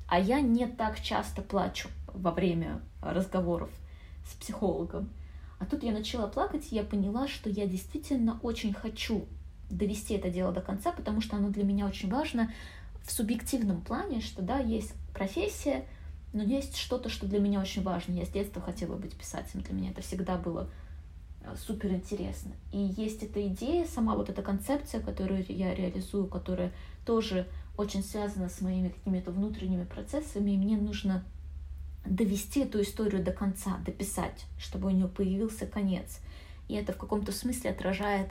А 0.07 0.19
я 0.19 0.41
не 0.41 0.67
так 0.67 1.01
часто 1.01 1.41
плачу 1.41 1.89
во 2.07 2.31
время 2.31 2.81
разговоров 3.01 3.69
с 4.27 4.33
психологом. 4.33 5.09
А 5.59 5.65
тут 5.65 5.83
я 5.83 5.91
начала 5.91 6.27
плакать, 6.27 6.71
и 6.71 6.75
я 6.75 6.83
поняла, 6.83 7.27
что 7.27 7.49
я 7.49 7.65
действительно 7.65 8.39
очень 8.41 8.73
хочу 8.73 9.25
довести 9.69 10.15
это 10.15 10.29
дело 10.29 10.51
до 10.51 10.61
конца, 10.61 10.91
потому 10.91 11.21
что 11.21 11.37
оно 11.37 11.49
для 11.49 11.63
меня 11.63 11.85
очень 11.85 12.09
важно 12.09 12.51
в 13.03 13.11
субъективном 13.11 13.81
плане, 13.81 14.21
что 14.21 14.41
да, 14.41 14.59
есть 14.59 14.93
профессия, 15.13 15.85
но 16.33 16.43
есть 16.43 16.75
что-то, 16.75 17.09
что 17.09 17.25
для 17.25 17.39
меня 17.39 17.61
очень 17.61 17.83
важно. 17.83 18.13
Я 18.13 18.25
с 18.25 18.29
детства 18.29 18.61
хотела 18.61 18.95
быть 18.95 19.15
писателем, 19.15 19.63
для 19.63 19.73
меня 19.73 19.91
это 19.91 20.01
всегда 20.01 20.37
было 20.37 20.69
э, 21.41 21.55
супер 21.55 21.93
интересно. 21.93 22.51
И 22.71 22.77
есть 22.77 23.23
эта 23.23 23.47
идея, 23.47 23.85
сама 23.85 24.15
вот 24.15 24.29
эта 24.29 24.41
концепция, 24.41 25.01
которую 25.01 25.45
я 25.47 25.73
реализую, 25.73 26.27
которая 26.27 26.71
тоже 27.05 27.47
очень 27.77 28.03
связана 28.03 28.49
с 28.49 28.61
моими 28.61 28.89
какими-то 28.89 29.31
внутренними 29.31 29.85
процессами, 29.85 30.51
и 30.51 30.57
мне 30.57 30.77
нужно 30.77 31.23
довести 32.05 32.61
эту 32.61 32.81
историю 32.81 33.23
до 33.23 33.31
конца, 33.31 33.77
дописать, 33.85 34.45
чтобы 34.57 34.87
у 34.87 34.91
нее 34.91 35.07
появился 35.07 35.65
конец. 35.65 36.19
И 36.67 36.75
это 36.75 36.93
в 36.93 36.97
каком-то 36.97 37.31
смысле 37.31 37.71
отражает 37.71 38.29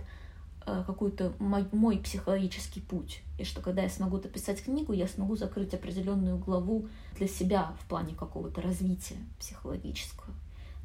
э, 0.67 0.83
какой-то 0.87 1.33
мой, 1.39 1.67
мой 1.73 1.99
психологический 1.99 2.81
путь. 2.81 3.23
И 3.39 3.45
что 3.45 3.61
когда 3.61 3.83
я 3.83 3.89
смогу 3.89 4.19
дописать 4.19 4.63
книгу, 4.63 4.93
я 4.93 5.09
смогу 5.09 5.37
закрыть 5.37 5.75
определенную 5.75 6.39
главу 6.39 6.89
для 7.17 7.29
себя 7.29 7.75
в 7.81 7.87
плане 7.87 8.15
какого-то 8.15 8.63
развития 8.63 9.17
психологического. 9.39 10.35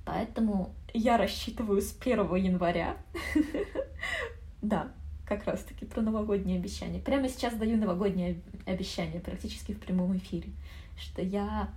Поэтому 0.06 0.74
я 0.94 1.18
рассчитываю 1.18 1.82
с 1.82 1.96
1 2.00 2.36
января, 2.36 2.98
да, 4.62 4.92
как 5.30 5.46
раз-таки 5.46 5.86
про 5.86 6.02
новогодние 6.02 6.58
обещания. 6.58 7.00
Прямо 7.00 7.30
сейчас 7.30 7.54
даю 7.54 7.78
новогодние 7.78 8.42
обещания 8.66 9.20
практически 9.20 9.74
в 9.74 9.80
прямом 9.80 10.18
эфире, 10.18 10.50
что 10.98 11.22
я 11.22 11.72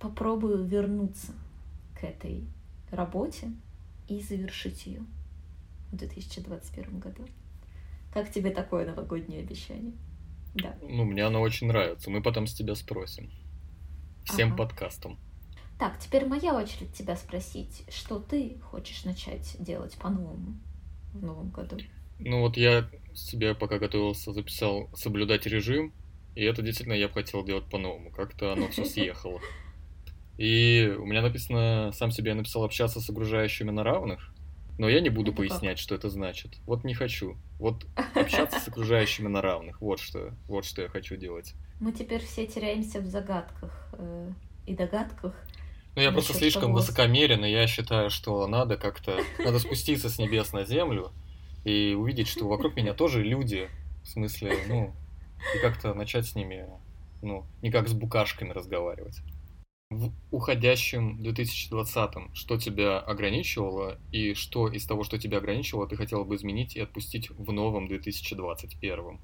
попробую 0.00 0.64
вернуться 0.64 1.32
к 2.00 2.04
этой 2.04 2.44
работе 2.90 3.52
и 4.08 4.20
завершить 4.20 4.86
ее 4.86 5.02
в 5.92 5.96
2021 5.96 6.98
году. 6.98 7.28
Как 8.10 8.32
тебе 8.32 8.50
такое 8.50 8.86
новогоднее 8.86 9.42
обещание? 9.42 9.92
Да. 10.54 10.74
Ну, 10.80 11.04
мне 11.04 11.24
оно 11.26 11.42
очень 11.42 11.66
нравится. 11.66 12.08
Мы 12.08 12.22
потом 12.22 12.46
с 12.46 12.54
тебя 12.54 12.74
спросим. 12.74 13.30
Всем 14.24 14.48
ага. 14.48 14.56
подкастам. 14.56 15.18
Так, 15.78 15.98
теперь 15.98 16.26
моя 16.26 16.56
очередь 16.56 16.94
тебя 16.94 17.16
спросить, 17.16 17.84
что 17.90 18.18
ты 18.18 18.58
хочешь 18.62 19.04
начать 19.04 19.56
делать 19.58 19.94
по-новому 19.98 20.56
в 21.12 21.22
новом 21.22 21.50
году? 21.50 21.76
Ну 22.18 22.40
вот 22.40 22.56
я 22.56 22.88
себе, 23.14 23.54
пока 23.54 23.78
готовился, 23.78 24.32
записал 24.32 24.90
соблюдать 24.94 25.46
режим, 25.46 25.92
и 26.34 26.44
это 26.44 26.62
действительно 26.62 26.94
я 26.94 27.08
бы 27.08 27.14
хотел 27.14 27.44
делать 27.44 27.68
по-новому. 27.68 28.10
Как-то 28.10 28.52
оно 28.52 28.68
все 28.68 28.84
съехало. 28.86 29.40
И 30.36 30.94
у 30.98 31.04
меня 31.04 31.22
написано, 31.22 31.90
сам 31.92 32.10
себе 32.10 32.30
я 32.30 32.36
написал 32.36 32.64
общаться 32.64 33.00
с 33.00 33.10
окружающими 33.10 33.70
на 33.70 33.82
равных, 33.82 34.32
но 34.78 34.88
я 34.88 35.00
не 35.00 35.08
буду 35.08 35.32
это 35.32 35.38
пояснять, 35.38 35.78
как? 35.78 35.82
что 35.82 35.94
это 35.96 36.08
значит. 36.08 36.58
Вот 36.64 36.84
не 36.84 36.94
хочу. 36.94 37.36
Вот 37.58 37.86
общаться 38.14 38.60
с 38.60 38.68
окружающими 38.68 39.26
на 39.26 39.42
равных. 39.42 39.80
Вот 39.80 39.98
что, 39.98 40.34
вот 40.46 40.64
что 40.64 40.82
я 40.82 40.88
хочу 40.88 41.16
делать. 41.16 41.54
Мы 41.80 41.92
теперь 41.92 42.24
все 42.24 42.46
теряемся 42.46 43.00
в 43.00 43.06
загадках 43.06 43.88
э, 43.94 44.30
и 44.66 44.74
догадках. 44.74 45.34
Ну, 45.96 46.02
я 46.02 46.12
просто 46.12 46.34
слишком 46.34 46.72
высокомерен, 46.72 47.44
и 47.44 47.50
я 47.50 47.66
считаю, 47.66 48.10
что 48.10 48.46
надо 48.46 48.76
как-то... 48.76 49.18
Надо 49.40 49.58
спуститься 49.58 50.08
с 50.08 50.18
небес 50.18 50.52
на 50.52 50.64
землю 50.64 51.10
и 51.68 51.94
увидеть, 51.94 52.28
что 52.28 52.48
вокруг 52.48 52.76
меня 52.76 52.94
тоже 52.94 53.22
люди. 53.22 53.68
В 54.02 54.08
смысле, 54.08 54.56
ну, 54.68 54.94
и 55.54 55.58
как-то 55.58 55.92
начать 55.92 56.26
с 56.26 56.34
ними, 56.34 56.66
ну, 57.20 57.44
не 57.62 57.70
как 57.70 57.88
с 57.88 57.92
букашками 57.92 58.50
разговаривать 58.50 59.20
в 59.90 60.12
уходящем 60.30 61.18
2020-м, 61.22 62.34
что 62.34 62.58
тебя 62.58 62.98
ограничивало 62.98 63.98
и 64.12 64.34
что 64.34 64.68
из 64.68 64.84
того, 64.84 65.02
что 65.02 65.18
тебя 65.18 65.38
ограничивало, 65.38 65.88
ты 65.88 65.96
хотела 65.96 66.24
бы 66.24 66.36
изменить 66.36 66.76
и 66.76 66.80
отпустить 66.80 67.30
в 67.30 67.52
новом 67.52 67.88
2021? 67.88 69.18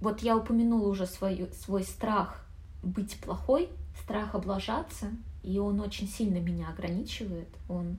Вот 0.00 0.20
я 0.20 0.36
упомянула 0.36 0.88
уже 0.88 1.06
свой, 1.06 1.48
свой 1.52 1.82
страх 1.82 2.46
быть 2.82 3.18
плохой, 3.20 3.70
страх 4.02 4.34
облажаться, 4.34 5.10
и 5.42 5.58
он 5.58 5.80
очень 5.80 6.08
сильно 6.08 6.38
меня 6.38 6.68
ограничивает. 6.68 7.48
Он 7.68 7.96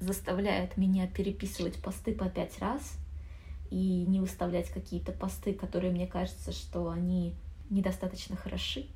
заставляет 0.00 0.76
меня 0.76 1.06
переписывать 1.06 1.80
посты 1.80 2.14
по 2.14 2.28
пять 2.28 2.58
раз 2.58 2.98
и 3.70 4.04
не 4.06 4.20
выставлять 4.20 4.70
какие-то 4.70 5.12
посты, 5.12 5.52
которые 5.52 5.92
мне 5.92 6.06
кажется, 6.06 6.52
что 6.52 6.90
они 6.90 7.34
недостаточно 7.70 8.36
хороши. 8.36 8.86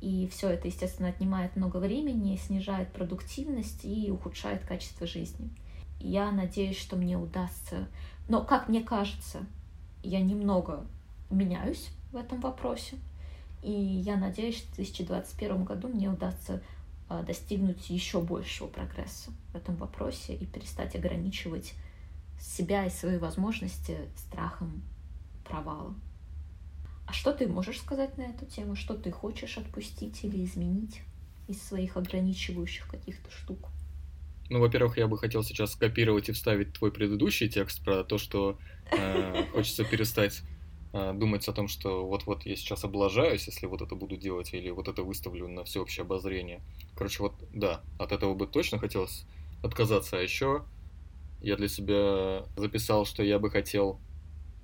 И 0.00 0.28
все 0.28 0.50
это, 0.50 0.68
естественно, 0.68 1.08
отнимает 1.08 1.56
много 1.56 1.78
времени, 1.78 2.36
снижает 2.36 2.92
продуктивность 2.92 3.84
и 3.84 4.10
ухудшает 4.10 4.64
качество 4.64 5.06
жизни. 5.06 5.50
Я 5.98 6.30
надеюсь, 6.30 6.78
что 6.78 6.96
мне 6.96 7.16
удастся. 7.16 7.88
Но, 8.28 8.44
как 8.44 8.68
мне 8.68 8.82
кажется, 8.82 9.46
я 10.02 10.20
немного 10.20 10.86
меняюсь 11.30 11.88
в 12.12 12.16
этом 12.16 12.40
вопросе. 12.40 12.96
И 13.62 13.72
я 13.72 14.16
надеюсь, 14.16 14.58
что 14.58 14.72
в 14.72 14.76
2021 14.76 15.64
году 15.64 15.88
мне 15.88 16.08
удастся 16.08 16.62
а, 17.08 17.22
достигнуть 17.22 17.88
еще 17.88 18.20
большего 18.20 18.68
прогресса 18.68 19.30
в 19.52 19.56
этом 19.56 19.76
вопросе 19.76 20.34
и 20.34 20.44
перестать 20.44 20.94
ограничивать 20.94 21.74
себя 22.40 22.86
и 22.86 22.90
свои 22.90 23.18
возможности 23.18 23.98
страхом 24.16 24.82
провала. 25.44 25.94
А 27.06 27.12
что 27.12 27.32
ты 27.32 27.46
можешь 27.46 27.80
сказать 27.80 28.18
на 28.18 28.22
эту 28.22 28.46
тему? 28.46 28.74
Что 28.74 28.94
ты 28.94 29.12
хочешь 29.12 29.58
отпустить 29.58 30.24
или 30.24 30.44
изменить 30.44 31.02
из 31.46 31.62
своих 31.62 31.96
ограничивающих 31.96 32.88
каких-то 32.88 33.30
штук? 33.30 33.68
Ну, 34.48 34.60
во-первых, 34.60 34.96
я 34.96 35.08
бы 35.08 35.18
хотел 35.18 35.42
сейчас 35.42 35.72
скопировать 35.72 36.28
и 36.28 36.32
вставить 36.32 36.72
твой 36.72 36.92
предыдущий 36.92 37.48
текст 37.48 37.84
про 37.84 38.04
то, 38.04 38.18
что 38.18 38.58
э, 38.92 39.44
хочется 39.52 39.84
перестать 39.84 40.42
э, 40.92 41.12
думать 41.14 41.46
о 41.48 41.52
том, 41.52 41.68
что 41.68 42.06
вот-вот 42.06 42.44
я 42.44 42.56
сейчас 42.56 42.84
облажаюсь, 42.84 43.46
если 43.46 43.66
вот 43.66 43.82
это 43.82 43.94
буду 43.94 44.16
делать, 44.16 44.52
или 44.54 44.70
вот 44.70 44.88
это 44.88 45.02
выставлю 45.02 45.48
на 45.48 45.64
всеобщее 45.64 46.02
обозрение. 46.02 46.60
Короче, 46.96 47.22
вот, 47.22 47.34
да, 47.52 47.82
от 47.98 48.12
этого 48.12 48.34
бы 48.34 48.46
точно 48.46 48.78
хотелось 48.78 49.26
отказаться. 49.62 50.18
А 50.18 50.20
еще 50.20 50.64
я 51.40 51.56
для 51.56 51.68
себя 51.68 52.44
записал, 52.56 53.04
что 53.04 53.22
я 53.22 53.38
бы 53.38 53.50
хотел 53.50 54.00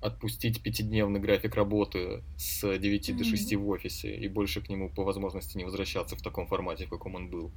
отпустить 0.01 0.61
пятидневный 0.61 1.19
график 1.19 1.55
работы 1.55 2.23
с 2.37 2.61
9 2.61 3.09
mm-hmm. 3.09 3.17
до 3.17 3.23
6 3.23 3.55
в 3.55 3.67
офисе 3.69 4.15
и 4.15 4.27
больше 4.27 4.61
к 4.61 4.69
нему 4.69 4.89
по 4.89 5.03
возможности 5.03 5.57
не 5.57 5.63
возвращаться 5.63 6.15
в 6.15 6.21
таком 6.21 6.45
формате, 6.45 6.85
в 6.85 6.89
каком 6.89 7.15
он 7.15 7.29
был, 7.29 7.51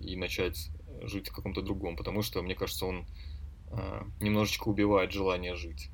и 0.00 0.16
начать 0.16 0.70
жить 1.02 1.28
в 1.28 1.34
каком-то 1.34 1.62
другом, 1.62 1.96
потому 1.96 2.22
что, 2.22 2.42
мне 2.42 2.54
кажется, 2.54 2.86
он 2.86 3.06
э, 3.70 4.02
немножечко 4.20 4.68
убивает 4.68 5.12
желание 5.12 5.54
жить. 5.54 5.88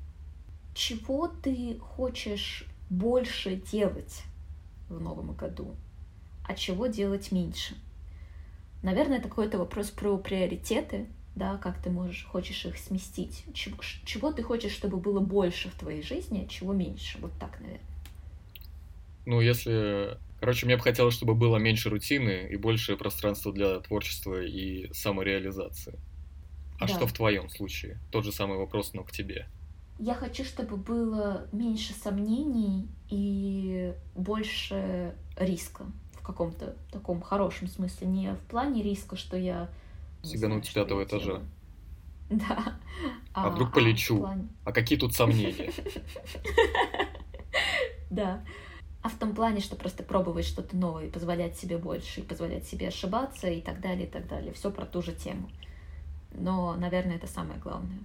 Чего 0.73 1.27
ты 1.27 1.77
хочешь 1.79 2.65
больше 2.89 3.55
делать 3.55 4.23
в 4.89 4.99
новом 4.99 5.33
году, 5.33 5.75
а 6.45 6.55
чего 6.55 6.87
делать 6.87 7.31
меньше? 7.31 7.75
Наверное, 8.83 9.19
это 9.19 9.29
какой-то 9.29 9.57
вопрос 9.57 9.89
про 9.89 10.17
приоритеты, 10.17 11.07
да, 11.35 11.57
как 11.57 11.81
ты 11.81 11.89
можешь, 11.89 12.25
хочешь 12.25 12.65
их 12.65 12.77
сместить, 12.77 13.43
чего, 13.53 13.77
чего 14.05 14.31
ты 14.31 14.41
хочешь, 14.41 14.71
чтобы 14.71 14.97
было 14.97 15.19
больше 15.19 15.69
в 15.69 15.75
твоей 15.75 16.01
жизни, 16.01 16.45
а 16.45 16.49
чего 16.49 16.73
меньше, 16.73 17.17
вот 17.19 17.31
так, 17.39 17.59
наверное. 17.59 17.81
Ну, 19.25 19.41
если... 19.41 20.17
Короче, 20.39 20.65
мне 20.65 20.75
бы 20.75 20.83
хотелось, 20.83 21.15
чтобы 21.15 21.33
было 21.33 21.57
меньше 21.57 21.89
рутины 21.89 22.47
и 22.51 22.55
больше 22.55 22.95
пространства 22.97 23.51
для 23.51 23.79
творчества 23.79 24.43
и 24.43 24.91
самореализации. 24.93 25.97
А 26.79 26.87
да. 26.87 26.93
что 26.93 27.07
в 27.07 27.13
твоем 27.13 27.49
случае? 27.49 27.97
Тот 28.11 28.25
же 28.25 28.31
самый 28.31 28.57
вопрос, 28.57 28.93
но 28.93 29.03
к 29.03 29.11
тебе. 29.11 29.47
Я 29.97 30.13
хочу, 30.13 30.43
чтобы 30.43 30.75
было 30.75 31.47
меньше 31.51 31.93
сомнений 31.93 32.87
и 33.09 33.93
больше 34.13 35.15
риска 35.37 35.85
в 36.13 36.21
каком-то 36.21 36.75
таком 36.91 37.21
хорошем 37.21 37.67
смысле. 37.67 38.07
Не 38.07 38.33
в 38.33 38.39
плане 38.47 38.83
риска, 38.83 39.15
что 39.15 39.37
я... 39.37 39.69
Сигануть 40.25 40.65
с 40.65 40.69
пятого 40.69 41.03
этажа. 41.03 41.41
Да. 42.27 42.79
А, 43.35 43.45
а 43.45 43.49
вдруг 43.51 43.71
полечу? 43.71 44.15
А, 44.15 44.19
плане... 44.21 44.47
а 44.63 44.71
какие 44.71 44.97
тут 44.97 45.13
сомнения? 45.13 45.71
Да. 48.09 48.43
А 49.01 49.09
в 49.09 49.15
том 49.19 49.35
плане, 49.35 49.59
что 49.59 49.75
просто 49.75 50.01
пробовать 50.01 50.45
что-то 50.45 50.75
новое, 50.75 51.11
позволять 51.11 51.57
себе 51.57 51.77
больше, 51.77 52.21
и 52.21 52.23
позволять 52.23 52.65
себе 52.65 52.87
ошибаться 52.87 53.47
и 53.47 53.61
так 53.61 53.79
далее, 53.79 54.07
и 54.07 54.09
так 54.09 54.27
далее. 54.27 54.53
Все 54.53 54.71
про 54.71 54.85
ту 54.85 55.03
же 55.03 55.13
тему. 55.13 55.49
Но, 56.33 56.75
наверное, 56.75 57.17
это 57.17 57.27
самое 57.27 57.59
главное. 57.59 57.99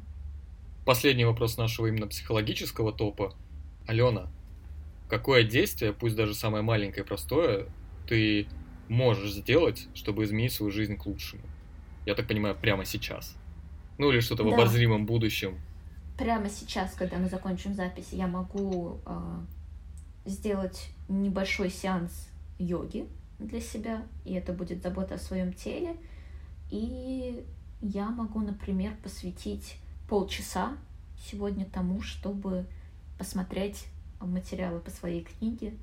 Последний 0.84 1.24
вопрос 1.24 1.56
нашего 1.56 1.86
именно 1.86 2.06
психологического 2.06 2.92
топа. 2.92 3.34
Алена, 3.86 4.30
какое 5.08 5.44
действие, 5.44 5.92
пусть 5.92 6.16
даже 6.16 6.34
самое 6.34 6.62
маленькое 6.62 7.04
и 7.04 7.06
простое, 7.06 7.68
ты 8.06 8.46
можешь 8.88 9.32
сделать, 9.32 9.88
чтобы 9.94 10.24
изменить 10.24 10.52
свою 10.52 10.70
жизнь 10.70 10.96
к 10.96 11.06
лучшему? 11.06 11.42
Я 12.10 12.16
так 12.16 12.26
понимаю, 12.26 12.56
прямо 12.56 12.84
сейчас. 12.84 13.36
Ну 13.96 14.10
или 14.10 14.18
что-то 14.18 14.42
да. 14.42 14.50
в 14.50 14.54
обозримом 14.54 15.06
будущем. 15.06 15.60
Прямо 16.18 16.50
сейчас, 16.50 16.92
когда 16.94 17.18
мы 17.18 17.28
закончим 17.28 17.72
запись, 17.72 18.08
я 18.10 18.26
могу 18.26 18.98
э, 19.06 19.40
сделать 20.24 20.88
небольшой 21.08 21.70
сеанс 21.70 22.28
йоги 22.58 23.06
для 23.38 23.60
себя, 23.60 24.02
и 24.24 24.34
это 24.34 24.52
будет 24.52 24.82
забота 24.82 25.14
о 25.14 25.18
своем 25.18 25.52
теле. 25.52 25.94
И 26.68 27.44
я 27.80 28.10
могу, 28.10 28.40
например, 28.40 28.96
посвятить 29.04 29.76
полчаса 30.08 30.76
сегодня 31.30 31.64
тому, 31.64 32.02
чтобы 32.02 32.66
посмотреть 33.18 33.86
материалы 34.20 34.80
по 34.80 34.90
своей 34.90 35.22
книге 35.22 35.74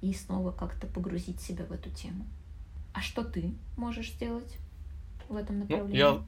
и 0.00 0.14
снова 0.14 0.52
как-то 0.52 0.86
погрузить 0.86 1.42
себя 1.42 1.66
в 1.66 1.72
эту 1.72 1.90
тему. 1.90 2.24
А 2.94 3.02
что 3.02 3.22
ты 3.22 3.52
можешь 3.76 4.12
сделать 4.12 4.56
в 5.28 5.36
этом 5.36 5.60
направлении? 5.60 5.92
Ну, 5.92 5.96
я 5.96 6.24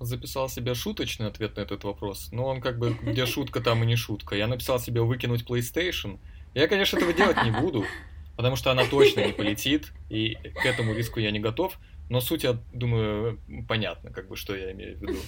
записал 0.00 0.48
себе 0.48 0.74
шуточный 0.74 1.26
ответ 1.26 1.56
на 1.56 1.60
этот 1.62 1.84
вопрос, 1.84 2.28
но 2.32 2.46
он 2.46 2.60
как 2.60 2.78
бы 2.78 2.96
где 3.02 3.26
шутка, 3.26 3.60
там 3.60 3.82
и 3.82 3.86
не 3.86 3.96
шутка. 3.96 4.36
Я 4.36 4.46
написал 4.46 4.78
себе 4.78 5.02
выкинуть 5.02 5.44
PlayStation— 5.44 6.18
я, 6.54 6.66
конечно, 6.66 6.96
этого 6.96 7.12
делать 7.12 7.36
не 7.44 7.50
буду, 7.50 7.84
потому 8.36 8.56
что 8.56 8.70
она 8.70 8.84
точно 8.84 9.24
не 9.24 9.32
полетит, 9.32 9.92
и 10.08 10.34
к 10.34 10.66
этому 10.66 10.94
риску 10.94 11.20
я 11.20 11.30
не 11.30 11.40
готов. 11.40 11.78
Но 12.10 12.20
суть, 12.20 12.42
я 12.42 12.58
думаю, 12.72 13.38
понятно, 13.68 14.10
как 14.10 14.28
бы, 14.28 14.36
что 14.36 14.56
я 14.56 14.72
имею 14.72 14.96
в 14.96 15.02
виду. 15.02 15.18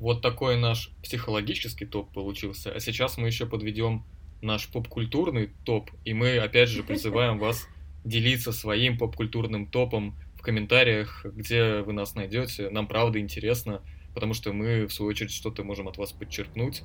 Вот 0.00 0.22
такой 0.22 0.56
наш 0.56 0.90
психологический 1.02 1.84
топ 1.84 2.12
получился. 2.12 2.72
А 2.72 2.80
сейчас 2.80 3.18
мы 3.18 3.26
еще 3.26 3.46
подведем 3.46 4.04
наш 4.40 4.66
поп-культурный 4.68 5.50
топ, 5.64 5.90
и 6.04 6.14
мы, 6.14 6.38
опять 6.38 6.70
же, 6.70 6.82
призываем 6.82 7.38
вас 7.38 7.68
делиться 8.04 8.50
своим 8.50 8.96
поп-культурным 8.96 9.66
топом 9.66 10.16
в 10.40 10.42
комментариях, 10.42 11.26
где 11.26 11.82
вы 11.82 11.92
нас 11.92 12.14
найдете. 12.14 12.70
Нам 12.70 12.86
правда 12.86 13.20
интересно, 13.20 13.82
потому 14.14 14.32
что 14.32 14.54
мы, 14.54 14.86
в 14.86 14.92
свою 14.92 15.10
очередь, 15.10 15.32
что-то 15.32 15.64
можем 15.64 15.86
от 15.86 15.98
вас 15.98 16.12
подчеркнуть 16.12 16.82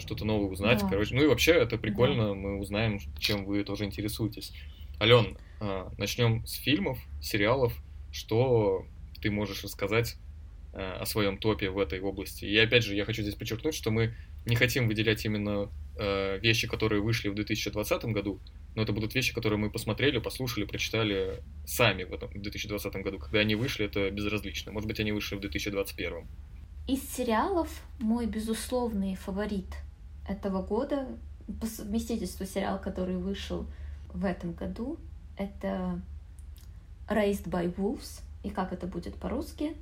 что-то 0.00 0.24
новое 0.24 0.50
узнать. 0.50 0.80
Да. 0.80 0.88
Короче, 0.88 1.14
ну 1.14 1.22
и 1.22 1.26
вообще 1.26 1.52
это 1.52 1.78
прикольно, 1.78 2.28
да. 2.28 2.34
мы 2.34 2.58
узнаем, 2.58 2.98
чем 3.18 3.44
вы 3.44 3.62
тоже 3.62 3.84
интересуетесь. 3.84 4.52
Ален, 5.00 5.38
а, 5.60 5.92
начнем 5.98 6.44
с 6.46 6.54
фильмов, 6.54 6.98
сериалов. 7.20 7.72
Что 8.10 8.86
ты 9.20 9.30
можешь 9.30 9.62
рассказать 9.62 10.16
а, 10.72 10.98
о 11.00 11.06
своем 11.06 11.38
топе 11.38 11.70
в 11.70 11.78
этой 11.78 12.00
области? 12.00 12.44
И 12.44 12.56
опять 12.58 12.84
же, 12.84 12.94
я 12.96 13.04
хочу 13.04 13.22
здесь 13.22 13.34
подчеркнуть, 13.34 13.74
что 13.74 13.90
мы 13.90 14.14
не 14.46 14.56
хотим 14.56 14.88
выделять 14.88 15.24
именно 15.24 15.70
а, 15.96 16.38
вещи, 16.38 16.66
которые 16.66 17.02
вышли 17.02 17.28
в 17.28 17.34
2020 17.34 18.04
году, 18.06 18.40
но 18.74 18.82
это 18.82 18.92
будут 18.92 19.14
вещи, 19.14 19.34
которые 19.34 19.58
мы 19.58 19.70
посмотрели, 19.70 20.18
послушали, 20.18 20.64
прочитали 20.64 21.42
сами 21.66 22.04
в 22.04 22.12
этом 22.12 22.28
в 22.28 22.40
2020 22.40 22.92
году. 22.96 23.18
Когда 23.18 23.40
они 23.40 23.54
вышли, 23.54 23.86
это 23.86 24.10
безразлично. 24.10 24.72
Может 24.72 24.88
быть, 24.88 25.00
они 25.00 25.12
вышли 25.12 25.36
в 25.36 25.40
2021. 25.40 26.26
Из 26.86 27.02
сериалов 27.08 27.68
мой 27.98 28.26
безусловный 28.26 29.14
фаворит 29.14 29.74
этого 30.28 30.62
года, 30.62 31.06
по 31.60 31.66
совместительству 31.66 32.46
сериал, 32.46 32.80
который 32.80 33.16
вышел 33.16 33.66
в 34.12 34.24
этом 34.24 34.52
году, 34.52 34.98
это 35.36 36.00
Raised 37.08 37.48
by 37.48 37.74
Wolves, 37.74 38.22
и 38.42 38.50
как 38.50 38.72
это 38.72 38.86
будет 38.86 39.14
по-русски? 39.14 39.76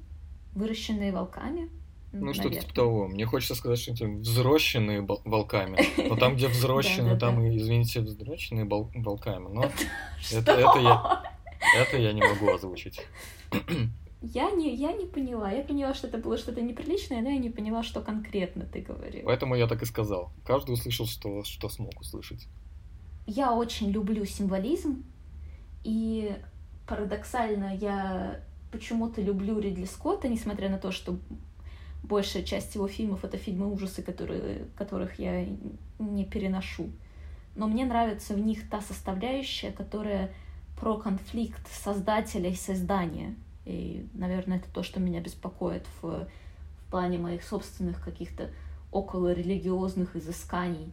Выращенные 0.54 1.12
волками. 1.12 1.70
Ну, 2.12 2.34
что-то 2.34 2.60
типа 2.60 2.74
того. 2.74 3.08
Мне 3.08 3.24
хочется 3.24 3.54
сказать, 3.54 3.78
что 3.78 3.92
это 3.92 4.06
взрощенные 4.06 5.00
волками. 5.00 5.78
Но 6.08 6.16
там, 6.16 6.36
где 6.36 6.48
взрощены, 6.48 7.18
там, 7.18 7.46
извините, 7.48 8.00
взрощенные 8.00 8.66
волками. 8.66 9.48
Но 9.48 9.70
это 10.32 10.52
я 10.80 11.22
это 11.76 11.96
я 11.98 12.12
не 12.12 12.22
могу 12.22 12.50
озвучить. 12.52 13.00
Я 14.20 14.50
не, 14.52 14.74
я 14.74 14.92
не 14.92 15.06
поняла. 15.06 15.50
Я 15.50 15.64
поняла, 15.64 15.94
что 15.94 16.06
это 16.06 16.18
было 16.18 16.38
что-то 16.38 16.60
неприличное, 16.60 17.22
но 17.22 17.30
я 17.30 17.38
не 17.38 17.50
поняла, 17.50 17.82
что 17.82 18.00
конкретно 18.00 18.64
ты 18.64 18.80
говорил. 18.80 19.22
Поэтому 19.24 19.56
я 19.56 19.66
так 19.66 19.82
и 19.82 19.86
сказал. 19.86 20.30
Каждый 20.44 20.72
услышал, 20.72 21.06
что, 21.06 21.42
что 21.42 21.68
смог 21.68 22.00
услышать. 22.00 22.46
Я 23.26 23.52
очень 23.52 23.90
люблю 23.90 24.24
символизм, 24.24 25.04
и 25.82 26.36
парадоксально 26.86 27.76
я 27.76 28.40
почему-то 28.70 29.20
люблю 29.20 29.58
Ридли 29.58 29.84
Скотта, 29.84 30.28
несмотря 30.28 30.68
на 30.68 30.78
то, 30.78 30.92
что 30.92 31.18
большая 32.02 32.42
часть 32.42 32.74
его 32.74 32.88
фильмов— 32.88 33.24
это 33.24 33.36
фильмы 33.36 33.72
ужасы, 33.72 34.02
которые, 34.02 34.66
которых 34.76 35.18
я 35.18 35.46
не 35.98 36.24
переношу. 36.24 36.90
Но 37.54 37.66
мне 37.66 37.84
нравится 37.84 38.34
в 38.34 38.38
них 38.38 38.68
та 38.68 38.80
составляющая, 38.80 39.72
которая 39.72 40.32
про 40.78 40.96
конфликт 40.96 41.66
создателя 41.70 42.50
и 42.50 42.54
создания— 42.54 43.34
и, 43.64 44.08
наверное, 44.14 44.58
это 44.58 44.68
то, 44.72 44.82
что 44.82 45.00
меня 45.00 45.20
беспокоит 45.20 45.86
в, 46.00 46.26
в 46.26 46.90
плане 46.90 47.18
моих 47.18 47.44
собственных 47.44 48.02
каких-то 48.02 48.50
околорелигиозных 48.90 50.16
изысканий. 50.16 50.92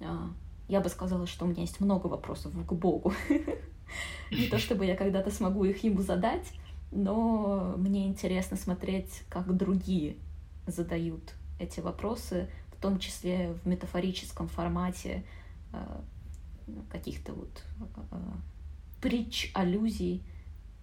А, 0.00 0.30
я 0.68 0.80
бы 0.80 0.88
сказала, 0.88 1.26
что 1.26 1.44
у 1.44 1.48
меня 1.48 1.62
есть 1.62 1.80
много 1.80 2.06
вопросов 2.06 2.52
к 2.66 2.72
Богу. 2.72 3.12
Не 4.30 4.48
то 4.48 4.58
чтобы 4.58 4.86
я 4.86 4.96
когда-то 4.96 5.30
смогу 5.30 5.64
их 5.64 5.84
ему 5.84 6.00
задать, 6.00 6.52
но 6.90 7.74
мне 7.76 8.06
интересно 8.06 8.56
смотреть, 8.56 9.22
как 9.28 9.54
другие 9.54 10.16
задают 10.66 11.34
эти 11.58 11.80
вопросы, 11.80 12.50
в 12.76 12.80
том 12.80 12.98
числе 12.98 13.52
в 13.62 13.66
метафорическом 13.66 14.48
формате 14.48 15.24
а, 15.72 16.02
каких-то 16.90 17.32
вот 17.32 17.64
а, 18.10 18.38
притч, 19.00 19.50
аллюзий 19.54 20.22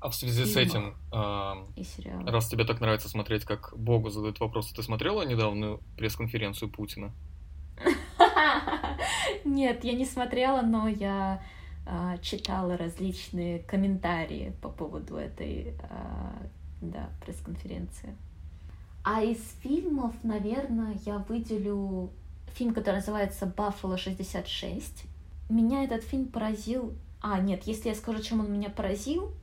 а 0.04 0.10
в 0.10 0.16
связи 0.16 0.44
с 0.44 0.58
этим, 0.58 0.96
э, 1.14 2.30
раз 2.30 2.50
тебе 2.50 2.66
так 2.66 2.82
нравится 2.82 3.08
смотреть, 3.08 3.46
как 3.46 3.74
Богу 3.78 4.10
задают 4.10 4.38
вопросы, 4.42 4.76
ты 4.76 4.84
смотрела 4.84 5.22
недавнюю 5.22 5.80
пресс-конференцию 5.96 6.70
Путина? 6.70 7.14
Нет, 9.46 9.86
я 9.86 9.94
не 9.94 10.04
смотрела, 10.04 10.62
но 10.62 10.90
я 10.90 11.42
э, 11.86 12.18
читала 12.22 12.76
различные 12.76 13.60
комментарии 13.60 14.54
по 14.62 14.68
поводу 14.68 15.16
этой 15.16 15.74
э, 15.80 16.48
да, 16.82 17.10
пресс-конференции. 17.26 18.14
А 19.04 19.22
из 19.22 19.40
фильмов, 19.62 20.14
наверное, 20.24 20.96
я 21.06 21.18
выделю 21.18 22.12
фильм, 22.54 22.74
который 22.74 22.96
называется 22.96 23.46
«Баффало 23.46 23.96
66». 23.96 25.06
Меня 25.50 25.84
этот 25.84 26.04
фильм 26.04 26.28
поразил... 26.28 26.94
А, 27.22 27.40
нет, 27.40 27.64
если 27.66 27.90
я 27.90 27.96
скажу, 27.96 28.22
чем 28.22 28.40
он 28.40 28.52
меня 28.52 28.70
поразил, 28.70 29.34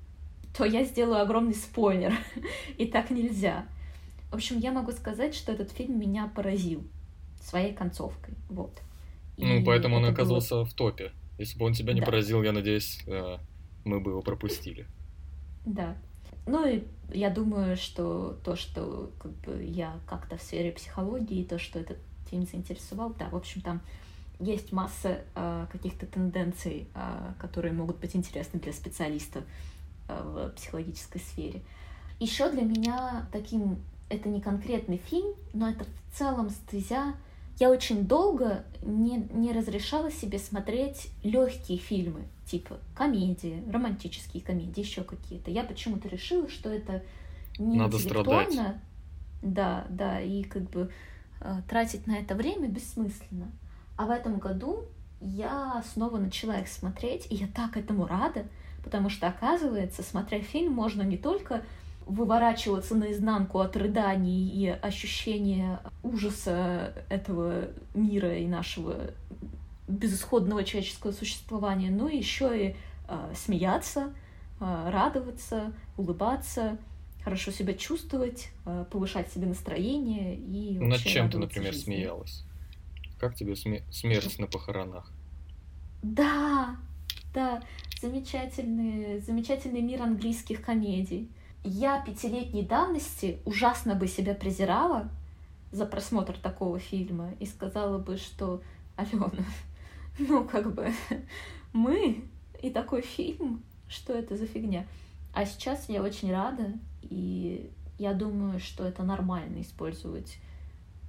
то 0.57 0.65
я 0.65 0.85
сделаю 0.85 1.23
огромный 1.23 1.55
спойлер. 1.55 2.15
И 2.79 2.87
так 2.87 3.11
нельзя. 3.11 3.67
В 4.31 4.35
общем, 4.35 4.59
я 4.59 4.73
могу 4.73 4.93
сказать, 4.93 5.35
что 5.35 5.53
этот 5.53 5.71
фильм 5.73 5.99
меня 5.99 6.31
поразил 6.35 6.83
своей 7.43 7.75
концовкой. 7.75 8.35
Вот. 8.49 8.81
И 9.37 9.45
ну, 9.45 9.65
поэтому 9.65 9.97
он 9.97 10.05
оказался 10.05 10.57
было... 10.57 10.65
в 10.65 10.75
топе. 10.75 11.13
Если 11.39 11.59
бы 11.59 11.67
он 11.67 11.73
тебя 11.73 11.93
не 11.93 12.01
да. 12.01 12.07
поразил, 12.07 12.43
я 12.43 12.53
надеюсь, 12.53 13.03
э, 13.07 13.39
мы 13.85 14.01
бы 14.01 14.13
его 14.13 14.23
пропустили. 14.23 14.87
Да. 15.65 15.97
Ну 16.47 16.67
и 16.67 16.85
я 17.13 17.31
думаю, 17.31 17.77
что 17.77 18.39
то, 18.45 18.57
что 18.57 19.11
как 19.19 19.33
бы, 19.33 19.63
я 19.63 19.95
как-то 20.07 20.37
в 20.37 20.43
сфере 20.43 20.73
психологии, 20.73 21.45
то, 21.45 21.59
что 21.59 21.79
этот 21.79 21.99
фильм 22.29 22.47
заинтересовал, 22.47 23.15
да, 23.19 23.29
в 23.29 23.37
общем, 23.37 23.61
там 23.61 23.81
есть 24.39 24.73
масса 24.73 25.21
э, 25.35 25.67
каких-то 25.71 26.07
тенденций, 26.07 26.89
э, 26.95 27.33
которые 27.39 27.73
могут 27.73 27.99
быть 27.99 28.17
интересны 28.17 28.59
для 28.59 28.73
специалистов 28.73 29.45
в 30.09 30.51
психологической 30.57 31.21
сфере. 31.21 31.63
Еще 32.19 32.51
для 32.51 32.63
меня 32.63 33.27
таким, 33.33 33.79
это 34.09 34.29
не 34.29 34.41
конкретный 34.41 34.99
фильм, 34.99 35.35
но 35.53 35.71
это 35.71 35.85
в 35.85 36.19
целом 36.19 36.51
стезя. 36.51 37.15
Я 37.61 37.69
очень 37.69 38.07
долго 38.07 38.65
не, 38.81 39.19
не 39.35 39.53
разрешала 39.53 40.11
себе 40.11 40.39
смотреть 40.39 41.11
легкие 41.23 41.77
фильмы, 41.77 42.23
типа 42.47 42.79
комедии, 42.95 43.63
романтические 43.71 44.43
комедии, 44.43 44.81
еще 44.81 45.05
какие-то. 45.05 45.51
Я 45.51 45.65
почему-то 45.65 46.09
решила, 46.09 46.49
что 46.49 46.71
это 46.71 47.03
не 47.59 47.77
Надо 47.77 47.99
интеллектуально. 47.99 48.51
Страдать. 48.51 48.77
Да, 49.43 49.87
да, 49.91 50.23
и 50.23 50.43
как 50.43 50.71
бы 50.71 50.91
э, 51.43 51.57
тратить 51.69 52.07
на 52.07 52.17
это 52.17 52.35
время 52.35 52.67
бессмысленно. 52.67 53.53
А 53.99 54.07
в 54.07 54.11
этом 54.11 54.39
году 54.39 54.87
я 55.21 55.85
снова 55.93 56.17
начала 56.17 56.59
их 56.59 56.69
смотреть, 56.69 57.27
и 57.31 57.35
я 57.35 57.47
так 57.47 57.77
этому 57.77 58.07
рада, 58.07 58.47
потому 58.83 59.11
что, 59.11 59.29
оказывается, 59.29 60.03
смотря 60.03 60.41
фильм, 60.41 60.73
можно 60.73 61.03
не 61.03 61.19
только 61.19 61.63
выворачиваться 62.11 62.95
наизнанку 62.97 63.61
от 63.61 63.77
рыданий 63.77 64.49
и 64.49 64.67
ощущения 64.69 65.81
ужаса 66.03 66.93
этого 67.09 67.69
мира 67.95 68.37
и 68.37 68.47
нашего 68.47 68.97
безысходного 69.89 70.65
человеческого 70.65 71.13
существования, 71.13 71.91
но 71.91 72.09
еще 72.09 72.69
и 72.71 72.77
э, 73.09 73.33
смеяться, 73.35 74.13
э, 74.61 74.91
радоваться, 74.91 75.73
улыбаться, 75.97 76.79
хорошо 77.23 77.51
себя 77.51 77.75
чувствовать, 77.75 78.49
э, 78.67 78.85
повышать 78.91 79.31
себе 79.33 79.47
настроение 79.47 80.37
и 80.37 80.79
Над 80.79 81.01
чем 81.01 81.31
ты, 81.31 81.39
например, 81.39 81.73
жизни. 81.73 81.95
смеялась? 81.97 82.45
Как 83.19 83.35
тебе 83.35 83.53
сме- 83.55 83.83
смерть 83.93 84.39
на 84.39 84.47
похоронах? 84.47 85.13
Да, 86.03 86.77
да, 87.35 87.63
замечательный, 88.01 89.21
замечательный 89.21 89.83
мир 89.83 90.03
английских 90.03 90.63
комедий. 90.63 91.29
Я 91.63 92.01
пятилетней 92.01 92.65
давности 92.65 93.41
ужасно 93.45 93.95
бы 93.95 94.07
себя 94.07 94.35
презирала 94.35 95.11
за 95.73 95.87
просмотр 95.87 96.37
такого 96.39 96.79
фильма 96.79 97.33
и 97.39 97.47
сказала 97.47 97.99
бы, 97.99 98.17
что 98.17 98.63
Алена, 98.97 99.31
ну 100.19 100.45
как 100.45 100.75
бы 100.75 100.93
мы 101.73 102.25
и 102.63 102.71
такой 102.71 103.03
фильм, 103.03 103.63
что 103.89 104.13
это 104.13 104.37
за 104.37 104.47
фигня? 104.47 104.87
А 105.33 105.45
сейчас 105.45 105.89
я 105.89 106.03
очень 106.03 106.33
рада, 106.33 106.73
и 107.03 107.71
я 107.99 108.15
думаю, 108.15 108.59
что 108.59 108.85
это 108.85 109.03
нормально 109.03 109.61
использовать 109.61 110.39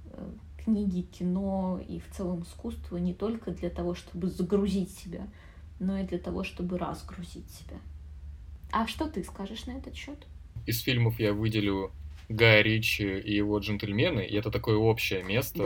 э, 0.04 0.32
книги, 0.58 1.00
кино 1.00 1.80
и 1.88 1.98
в 1.98 2.10
целом 2.14 2.42
искусство 2.42 2.98
не 2.98 3.14
только 3.14 3.50
для 3.50 3.70
того, 3.70 3.94
чтобы 3.94 4.28
загрузить 4.28 4.90
себя, 4.90 5.26
но 5.80 5.98
и 5.98 6.04
для 6.04 6.18
того, 6.18 6.44
чтобы 6.44 6.78
разгрузить 6.78 7.50
себя. 7.50 7.78
А 8.70 8.86
что 8.86 9.08
ты 9.08 9.24
скажешь 9.24 9.66
на 9.66 9.72
этот 9.72 9.94
счет? 9.94 10.26
Из 10.66 10.80
фильмов 10.80 11.18
я 11.18 11.32
выделю 11.32 11.92
Гая 12.28 12.62
Ричи 12.62 13.18
и 13.18 13.34
его 13.34 13.58
«Джентльмены», 13.58 14.20
и 14.20 14.36
это 14.36 14.50
такое 14.50 14.76
общее 14.76 15.22
место. 15.22 15.64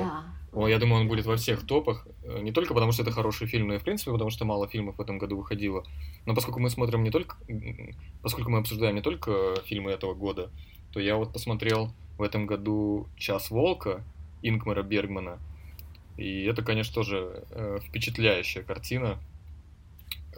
Да. 0.53 0.69
Я 0.69 0.79
думаю, 0.79 1.03
он 1.03 1.09
будет 1.09 1.27
во 1.27 1.37
всех 1.37 1.67
топах, 1.67 2.09
э, 2.25 2.41
не 2.41 2.51
только 2.51 2.73
потому, 2.73 2.93
что 2.93 3.03
это 3.03 3.13
хороший 3.13 3.47
фильм, 3.47 3.69
но 3.69 3.75
и 3.75 3.79
в 3.79 3.85
принципе 3.85 4.11
потому, 4.11 4.31
что 4.31 4.47
мало 4.47 4.67
фильмов 4.67 4.97
в 4.97 5.01
этом 5.01 5.19
году 5.19 5.37
выходило. 5.37 5.85
Но 6.25 6.35
поскольку 6.35 6.61
мы 6.61 6.71
смотрим 6.71 7.03
не 7.03 7.11
только, 7.11 7.37
поскольку 8.23 8.51
мы 8.51 8.59
обсуждаем 8.59 8.95
не 8.95 9.03
только 9.03 9.55
фильмы 9.67 9.91
этого 9.91 10.15
года, 10.15 10.51
то 10.93 11.01
я 11.01 11.17
вот 11.17 11.33
посмотрел 11.33 11.93
в 12.17 12.23
этом 12.23 12.47
году 12.47 13.07
«Час 13.19 13.51
волка», 13.51 14.03
Ингмара 14.43 14.83
Бергмана. 14.83 15.39
И 16.17 16.45
это, 16.45 16.63
конечно, 16.63 16.95
тоже 16.95 17.45
э, 17.51 17.79
впечатляющая 17.87 18.63
картина, 18.63 19.19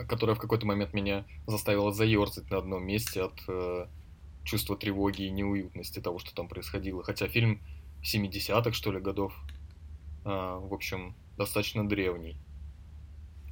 которая 0.09 0.35
в 0.35 0.41
какой-то 0.41 0.67
момент 0.67 0.93
меня 0.95 1.25
заставила 1.47 1.93
заерзать 1.93 2.51
на 2.51 2.59
одном 2.59 2.85
месте 2.85 3.23
от 3.23 3.35
э, 3.47 3.87
чувства 4.49 4.77
тревоги 4.77 5.23
и 5.23 5.31
неуютности 5.31 6.01
того, 6.01 6.19
что 6.19 6.35
там 6.35 6.49
происходило. 6.49 7.03
Хотя 7.05 7.29
фильм 7.29 7.61
70-х, 8.03 8.73
что 8.73 8.93
ли, 8.93 9.01
годов, 9.01 9.35
э, 10.25 10.29
в 10.29 10.73
общем, 10.73 11.15
достаточно 11.37 11.87
древний. 11.87 12.37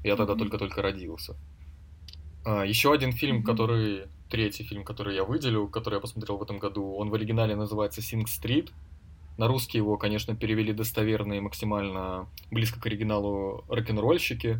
Я 0.03 0.17
тогда 0.17 0.33
mm-hmm. 0.33 0.39
только-только 0.39 0.83
родился. 0.83 1.37
А, 2.45 2.65
еще 2.65 2.93
один 2.93 3.13
фильм, 3.13 3.39
mm-hmm. 3.39 3.45
который... 3.45 4.07
Третий 4.29 4.65
фильм, 4.65 4.83
который 4.83 5.15
я 5.15 5.23
выделил, 5.23 5.69
который 5.69 5.95
я 5.95 6.01
посмотрел 6.01 6.37
в 6.37 6.43
этом 6.43 6.59
году, 6.59 6.97
он 6.97 7.11
в 7.11 7.15
оригинале 7.15 7.55
называется 7.55 8.03
«Синг 8.03 8.29
Стрит», 8.29 8.73
на 9.39 9.47
русский 9.47 9.79
его, 9.79 9.97
конечно, 9.99 10.35
перевели 10.35 10.73
достоверно 10.73 11.35
и 11.35 11.41
максимально 11.41 12.27
близко 12.51 12.81
к 12.81 12.87
оригиналу 12.87 13.65
рок-н-ролльщики. 13.69 14.59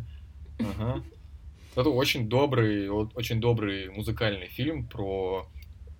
Ага. 0.59 1.03
Это 1.75 1.89
очень 1.89 2.29
добрый, 2.29 2.87
очень 2.89 3.41
добрый 3.41 3.89
музыкальный 3.89 4.47
фильм 4.47 4.87
про 4.87 5.47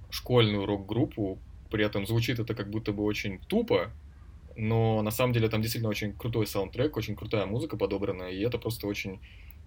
школьную 0.10 0.66
рок-группу. 0.66 1.40
При 1.70 1.84
этом 1.84 2.08
звучит 2.08 2.40
это 2.40 2.56
как 2.56 2.70
будто 2.70 2.94
бы 2.94 3.04
очень 3.04 3.40
тупо, 3.40 3.92
но 4.56 5.02
на 5.02 5.12
самом 5.12 5.34
деле 5.34 5.50
там 5.50 5.62
действительно 5.62 5.90
очень 5.90 6.14
крутой 6.14 6.48
саундтрек, 6.48 6.96
очень 6.98 7.16
крутая 7.16 7.46
музыка 7.46 7.78
подобрана, 7.78 8.24
и 8.24 8.40
это 8.42 8.58
просто 8.58 8.88
очень, 8.88 9.20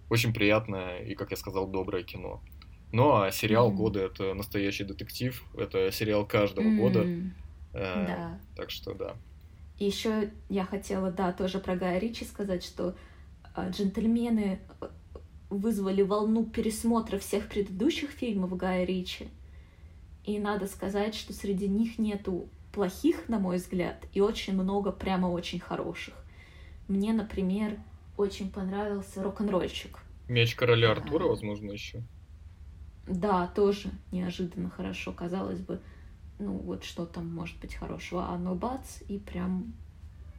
очень 0.09 0.33
приятное 0.33 0.99
и, 0.99 1.15
как 1.15 1.31
я 1.31 1.37
сказал, 1.37 1.67
доброе 1.67 2.03
кино. 2.03 2.41
Ну 2.91 3.15
а 3.15 3.31
сериал 3.31 3.71
mm-hmm. 3.71 3.75
года 3.75 3.99
это 4.01 4.33
настоящий 4.33 4.83
детектив, 4.83 5.45
это 5.57 5.91
сериал 5.91 6.25
каждого 6.25 6.65
mm-hmm. 6.65 6.77
года. 6.77 7.07
Э, 7.73 8.05
да. 8.07 8.39
Так 8.55 8.69
что 8.69 8.93
да. 8.93 9.15
И 9.79 9.85
еще 9.85 10.31
я 10.49 10.65
хотела, 10.65 11.09
да, 11.09 11.31
тоже 11.31 11.59
про 11.59 11.75
Гая 11.75 11.99
Ричи 11.99 12.25
сказать, 12.25 12.63
что 12.63 12.95
э, 13.55 13.69
джентльмены 13.71 14.59
э, 14.81 14.87
вызвали 15.49 16.01
волну 16.01 16.45
пересмотра 16.45 17.17
всех 17.17 17.47
предыдущих 17.47 18.09
фильмов 18.09 18.55
Гая 18.57 18.85
Ричи. 18.85 19.27
И 20.23 20.39
надо 20.39 20.67
сказать, 20.67 21.15
что 21.15 21.33
среди 21.33 21.67
них 21.67 21.97
нету 21.97 22.49
плохих, 22.71 23.27
на 23.27 23.39
мой 23.39 23.57
взгляд, 23.57 24.05
и 24.13 24.21
очень 24.21 24.53
много 24.53 24.91
прямо 24.91 25.27
очень 25.27 25.59
хороших. 25.59 26.13
Мне, 26.87 27.13
например, 27.13 27.77
очень 28.17 28.51
понравился 28.51 29.23
рок-н-ролльщик. 29.23 29.99
Меч 30.27 30.55
короля 30.55 30.91
Артура, 30.91 31.25
а, 31.25 31.27
возможно, 31.29 31.71
еще. 31.71 32.03
Да, 33.07 33.47
тоже 33.47 33.89
неожиданно 34.11 34.69
хорошо, 34.69 35.11
казалось 35.11 35.59
бы 35.59 35.81
ну 36.41 36.53
вот 36.57 36.83
что 36.83 37.05
там 37.05 37.27
может 37.33 37.59
быть 37.59 37.75
хорошего, 37.75 38.27
а 38.27 38.37
ну 38.37 38.55
бац, 38.55 39.01
и 39.07 39.17
прям 39.17 39.73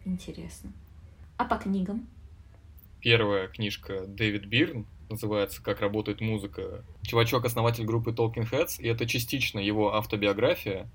интересно. 0.04 0.72
А 1.36 1.44
по 1.44 1.56
книгам? 1.56 2.06
Первая 3.00 3.48
книжка 3.48 4.06
Дэвид 4.06 4.46
Бирн 4.46 4.86
называется 5.12 5.62
«Как 5.62 5.80
работает 5.80 6.20
музыка». 6.20 6.84
Чувачок— 7.02 7.44
основатель 7.46 7.84
группы 7.84 8.10
Talking 8.10 8.50
Heads, 8.50 8.80
и 8.80 8.88
это 8.88 9.06
частично 9.06 9.58
его 9.58 9.94
автобиография, 9.94 10.90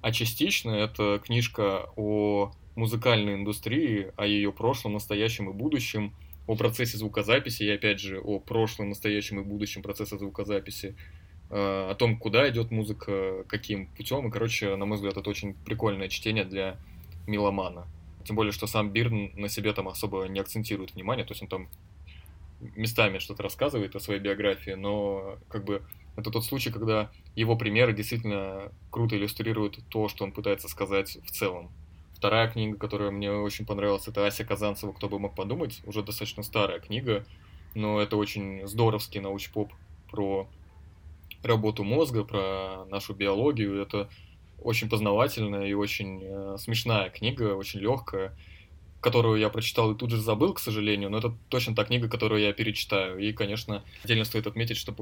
а 0.00 0.12
частично 0.12 0.70
это 0.70 1.20
книжка 1.24 1.90
о 1.96 2.52
музыкальной 2.76 3.34
индустрии, 3.34 4.12
о 4.16 4.26
ее 4.26 4.52
прошлом, 4.52 4.94
настоящем 4.94 5.50
и 5.50 5.52
будущем, 5.52 6.14
о 6.46 6.54
процессе 6.54 6.96
звукозаписи 6.96 7.62
и, 7.62 7.70
опять 7.70 8.00
же, 8.00 8.20
о 8.20 8.38
прошлом, 8.40 8.90
настоящем 8.90 9.40
и 9.40 9.44
будущем 9.44 9.82
процесса 9.82 10.18
звукозаписи, 10.18 10.94
Э, 11.50 11.88
о 11.90 11.94
том, 11.94 12.18
куда 12.18 12.48
идет 12.50 12.70
музыка, 12.70 13.44
каким 13.48 13.86
путем. 13.86 14.26
И, 14.28 14.30
короче, 14.30 14.76
на 14.76 14.84
мой 14.84 14.96
взгляд, 14.96 15.16
это 15.16 15.30
очень 15.30 15.54
прикольное 15.54 16.08
чтение 16.08 16.44
для 16.44 16.76
меломана. 17.26 17.86
Тем 18.24 18.36
более, 18.36 18.52
что 18.52 18.66
сам 18.66 18.90
Бирн 18.90 19.30
на 19.34 19.48
себе 19.48 19.72
там 19.72 19.88
особо 19.88 20.26
не 20.28 20.40
акцентирует 20.40 20.94
внимание, 20.94 21.24
то 21.24 21.32
есть 21.32 21.42
он 21.42 21.48
там 21.48 21.68
местами 22.60 23.18
что-то 23.18 23.42
рассказывает 23.42 23.94
о 23.94 24.00
своей 24.00 24.20
биографии, 24.20 24.72
но 24.72 25.38
как 25.48 25.64
бы 25.64 25.82
это 26.16 26.30
тот 26.30 26.44
случай, 26.44 26.70
когда 26.70 27.10
его 27.36 27.56
примеры 27.56 27.92
действительно 27.92 28.72
круто 28.90 29.16
иллюстрируют 29.16 29.78
то, 29.88 30.08
что 30.08 30.24
он 30.24 30.32
пытается 30.32 30.68
сказать 30.68 31.18
в 31.24 31.30
целом. 31.30 31.70
Вторая 32.14 32.50
книга, 32.50 32.76
которая 32.76 33.12
мне 33.12 33.30
очень 33.30 33.64
понравилась, 33.64 34.08
это 34.08 34.26
Ася 34.26 34.44
Казанцева 34.44 34.92
«Кто 34.92 35.08
бы 35.08 35.20
мог 35.20 35.36
подумать». 35.36 35.80
Уже 35.86 36.02
достаточно 36.02 36.42
старая 36.42 36.80
книга, 36.80 37.24
но 37.74 38.00
это 38.00 38.16
очень 38.16 38.66
здоровский 38.66 39.20
научпоп 39.20 39.72
про 40.10 40.48
работу 41.44 41.84
мозга, 41.84 42.24
про 42.24 42.84
нашу 42.86 43.14
биологию. 43.14 43.80
Это 43.80 44.08
очень 44.60 44.88
познавательная 44.88 45.66
и 45.66 45.74
очень 45.74 46.20
э, 46.24 46.56
смешная 46.58 47.10
книга, 47.10 47.54
очень 47.54 47.78
легкая, 47.78 48.36
которую 49.00 49.38
я 49.38 49.48
прочитал 49.48 49.92
и 49.92 49.96
тут 49.96 50.10
же 50.10 50.20
забыл, 50.20 50.54
к 50.54 50.60
сожалению, 50.60 51.10
но 51.10 51.18
это 51.18 51.34
точно 51.48 51.74
та 51.74 51.84
книга, 51.84 52.08
которую 52.08 52.42
я 52.42 52.52
перечитаю. 52.52 53.18
И, 53.18 53.32
конечно, 53.32 53.84
отдельно 54.04 54.24
стоит 54.24 54.46
отметить, 54.46 54.76
что 54.76 54.94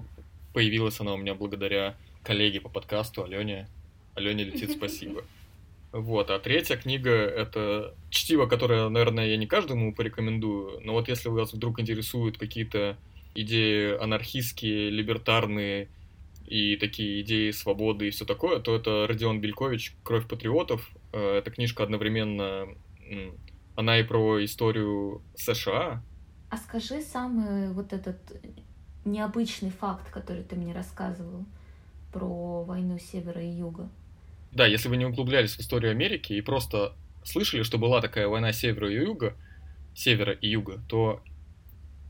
появилась 0.53 1.01
она 1.01 1.15
у 1.15 1.17
меня 1.17 1.35
благодаря 1.35 1.97
коллеге 2.23 2.61
по 2.61 2.69
подкасту 2.69 3.25
Алене. 3.25 3.69
Алене 4.15 4.45
летит 4.45 4.71
спасибо. 4.73 5.25
Вот, 5.93 6.31
а 6.31 6.39
третья 6.39 6.77
книга— 6.77 7.11
это 7.11 7.95
чтиво, 8.11 8.47
которое, 8.47 8.89
наверное, 8.89 9.29
я 9.29 9.37
не 9.37 9.47
каждому 9.47 9.95
порекомендую, 9.95 10.81
но 10.85 10.93
вот 10.93 11.09
если 11.09 11.29
вас 11.29 11.55
вдруг 11.55 11.81
интересуют 11.81 12.37
какие-то 12.37 12.99
идеи 13.35 13.97
анархистские, 13.99 14.91
либертарные, 14.91 15.89
и 16.47 16.77
такие 16.77 17.23
идеи 17.23 17.51
свободы 17.51 18.09
и 18.09 18.11
все 18.11 18.25
такое, 18.25 18.61
то 18.61 18.77
это 18.77 19.07
Родион 19.07 19.41
Белькович 19.41 19.95
«Кровь 20.03 20.29
патриотов». 20.29 20.89
Э, 21.13 21.39
эта 21.39 21.51
книжка 21.51 21.83
одновременно, 21.83 22.69
она 23.77 23.99
и 23.99 24.03
про 24.03 24.45
историю 24.45 25.23
США. 25.37 26.03
А 26.51 26.57
скажи 26.57 27.03
самый 27.03 27.73
вот 27.73 27.93
этот 27.93 28.19
необычный 29.05 29.71
факт, 29.71 30.11
который 30.11 30.43
ты 30.43 30.57
мне 30.57 30.73
рассказывал 30.73 31.45
про 32.13 32.65
войну 32.65 32.99
севера 32.99 33.43
и 33.43 33.51
юга. 33.51 33.89
Да, 34.53 34.67
если 34.67 34.89
вы 34.89 34.97
не 34.97 35.05
углублялись 35.05 35.55
в 35.55 35.61
историю 35.61 35.91
Америки 35.91 36.33
и 36.33 36.41
просто 36.41 36.95
слышали, 37.25 37.63
что 37.63 37.79
была 37.79 38.01
такая 38.01 38.27
война 38.27 38.53
севера 38.53 38.91
и 38.91 38.97
юга, 38.97 39.35
севера 39.95 40.33
и 40.33 40.49
юга, 40.49 40.81
то 40.89 41.23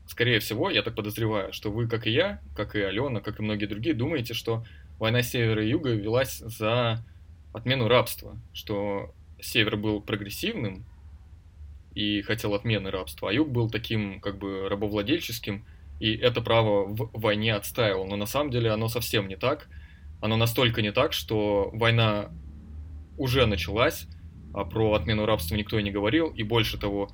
скорее 0.07 0.39
всего, 0.39 0.71
я 0.71 0.83
так 0.83 0.95
подозреваю, 0.95 1.53
что 1.53 1.71
вы, 1.71 1.89
как 1.89 2.07
и 2.07 2.11
я, 2.11 2.41
как 2.55 2.77
и 2.77 2.81
Алена, 2.81 3.21
как 3.21 3.41
и 3.41 3.43
многие 3.43 3.67
другие, 3.67 3.95
думаете, 3.95 4.35
что 4.35 4.65
война 4.99 5.23
севера 5.23 5.65
и 5.65 5.69
юга 5.69 5.91
велась 5.91 6.39
за 6.39 7.05
отмену 7.53 7.89
рабства, 7.89 8.37
что 8.53 9.15
север 9.41 9.77
был 9.77 10.01
прогрессивным, 10.01 10.85
и 11.97 12.21
хотел 12.21 12.53
отмены 12.53 12.91
рабства, 12.91 13.31
а 13.31 13.33
юг 13.33 13.49
был 13.49 13.71
таким 13.71 14.21
как 14.21 14.39
бы 14.39 14.69
рабовладельческим, 14.69 15.65
и 15.99 16.15
это 16.15 16.43
право 16.43 16.85
в 16.85 17.11
войне 17.15 17.55
отстаивал. 17.55 18.07
Но 18.07 18.17
на 18.17 18.27
самом 18.27 18.51
деле 18.51 18.71
оно 18.71 18.89
совсем 18.89 19.29
не 19.29 19.37
так. 19.37 19.69
Оно 20.21 20.37
настолько 20.37 20.83
не 20.83 20.93
так, 20.93 21.15
что 21.15 21.71
война 21.73 22.31
уже 23.17 23.47
началась, 23.47 24.07
а 24.53 24.65
про 24.65 24.93
отмену 24.93 25.25
рабства 25.25 25.57
никто 25.57 25.79
и 25.79 25.83
не 25.83 25.91
говорил, 25.91 26.29
и 26.29 26.43
больше 26.43 26.79
того, 26.79 27.09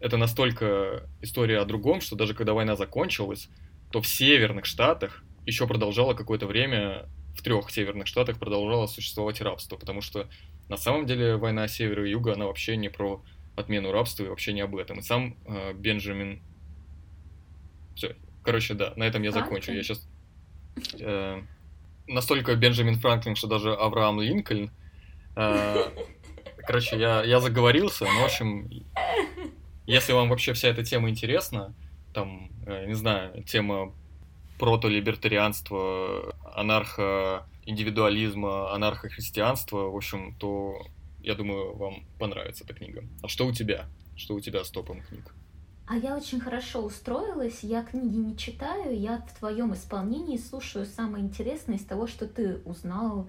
это 0.00 0.16
настолько 0.16 1.08
история 1.22 1.60
о 1.60 1.64
другом, 1.64 2.00
что 2.00 2.16
даже 2.16 2.34
когда 2.34 2.52
война 2.52 2.74
закончилась, 2.74 3.48
то 3.92 4.00
в 4.00 4.08
северных 4.08 4.64
штатах 4.64 5.22
еще 5.46 5.68
продолжало 5.68 6.14
какое-то 6.14 6.48
время, 6.48 7.08
в 7.36 7.42
трех 7.42 7.70
северных 7.70 8.08
штатах 8.08 8.40
продолжало 8.40 8.88
существовать 8.88 9.40
рабство, 9.40 9.76
потому 9.76 10.00
что 10.00 10.28
на 10.68 10.76
самом 10.76 11.06
деле 11.06 11.36
война 11.36 11.68
севера 11.68 12.04
и 12.04 12.10
юга, 12.10 12.32
она 12.32 12.46
вообще 12.46 12.76
не 12.76 12.88
про 12.88 13.22
отмену 13.56 13.92
рабства 13.92 14.24
и 14.24 14.28
вообще 14.28 14.52
не 14.52 14.60
об 14.60 14.76
этом. 14.76 14.98
И 14.98 15.02
сам 15.02 15.36
э, 15.46 15.72
Бенджамин... 15.72 16.42
Все, 17.94 18.14
короче, 18.42 18.74
да, 18.74 18.92
на 18.96 19.04
этом 19.04 19.22
я 19.22 19.32
закончу. 19.32 19.72
Я 19.72 19.82
сейчас... 19.82 20.06
Э, 21.00 21.40
настолько 22.06 22.54
Бенджамин 22.54 22.96
Франклин, 22.96 23.36
что 23.36 23.48
даже 23.48 23.74
Авраам 23.74 24.20
Линкольн... 24.20 24.70
Э, 25.36 25.88
короче, 26.66 26.98
я, 26.98 27.24
я 27.24 27.40
заговорился, 27.40 28.04
но, 28.04 28.20
в 28.22 28.24
общем, 28.24 28.68
если 29.86 30.12
вам 30.12 30.28
вообще 30.28 30.52
вся 30.52 30.68
эта 30.68 30.84
тема 30.84 31.08
интересна, 31.08 31.74
там, 32.12 32.50
э, 32.66 32.84
не 32.86 32.94
знаю, 32.94 33.42
тема 33.44 33.94
протолибертарианства, 34.58 36.34
анархо-индивидуализма, 36.54 38.74
анархо-христианства, 38.74 39.90
в 39.90 39.96
общем, 39.96 40.34
то 40.38 40.86
я 41.26 41.34
думаю, 41.34 41.76
вам 41.76 42.06
понравится 42.18 42.64
эта 42.64 42.72
книга. 42.72 43.04
А 43.22 43.28
что 43.28 43.46
у 43.46 43.52
тебя? 43.52 43.86
Что 44.16 44.34
у 44.34 44.40
тебя 44.40 44.64
с 44.64 44.70
топом 44.70 45.02
книг? 45.02 45.34
А 45.86 45.96
я 45.96 46.16
очень 46.16 46.40
хорошо 46.40 46.82
устроилась, 46.82 47.62
я 47.62 47.84
книги 47.84 48.16
не 48.16 48.36
читаю, 48.36 48.98
я 48.98 49.18
в 49.18 49.38
твоем 49.38 49.74
исполнении 49.74 50.38
слушаю 50.38 50.86
самое 50.86 51.22
интересное 51.22 51.76
из 51.76 51.84
того, 51.84 52.06
что 52.06 52.26
ты 52.26 52.56
узнал 52.64 53.28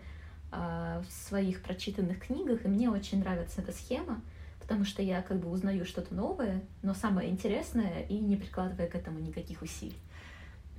э, 0.51 1.03
в 1.07 1.11
своих 1.11 1.61
прочитанных 1.61 2.19
книгах, 2.25 2.65
и 2.65 2.67
мне 2.67 2.89
очень 2.89 3.19
нравится 3.19 3.61
эта 3.61 3.73
схема 3.73 4.21
потому 4.67 4.83
что 4.83 5.01
я 5.01 5.21
как 5.21 5.39
бы 5.39 5.49
узнаю 5.49 5.85
что-то 5.85 6.13
новое, 6.13 6.61
но 6.83 6.93
самое 6.93 7.29
интересное, 7.29 8.01
и 8.01 8.19
не 8.19 8.35
прикладывая 8.35 8.89
к 8.89 8.95
этому 8.95 9.17
никаких 9.19 9.61
усилий. 9.61 9.95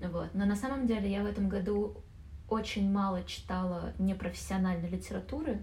Вот. 0.02 0.28
Но 0.34 0.44
на 0.44 0.56
самом 0.56 0.86
деле 0.86 1.10
я 1.10 1.22
в 1.22 1.26
этом 1.26 1.48
году 1.48 1.96
очень 2.50 2.92
мало 2.92 3.24
читала 3.24 3.94
непрофессиональной 3.98 4.90
литературы, 4.90 5.62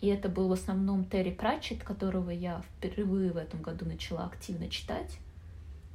и 0.00 0.08
это 0.08 0.28
был 0.28 0.48
в 0.48 0.52
основном 0.52 1.04
Терри 1.06 1.30
Пратчетт, 1.30 1.82
которого 1.82 2.30
я 2.30 2.62
впервые 2.62 3.32
в 3.32 3.36
этом 3.36 3.62
году 3.62 3.86
начала 3.86 4.26
активно 4.26 4.68
читать. 4.68 5.18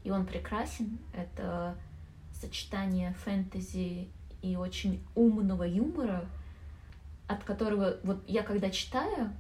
И 0.03 0.09
он 0.09 0.25
прекрасен. 0.25 0.97
Это 1.13 1.75
сочетание 2.33 3.13
фэнтези 3.23 4.09
и 4.41 4.55
очень 4.55 5.03
умного 5.13 5.63
юмора, 5.63 6.25
от 7.27 7.43
которого 7.43 7.97
вот 8.03 8.23
я 8.27 8.41
когда 8.41 8.71
читаю, 8.71 9.31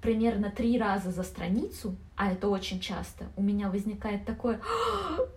примерно 0.00 0.50
три 0.50 0.78
раза 0.78 1.10
за 1.10 1.22
страницу, 1.22 1.96
а 2.16 2.32
это 2.32 2.48
очень 2.48 2.80
часто, 2.80 3.26
у 3.36 3.42
меня 3.42 3.70
возникает 3.70 4.24
такое, 4.24 4.60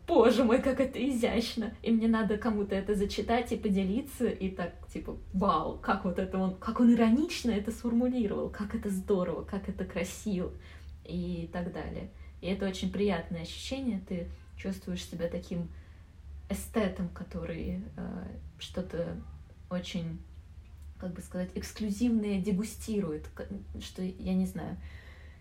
боже 0.08 0.44
мой, 0.44 0.62
как 0.62 0.80
это 0.80 1.04
изящно, 1.10 1.74
и 1.82 1.92
мне 1.92 2.08
надо 2.08 2.38
кому-то 2.38 2.76
это 2.76 2.96
зачитать 2.96 3.52
и 3.52 3.58
поделиться, 3.58 4.28
и 4.28 4.50
так, 4.50 4.74
типа, 4.92 5.18
вау, 5.34 5.78
как 5.80 6.06
вот 6.06 6.20
это 6.20 6.38
он, 6.38 6.56
как 6.56 6.80
он 6.80 6.94
иронично 6.94 7.52
это 7.52 7.72
сформулировал, 7.72 8.50
как 8.50 8.76
это 8.76 8.90
здорово, 8.90 9.44
как 9.44 9.68
это 9.70 9.86
красиво, 9.86 10.52
и 11.06 11.50
так 11.52 11.74
далее. 11.74 12.10
И 12.42 12.48
это 12.48 12.68
очень 12.68 12.92
приятное 12.92 13.42
ощущение, 13.42 14.02
ты 14.08 14.28
чувствуешь 14.58 15.06
себя 15.06 15.28
таким 15.28 15.70
эстетом, 16.50 17.10
который 17.10 17.82
э, 17.96 18.24
что-то 18.60 19.18
очень 19.70 20.20
как 21.02 21.14
бы 21.14 21.22
сказать, 21.22 21.50
эксклюзивное 21.56 22.40
дегустирует, 22.40 23.28
что 23.82 24.04
я 24.04 24.36
не 24.36 24.46
знаю, 24.46 24.78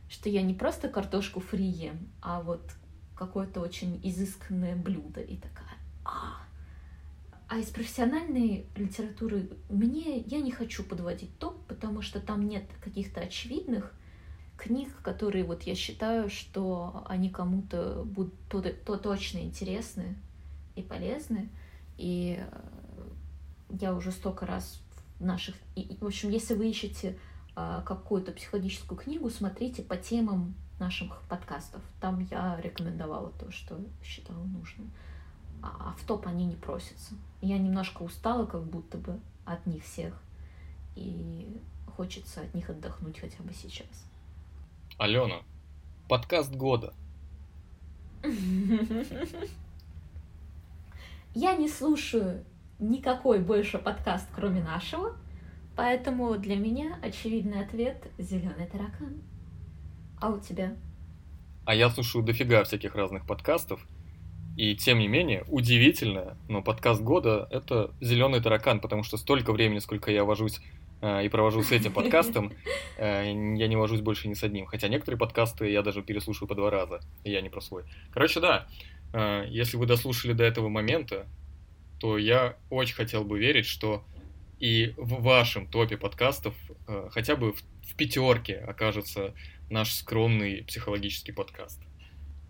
что 0.09 0.31
я 0.31 0.41
не 0.41 0.55
просто 0.55 0.89
картошку 0.89 1.41
фри 1.41 1.67
ем, 1.67 2.09
а 2.23 2.41
вот 2.41 2.63
какое-то 3.15 3.61
очень 3.61 4.01
изысканное 4.03 4.75
блюдо 4.75 5.21
и 5.21 5.37
такая, 5.37 5.77
а, 6.03 6.41
а 7.47 7.59
из 7.59 7.67
профессиональной 7.67 8.65
литературы 8.75 9.51
мне 9.69 10.21
я 10.21 10.41
не 10.41 10.51
хочу 10.51 10.83
подводить 10.83 11.39
топ, 11.39 11.63
потому 11.67 12.01
что 12.01 12.21
там 12.21 12.49
нет 12.49 12.65
каких-то 12.83 13.21
очевидных 13.21 13.93
книг, 14.57 14.89
которые 15.03 15.45
вот 15.45 15.65
я 15.65 15.75
считаю, 15.75 16.31
что 16.31 17.05
они 17.07 17.29
кому-то 17.29 18.03
будут 18.07 18.35
то, 18.49 18.63
то 18.63 18.97
точно 18.97 19.41
интересны 19.41 20.17
и 20.75 20.81
полезны. 20.81 21.51
И 21.99 22.43
я 23.69 23.95
уже 23.95 24.11
столько 24.11 24.47
раз 24.47 24.81
наших... 25.21 25.55
И, 25.77 25.97
в 26.01 26.07
общем, 26.07 26.31
если 26.31 26.55
вы 26.55 26.69
ищете 26.71 27.19
а, 27.55 27.83
какую-то 27.83 28.33
психологическую 28.33 28.99
книгу, 28.99 29.31
смотрите 29.31 29.83
по 29.83 29.97
темам 29.97 30.55
наших 30.79 31.21
подкастов. 31.29 31.83
Там 32.01 32.27
я 32.31 32.59
рекомендовала 32.61 33.31
то, 33.33 33.51
что 33.53 33.79
считала 34.03 34.43
нужным. 34.45 34.91
А, 35.63 35.91
а 35.91 35.95
в 35.99 36.05
топ 36.07 36.27
они 36.27 36.47
не 36.47 36.57
просятся. 36.57 37.15
Я 37.41 37.59
немножко 37.59 38.03
устала, 38.03 38.47
как 38.47 38.65
будто 38.65 38.99
бы 38.99 39.21
от 39.45 39.67
них 39.67 39.85
всех. 39.85 40.21
И 40.97 41.61
хочется 41.97 42.41
от 42.41 42.55
них 42.55 42.71
отдохнуть 42.71 43.19
хотя 43.19 43.43
бы 43.43 43.53
сейчас. 43.53 44.07
Алена, 44.99 45.43
подкаст 46.09 46.51
года. 46.55 46.95
Я 51.35 51.55
не 51.55 51.69
слушаю 51.69 52.45
никакой 52.81 53.41
больше 53.41 53.79
подкаст, 53.79 54.27
кроме 54.35 54.63
нашего. 54.63 55.17
Поэтому 55.77 56.37
для 56.37 56.57
меня 56.57 56.99
очевидный 57.03 57.61
ответ— 57.63 58.09
зеленый 58.19 58.67
таракан. 58.67 59.23
А 60.21 60.31
у 60.31 60.41
тебя? 60.41 60.77
А 61.65 61.75
я 61.75 61.89
слушаю 61.91 62.25
дофига 62.25 62.65
всяких 62.65 62.95
разных 62.95 63.27
подкастов. 63.27 63.87
И 64.57 64.75
тем 64.77 64.99
не 64.99 65.09
менее, 65.09 65.45
удивительно, 65.49 66.37
но 66.49 66.61
подкаст 66.61 67.01
года— 67.01 67.49
это 67.51 67.95
«Зеленый 68.01 68.43
таракан», 68.43 68.81
потому 68.81 69.05
что 69.05 69.17
столько 69.17 69.53
времени, 69.53 69.79
сколько 69.79 70.11
я 70.11 70.25
вожусь 70.25 70.61
э, 71.01 71.25
и 71.25 71.29
провожу 71.29 71.63
с 71.63 71.73
этим 71.73 71.93
подкастом, 71.93 72.53
э, 72.99 73.25
я 73.57 73.69
не 73.69 73.77
вожусь 73.77 74.01
больше 74.01 74.29
ни 74.29 74.35
с 74.35 74.43
одним. 74.43 74.67
Хотя 74.67 74.89
некоторые 74.89 75.19
подкасты 75.19 75.71
я 75.71 75.83
даже 75.83 76.03
переслушаю 76.03 76.49
по 76.49 76.55
два 76.55 76.69
раза, 76.69 77.01
и 77.25 77.31
я 77.31 77.41
не 77.41 77.49
про 77.49 77.61
свой. 77.61 77.85
Короче, 78.13 78.41
да, 78.41 78.67
э, 79.15 79.45
если 79.49 79.79
вы 79.79 79.87
дослушали 79.87 80.33
до 80.33 80.45
этого 80.45 80.69
момента, 80.69 81.27
то 82.01 82.19
я 82.19 82.57
очень 82.71 82.95
хотел 82.95 83.25
бы 83.25 83.39
верить, 83.39 83.67
что 83.67 84.05
и 84.59 84.95
в 84.97 85.23
вашем 85.23 85.67
топе 85.67 85.97
подкастов 85.97 86.55
э, 86.89 87.09
хотя 87.13 87.37
бы 87.37 87.53
в, 87.53 87.63
в 87.83 87.95
пятерке 87.95 88.57
окажется 88.57 89.35
наш 89.71 89.93
скромный 89.93 90.65
психологический 90.65 91.33
подкаст. 91.33 91.81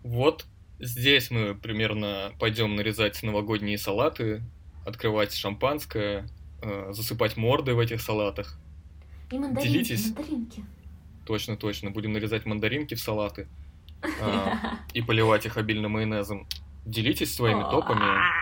Вот 0.03 0.45
здесь 0.79 1.31
мы 1.31 1.53
примерно 1.53 2.31
пойдем 2.39 2.75
нарезать 2.75 3.21
новогодние 3.23 3.77
салаты, 3.77 4.41
открывать 4.85 5.33
шампанское, 5.33 6.27
э, 6.61 6.91
засыпать 6.93 7.37
морды 7.37 7.73
в 7.73 7.79
этих 7.79 8.01
салатах. 8.01 8.57
И 9.31 9.37
мандаринки, 9.37 9.71
Делитесь. 9.71 10.05
мандаринки. 10.07 10.65
Точно, 11.25 11.55
точно. 11.55 11.91
Будем 11.91 12.13
нарезать 12.13 12.45
мандаринки 12.45 12.95
в 12.95 12.99
салаты 12.99 13.47
э, 14.01 14.07
и 14.93 15.01
поливать 15.01 15.45
их 15.45 15.57
обильным 15.57 15.91
майонезом. 15.91 16.47
Делитесь 16.85 17.33
своими 17.33 17.61
топами. 17.61 18.40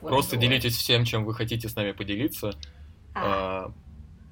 Просто 0.00 0.36
делитесь 0.36 0.76
всем, 0.76 1.04
чем 1.04 1.24
вы 1.24 1.34
хотите 1.34 1.68
с 1.68 1.76
нами 1.76 1.92
поделиться. 1.92 2.54
А. 3.14 3.72
А, 3.72 3.72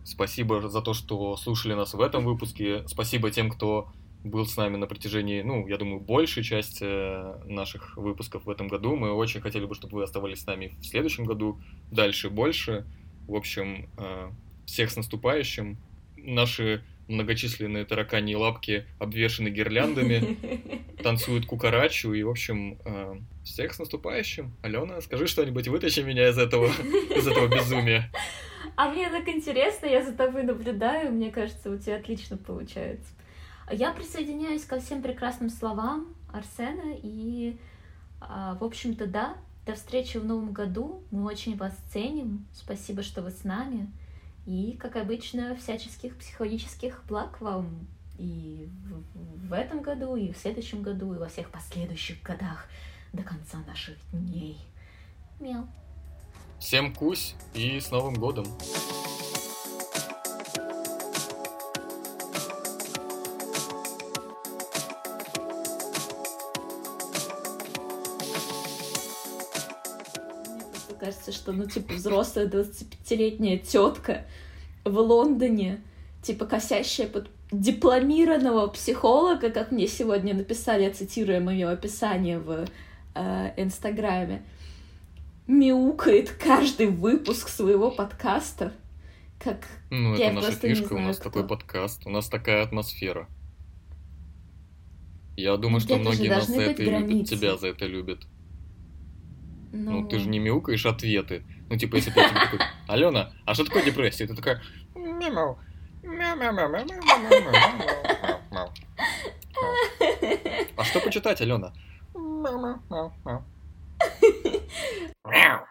спасибо 0.04 0.68
за 0.68 0.82
то, 0.82 0.94
что 0.94 1.36
слушали 1.36 1.74
нас 1.74 1.94
в 1.94 2.00
этом 2.00 2.24
выпуске. 2.24 2.86
Спасибо 2.86 3.30
тем, 3.30 3.50
кто 3.50 3.90
был 4.24 4.46
с 4.46 4.56
нами 4.56 4.76
на 4.76 4.86
протяжении, 4.86 5.42
ну, 5.42 5.66
я 5.66 5.78
думаю, 5.78 6.00
большей 6.00 6.42
части 6.42 6.84
э, 6.84 7.42
наших 7.46 7.96
выпусков 7.96 8.44
в 8.44 8.50
этом 8.50 8.68
году. 8.68 8.94
Мы 8.94 9.12
очень 9.12 9.40
хотели 9.40 9.64
бы, 9.64 9.74
чтобы 9.74 9.96
вы 9.96 10.04
оставались 10.04 10.42
с 10.42 10.46
нами 10.46 10.72
в 10.80 10.84
следующем 10.84 11.24
году, 11.24 11.58
дальше 11.90 12.28
больше. 12.28 12.86
В 13.26 13.34
общем, 13.34 13.88
э, 13.96 14.30
всех 14.66 14.90
с 14.90 14.96
наступающим. 14.96 15.78
Наши 16.16 16.84
многочисленные 17.10 17.84
тараканьи 17.84 18.34
лапки 18.34 18.86
обвешаны 18.98 19.48
гирляндами, 19.48 20.38
танцуют 21.02 21.46
кукарачу, 21.46 22.12
и, 22.12 22.22
в 22.22 22.30
общем, 22.30 22.78
э, 22.84 23.16
всех 23.44 23.74
с 23.74 23.78
наступающим. 23.78 24.54
Алена, 24.62 25.00
скажи 25.00 25.26
что-нибудь, 25.26 25.68
вытащи 25.68 26.00
меня 26.00 26.28
из 26.28 26.38
этого, 26.38 26.66
из 27.16 27.26
этого 27.26 27.48
безумия. 27.48 28.10
А 28.76 28.88
мне 28.88 29.10
так 29.10 29.28
интересно, 29.28 29.86
я 29.86 30.02
за 30.02 30.12
тобой 30.12 30.44
наблюдаю, 30.44 31.12
мне 31.12 31.30
кажется, 31.30 31.70
у 31.70 31.76
тебя 31.76 31.96
отлично 31.96 32.36
получается. 32.36 33.12
Я 33.70 33.92
присоединяюсь 33.92 34.64
ко 34.64 34.80
всем 34.80 35.02
прекрасным 35.02 35.50
словам 35.50 36.14
Арсена, 36.32 36.96
и, 37.02 37.56
а, 38.20 38.56
в 38.60 38.64
общем-то, 38.64 39.06
да, 39.06 39.36
до 39.66 39.74
встречи 39.74 40.16
в 40.16 40.24
новом 40.24 40.52
году. 40.52 41.02
Мы 41.10 41.24
очень 41.24 41.56
вас 41.56 41.76
ценим. 41.92 42.46
Спасибо, 42.52 43.02
что 43.02 43.22
вы 43.22 43.30
с 43.30 43.44
нами. 43.44 43.88
И, 44.46 44.76
как 44.78 44.96
обычно, 44.96 45.54
всяческих 45.56 46.16
психологических 46.16 47.04
благ 47.06 47.40
вам 47.40 47.86
и 48.18 48.68
в, 49.14 49.52
этом 49.52 49.80
году, 49.80 50.16
и 50.16 50.32
в 50.32 50.38
следующем 50.38 50.82
году, 50.82 51.14
и 51.14 51.18
во 51.18 51.28
всех 51.28 51.50
последующих 51.50 52.22
годах 52.22 52.68
до 53.12 53.22
конца 53.22 53.58
наших 53.66 53.96
дней. 54.12 54.58
Мяу. 55.40 55.66
Всем 56.58 56.94
кусь 56.94 57.34
и 57.54 57.80
с 57.80 57.90
Новым 57.90 58.14
годом! 58.14 58.44
Кажется, 71.00 71.32
что, 71.32 71.52
ну, 71.52 71.66
типа, 71.66 71.94
взрослая 71.94 72.46
25-летняя 72.46 73.58
тетка 73.58 74.26
в 74.84 74.98
Лондоне, 74.98 75.80
типа, 76.22 76.44
косящая 76.44 77.08
под 77.08 77.30
дипломированного 77.50 78.68
психолога, 78.68 79.50
как 79.50 79.72
мне 79.72 79.88
сегодня 79.88 80.34
написали, 80.34 80.88
цитируя 80.90 81.40
мое 81.40 81.70
описание 81.70 82.38
в 82.38 82.66
э, 83.14 83.52
Инстаграме, 83.56 84.42
мяукает 85.46 86.30
каждый 86.30 86.86
выпуск 86.88 87.48
своего 87.48 87.90
подкаста. 87.90 88.72
Как 89.42 89.66
ну, 89.90 90.14
это 90.14 90.34
наша 90.34 90.52
фишка, 90.52 90.88
знаю, 90.88 91.04
у 91.04 91.06
нас 91.08 91.16
кто. 91.16 91.30
такой 91.30 91.48
подкаст, 91.48 92.06
у 92.06 92.10
нас 92.10 92.28
такая 92.28 92.62
атмосфера. 92.62 93.26
Я 95.36 95.56
думаю, 95.56 95.80
что 95.80 95.96
многие 95.96 96.28
нас 96.28 96.46
за 96.46 96.60
это 96.60 96.84
границы. 96.84 97.12
любят, 97.14 97.28
тебя 97.28 97.56
за 97.56 97.68
это 97.68 97.86
любят. 97.86 98.26
Ну, 99.72 100.02
ну, 100.02 100.08
ты 100.08 100.18
же 100.18 100.28
не 100.28 100.38
мяукаешь 100.38 100.84
ответы. 100.86 101.44
Ну, 101.68 101.76
типа, 101.76 101.96
если 101.96 102.10
Петя 102.10 102.28
типа 102.28 102.40
такой, 102.40 102.60
Алена, 102.88 103.32
а 103.44 103.54
что 103.54 103.64
такое 103.64 103.84
депрессия? 103.84 104.26
Ты 104.26 104.34
такая, 104.34 104.60
мяу, 104.94 105.58
мяу, 106.02 106.36
мяу, 106.36 106.36
мяу, 106.36 106.68
мяу, 106.68 106.68
мяу, 106.68 106.84
мяу, 108.50 108.72
А 110.76 110.84
что 110.84 111.00
почитать, 111.00 111.40
Алена? 111.40 111.72
Мяу, 112.14 112.58
мяу, 112.60 112.82
мяу, 112.90 113.12
мяу. 115.24 115.66